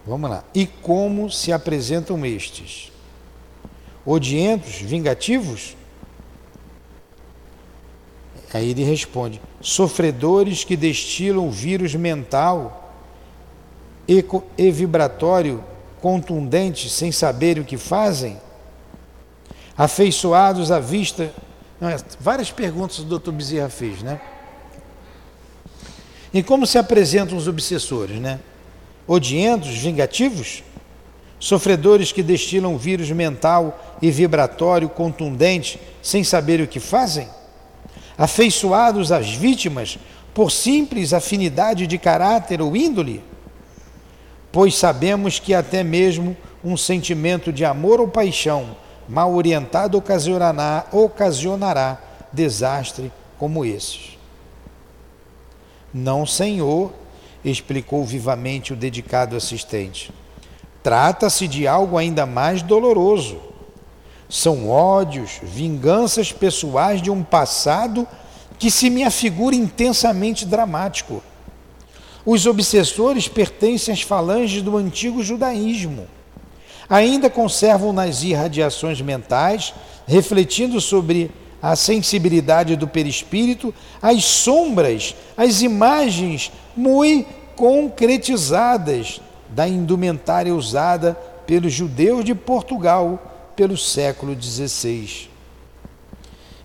Vamos 0.06 0.30
lá. 0.30 0.44
E 0.54 0.66
como 0.66 1.28
se 1.30 1.52
apresentam 1.52 2.24
estes? 2.24 2.92
Odientos, 4.04 4.76
vingativos? 4.76 5.76
Aí 8.54 8.70
ele 8.70 8.84
responde: 8.84 9.40
sofredores 9.60 10.62
que 10.62 10.76
destilam 10.76 11.50
vírus 11.50 11.94
mental 11.96 12.94
eco, 14.06 14.44
e 14.56 14.70
vibratório 14.70 15.62
contundente 16.00 16.88
sem 16.88 17.10
saber 17.10 17.58
o 17.58 17.64
que 17.64 17.76
fazem? 17.76 18.40
Afeiçoados 19.76 20.70
à 20.70 20.78
vista. 20.78 21.34
Não, 21.80 21.88
várias 22.20 22.52
perguntas 22.52 23.00
o 23.00 23.04
doutor 23.04 23.32
Bezerra 23.32 23.68
fez, 23.68 24.02
né? 24.02 24.20
E 26.32 26.42
como 26.42 26.66
se 26.66 26.78
apresentam 26.78 27.36
os 27.36 27.48
obsessores, 27.48 28.18
né? 28.18 28.40
odientos, 29.06 29.76
vingativos? 29.76 30.62
Sofredores 31.38 32.12
que 32.12 32.22
destilam 32.22 32.78
vírus 32.78 33.10
mental 33.10 33.78
e 34.00 34.10
vibratório 34.10 34.88
contundente 34.88 35.78
sem 36.02 36.24
saber 36.24 36.60
o 36.60 36.66
que 36.66 36.80
fazem? 36.80 37.28
Afeiçoados 38.16 39.12
às 39.12 39.30
vítimas 39.30 39.98
por 40.34 40.50
simples 40.50 41.12
afinidade 41.12 41.86
de 41.86 41.98
caráter 41.98 42.62
ou 42.62 42.74
índole? 42.74 43.22
Pois 44.50 44.74
sabemos 44.74 45.38
que 45.38 45.52
até 45.52 45.84
mesmo 45.84 46.34
um 46.64 46.76
sentimento 46.76 47.52
de 47.52 47.64
amor 47.64 48.00
ou 48.00 48.08
paixão 48.08 48.76
mal 49.08 49.34
orientado 49.34 49.98
ocasionará, 49.98 50.86
ocasionará 50.90 51.98
desastre 52.32 53.12
como 53.38 53.64
esses. 53.64 54.15
Não, 55.92 56.26
Senhor, 56.26 56.92
explicou 57.44 58.04
vivamente 58.04 58.72
o 58.72 58.76
dedicado 58.76 59.36
assistente. 59.36 60.12
Trata-se 60.82 61.48
de 61.48 61.66
algo 61.66 61.96
ainda 61.96 62.26
mais 62.26 62.62
doloroso. 62.62 63.38
São 64.28 64.68
ódios, 64.68 65.40
vinganças 65.42 66.32
pessoais 66.32 67.00
de 67.00 67.10
um 67.10 67.22
passado 67.22 68.06
que 68.58 68.70
se 68.70 68.90
me 68.90 69.04
afigura 69.04 69.54
intensamente 69.54 70.44
dramático. 70.44 71.22
Os 72.24 72.46
obsessores 72.46 73.28
pertencem 73.28 73.94
às 73.94 74.02
falanges 74.02 74.62
do 74.62 74.76
antigo 74.76 75.22
judaísmo. 75.22 76.08
Ainda 76.88 77.30
conservam 77.30 77.92
nas 77.92 78.22
irradiações 78.22 79.00
mentais, 79.00 79.74
refletindo 80.06 80.80
sobre 80.80 81.30
a 81.60 81.74
sensibilidade 81.74 82.76
do 82.76 82.86
perispírito, 82.86 83.74
as 84.00 84.24
sombras, 84.24 85.14
as 85.36 85.62
imagens 85.62 86.52
muito 86.76 87.28
concretizadas 87.56 89.20
da 89.48 89.66
indumentária 89.66 90.54
usada 90.54 91.14
pelos 91.46 91.72
judeus 91.72 92.24
de 92.24 92.34
Portugal 92.34 93.52
pelo 93.56 93.76
século 93.76 94.40
XVI. 94.40 95.30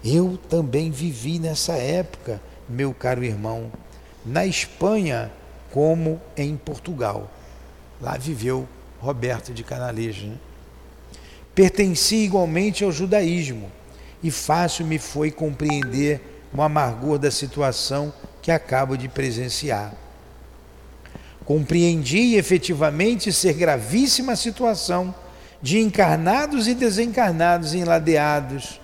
Eu 0.03 0.37
também 0.49 0.91
vivi 0.91 1.39
nessa 1.39 1.73
época, 1.73 2.41
meu 2.67 2.93
caro 2.93 3.23
irmão, 3.23 3.71
na 4.25 4.45
Espanha 4.45 5.31
como 5.71 6.19
em 6.35 6.57
Portugal. 6.57 7.31
Lá 8.01 8.17
viveu 8.17 8.67
Roberto 8.99 9.53
de 9.53 9.63
Canaleja. 9.63 10.27
Né? 10.27 10.35
Pertenci 11.55 12.17
igualmente 12.17 12.83
ao 12.83 12.91
judaísmo 12.91 13.71
e 14.23 14.29
fácil 14.29 14.85
me 14.85 14.99
foi 14.99 15.31
compreender 15.31 16.21
o 16.53 16.61
amargor 16.61 17.17
da 17.17 17.31
situação 17.31 18.13
que 18.41 18.51
acabo 18.51 18.97
de 18.97 19.07
presenciar. 19.07 19.93
Compreendi 21.45 22.35
efetivamente 22.35 23.31
ser 23.33 23.53
gravíssima 23.53 24.33
a 24.33 24.35
situação 24.35 25.13
de 25.61 25.79
encarnados 25.79 26.67
e 26.67 26.73
desencarnados 26.73 27.73
enladeados 27.73 28.79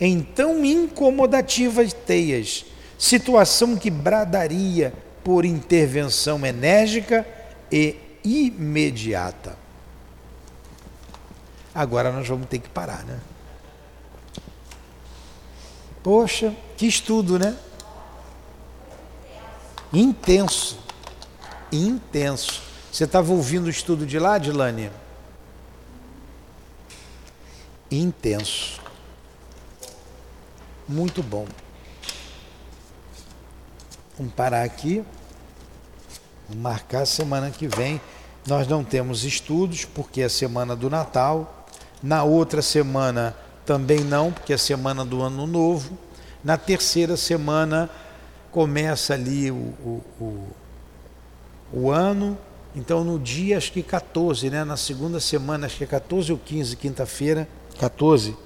em 0.00 0.22
tão 0.22 0.64
incomodativas 0.64 1.92
teias, 1.92 2.64
situação 2.98 3.76
que 3.76 3.90
bradaria 3.90 4.94
por 5.22 5.44
intervenção 5.44 6.44
enérgica 6.46 7.26
e 7.70 7.96
imediata. 8.24 9.56
Agora 11.74 12.10
nós 12.10 12.26
vamos 12.26 12.48
ter 12.48 12.58
que 12.58 12.68
parar, 12.68 13.04
né? 13.04 13.18
Poxa, 16.02 16.54
que 16.76 16.86
estudo, 16.86 17.38
né? 17.38 17.56
Intenso. 19.92 20.78
Intenso. 21.70 22.62
Você 22.90 23.04
estava 23.04 23.32
ouvindo 23.32 23.66
o 23.66 23.70
estudo 23.70 24.06
de 24.06 24.18
lá, 24.18 24.38
Dilane? 24.38 24.90
Intenso. 27.90 28.80
Muito 30.88 31.22
bom. 31.22 31.46
Vamos 34.16 34.32
parar 34.34 34.62
aqui. 34.62 35.04
Vamos 36.48 36.62
marcar 36.62 37.06
semana 37.06 37.50
que 37.50 37.68
vem. 37.68 38.00
Nós 38.46 38.66
não 38.66 38.82
temos 38.82 39.24
estudos, 39.24 39.84
porque 39.84 40.22
é 40.22 40.24
a 40.24 40.30
semana 40.30 40.74
do 40.74 40.88
Natal. 40.88 41.66
Na 42.02 42.24
outra 42.24 42.62
semana 42.62 43.36
também 43.64 44.00
não, 44.00 44.32
porque 44.32 44.52
é 44.52 44.56
a 44.56 44.58
semana 44.58 45.04
do 45.04 45.22
Ano 45.22 45.46
Novo. 45.46 45.96
Na 46.42 46.56
terceira 46.56 47.16
semana 47.16 47.90
começa 48.50 49.14
ali 49.14 49.50
o, 49.50 49.54
o, 49.54 50.02
o, 50.20 50.48
o 51.72 51.90
ano. 51.90 52.36
Então, 52.74 53.02
no 53.02 53.18
dia, 53.18 53.56
acho 53.56 53.72
que 53.72 53.82
14, 53.82 54.48
né? 54.48 54.64
na 54.64 54.76
segunda 54.76 55.20
semana, 55.20 55.66
acho 55.66 55.76
que 55.76 55.84
é 55.84 55.86
14 55.86 56.32
ou 56.32 56.38
15, 56.38 56.76
quinta-feira, 56.76 57.48
14, 57.78 58.36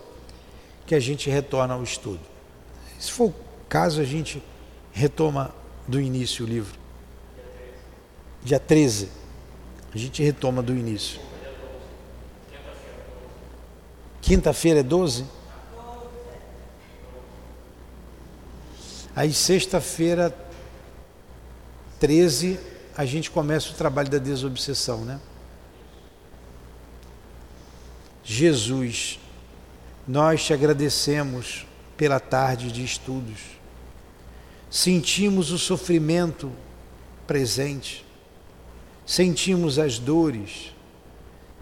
que 0.86 0.94
a 0.94 1.00
gente 1.00 1.28
retorna 1.28 1.74
ao 1.74 1.82
estudo. 1.82 2.20
Se 2.98 3.12
for 3.12 3.28
o 3.28 3.34
caso, 3.68 4.00
a 4.00 4.04
gente 4.04 4.42
retoma 4.92 5.54
do 5.86 6.00
início 6.00 6.44
o 6.44 6.48
livro. 6.48 6.78
Dia 8.42 8.58
13. 8.58 9.08
A 9.94 9.98
gente 9.98 10.22
retoma 10.22 10.62
do 10.62 10.74
início. 10.74 11.20
Quinta-feira 14.24 14.80
é 14.80 14.82
12? 14.82 15.26
Aí 19.14 19.34
sexta-feira 19.34 20.34
13 22.00 22.58
a 22.96 23.04
gente 23.04 23.30
começa 23.30 23.70
o 23.70 23.74
trabalho 23.74 24.08
da 24.08 24.16
desobsessão, 24.16 25.04
né? 25.04 25.20
Jesus, 28.24 29.20
nós 30.08 30.42
te 30.42 30.54
agradecemos 30.54 31.66
pela 31.94 32.18
tarde 32.18 32.72
de 32.72 32.82
estudos. 32.82 33.40
Sentimos 34.70 35.50
o 35.50 35.58
sofrimento 35.58 36.50
presente, 37.26 38.06
sentimos 39.04 39.78
as 39.78 39.98
dores 39.98 40.72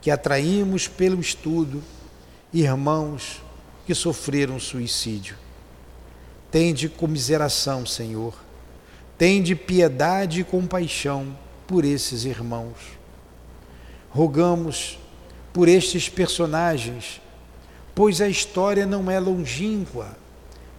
que 0.01 0.13
atraímos 0.13 0.87
pelo 0.87 1.21
estudo 1.21 1.83
irmãos 2.53 3.43
que 3.87 3.95
sofreram 3.95 4.61
suicídio. 4.61 5.37
Tende 6.51 6.89
comiseração, 6.89 7.87
Senhor. 7.87 8.35
Tende 9.17 9.55
piedade 9.55 10.41
e 10.41 10.45
compaixão 10.45 11.37
por 11.67 11.85
esses 11.85 12.25
irmãos. 12.25 12.77
Rogamos 14.11 14.99
por 15.53 15.69
estes 15.69 16.09
personagens, 16.09 17.21
pois 17.95 18.21
a 18.21 18.29
história 18.29 18.85
não 18.85 19.11
é 19.11 19.19
longínqua, 19.19 20.17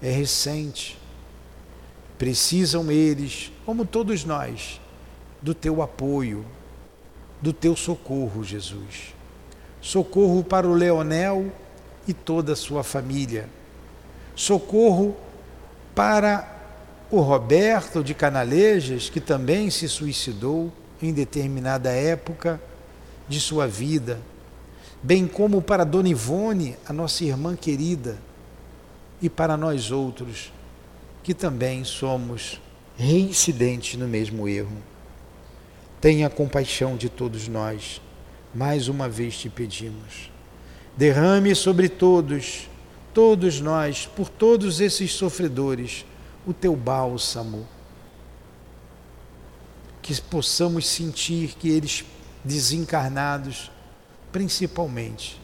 é 0.01 0.11
recente. 0.11 0.97
Precisam 2.17 2.91
eles, 2.91 3.51
como 3.65 3.85
todos 3.85 4.23
nós, 4.23 4.79
do 5.41 5.53
teu 5.53 5.81
apoio, 5.81 6.45
do 7.41 7.51
teu 7.51 7.75
socorro, 7.75 8.43
Jesus. 8.43 9.13
Socorro 9.81 10.43
para 10.43 10.67
o 10.67 10.73
Leonel 10.73 11.51
e 12.07 12.13
toda 12.13 12.53
a 12.53 12.55
sua 12.55 12.83
família. 12.83 13.49
Socorro 14.35 15.15
para 15.95 16.49
o 17.11 17.19
Roberto 17.19 18.03
de 18.03 18.13
Canalejas, 18.13 19.09
que 19.09 19.21
também 19.21 19.69
se 19.69 19.87
suicidou 19.87 20.71
em 21.01 21.13
determinada 21.13 21.91
época 21.91 22.59
de 23.27 23.39
sua 23.39 23.67
vida, 23.67 24.19
bem 25.01 25.27
como 25.27 25.61
para 25.61 25.83
Dona 25.83 26.09
Ivone, 26.09 26.75
a 26.87 26.93
nossa 26.93 27.23
irmã 27.23 27.55
querida, 27.55 28.17
e 29.21 29.29
para 29.29 29.55
nós 29.55 29.91
outros, 29.91 30.51
que 31.21 31.33
também 31.33 31.83
somos 31.83 32.59
reincidentes 32.97 33.97
no 33.97 34.07
mesmo 34.07 34.47
erro. 34.47 34.77
Tenha 36.01 36.29
compaixão 36.29 36.97
de 36.97 37.07
todos 37.07 37.47
nós, 37.47 38.01
mais 38.53 38.87
uma 38.87 39.07
vez 39.07 39.37
te 39.37 39.49
pedimos 39.49 40.32
Derrame 40.95 41.55
sobre 41.55 41.89
todos, 41.89 42.69
todos 43.15 43.59
nós, 43.59 44.05
por 44.05 44.29
todos 44.29 44.79
esses 44.79 45.11
sofredores, 45.11 46.05
o 46.45 46.53
teu 46.53 46.75
bálsamo. 46.75 47.67
Que 50.03 50.21
possamos 50.21 50.85
sentir 50.85 51.55
que 51.55 51.69
eles 51.69 52.05
desencarnados, 52.43 53.71
principalmente, 54.31 55.41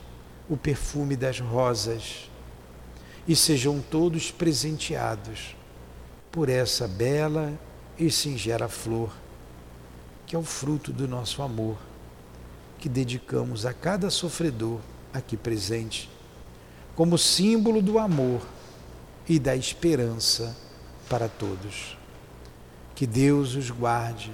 o 0.47 0.55
perfume 0.55 1.15
das 1.15 1.39
rosas, 1.39 2.29
e 3.27 3.35
sejam 3.35 3.79
todos 3.79 4.29
presenteados 4.29 5.55
por 6.31 6.47
essa 6.47 6.87
bela 6.87 7.53
e 7.97 8.11
singela 8.11 8.67
flor, 8.67 9.11
que 10.27 10.35
é 10.35 10.39
o 10.39 10.43
fruto 10.43 10.93
do 10.93 11.07
nosso 11.07 11.41
amor, 11.41 11.77
que 12.77 12.87
dedicamos 12.87 13.65
a 13.65 13.73
cada 13.73 14.11
sofredor 14.11 14.79
aqui 15.13 15.35
presente, 15.35 16.09
como 16.95 17.17
símbolo 17.17 17.81
do 17.81 17.97
amor 17.97 18.41
e 19.27 19.39
da 19.39 19.55
esperança 19.55 20.55
para 21.07 21.27
todos. 21.27 21.97
Que 22.95 23.07
Deus 23.07 23.55
os 23.55 23.69
guarde, 23.69 24.31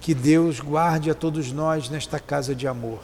que 0.00 0.14
Deus 0.14 0.60
guarde 0.60 1.10
a 1.10 1.14
todos 1.14 1.52
nós 1.52 1.90
nesta 1.90 2.18
casa 2.18 2.54
de 2.54 2.66
amor. 2.66 3.00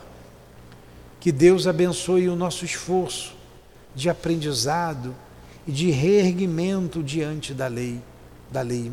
Que 1.20 1.30
Deus 1.30 1.66
abençoe 1.66 2.28
o 2.28 2.36
nosso 2.36 2.64
esforço 2.64 3.34
de 3.94 4.08
aprendizado 4.08 5.14
e 5.66 5.72
de 5.72 5.90
reerguimento 5.90 7.02
diante 7.02 7.52
da 7.52 7.66
lei, 7.66 8.00
da 8.50 8.62
lei 8.62 8.92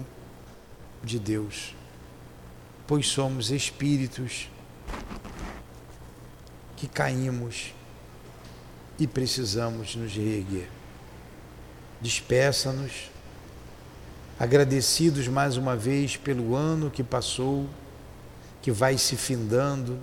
de 1.04 1.18
Deus. 1.18 1.76
Pois 2.86 3.08
somos 3.08 3.52
espíritos 3.52 4.50
que 6.76 6.88
caímos 6.88 7.74
e 9.00 9.08
precisamos 9.08 9.96
nos 9.96 10.14
reerguer. 10.14 10.68
Despeça-nos, 12.02 13.10
agradecidos 14.38 15.28
mais 15.28 15.58
uma 15.58 15.76
vez 15.76 16.18
pelo 16.18 16.56
ano 16.56 16.92
que 16.92 17.04
passou, 17.04 17.68
que 18.62 18.72
vai 18.72 18.98
se 18.98 19.16
findando, 19.16 19.98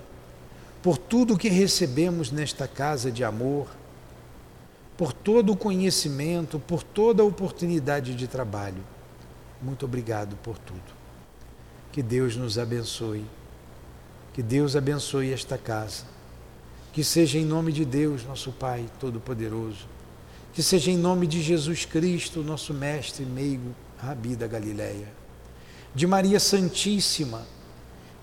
por 0.82 0.96
tudo 0.96 1.36
que 1.36 1.48
recebemos 1.48 2.30
nesta 2.30 2.66
casa 2.66 3.10
de 3.10 3.22
amor, 3.22 3.68
por 4.96 5.12
todo 5.12 5.52
o 5.52 5.56
conhecimento, 5.56 6.58
por 6.58 6.82
toda 6.82 7.22
a 7.22 7.26
oportunidade 7.26 8.14
de 8.14 8.26
trabalho. 8.26 8.82
Muito 9.60 9.84
obrigado 9.84 10.36
por 10.36 10.58
tudo. 10.58 10.96
Que 11.92 12.02
Deus 12.02 12.36
nos 12.36 12.58
abençoe. 12.58 13.24
Que 14.32 14.42
Deus 14.42 14.76
abençoe 14.76 15.32
esta 15.32 15.58
casa 15.58 16.15
que 16.96 17.04
seja 17.04 17.38
em 17.38 17.44
nome 17.44 17.72
de 17.72 17.84
Deus, 17.84 18.24
nosso 18.24 18.50
Pai 18.50 18.86
Todo-Poderoso. 18.98 19.86
Que 20.54 20.62
seja 20.62 20.90
em 20.90 20.96
nome 20.96 21.26
de 21.26 21.42
Jesus 21.42 21.84
Cristo, 21.84 22.42
nosso 22.42 22.72
Mestre 22.72 23.22
meigo, 23.26 23.74
Rabi 23.98 24.34
da 24.34 24.46
Galileia. 24.46 25.06
De 25.94 26.06
Maria 26.06 26.40
Santíssima, 26.40 27.46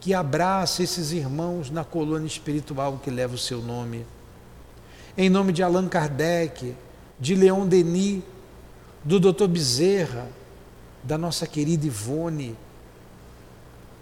que 0.01 0.11
abraça 0.11 0.81
esses 0.81 1.11
irmãos 1.11 1.69
na 1.69 1.83
colônia 1.83 2.25
espiritual 2.25 2.97
que 2.97 3.11
leva 3.11 3.35
o 3.35 3.37
seu 3.37 3.61
nome. 3.61 4.07
Em 5.15 5.29
nome 5.29 5.53
de 5.53 5.61
Allan 5.61 5.87
Kardec, 5.87 6.75
de 7.19 7.35
Leon 7.35 7.67
Denis, 7.67 8.23
do 9.03 9.19
Dr. 9.19 9.45
Bezerra, 9.45 10.27
da 11.03 11.15
nossa 11.15 11.45
querida 11.45 11.85
Ivone, 11.85 12.55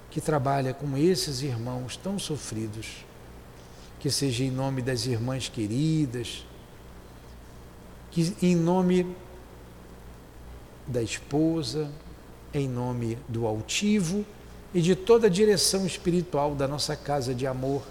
que 0.09 0.21
trabalha 0.21 0.73
com 0.73 0.95
esses 0.95 1.41
irmãos 1.41 1.97
tão 1.97 2.17
sofridos. 2.17 3.10
Que 4.01 4.09
seja 4.09 4.43
em 4.43 4.51
nome 4.51 4.81
das 4.81 5.05
irmãs 5.05 5.47
queridas, 5.47 6.43
que 8.09 8.35
em 8.41 8.55
nome 8.55 9.15
da 10.85 11.01
esposa, 11.01 11.89
em 12.53 12.67
nome 12.67 13.17
do 13.27 13.47
altivo 13.47 14.25
e 14.73 14.81
de 14.81 14.95
toda 14.95 15.27
a 15.27 15.29
direção 15.29 15.85
espiritual 15.85 16.53
da 16.53 16.67
nossa 16.67 16.95
casa 16.95 17.33
de 17.33 17.47
amor, 17.47 17.83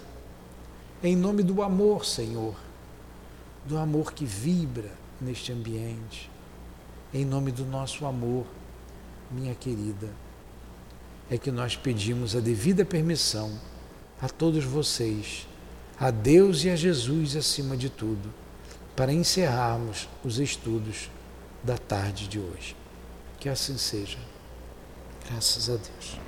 em 1.03 1.15
nome 1.15 1.41
do 1.41 1.63
amor, 1.63 2.05
Senhor, 2.05 2.55
do 3.65 3.77
amor 3.77 4.13
que 4.13 4.25
vibra 4.25 4.91
neste 5.19 5.51
ambiente, 5.51 6.29
em 7.13 7.25
nome 7.25 7.51
do 7.51 7.65
nosso 7.65 8.05
amor, 8.05 8.45
minha 9.31 9.55
querida, 9.55 10.09
é 11.29 11.37
que 11.37 11.51
nós 11.51 11.75
pedimos 11.75 12.35
a 12.35 12.39
devida 12.39 12.83
permissão 12.83 13.51
a 14.21 14.27
todos 14.27 14.63
vocês, 14.63 15.47
a 16.01 16.09
Deus 16.09 16.63
e 16.63 16.69
a 16.71 16.75
Jesus 16.75 17.35
acima 17.35 17.77
de 17.77 17.87
tudo, 17.87 18.33
para 18.95 19.13
encerrarmos 19.13 20.09
os 20.23 20.39
estudos 20.39 21.11
da 21.63 21.77
tarde 21.77 22.27
de 22.27 22.39
hoje. 22.39 22.75
Que 23.39 23.47
assim 23.47 23.77
seja. 23.77 24.17
Graças 25.29 25.69
a 25.69 25.73
Deus. 25.73 26.20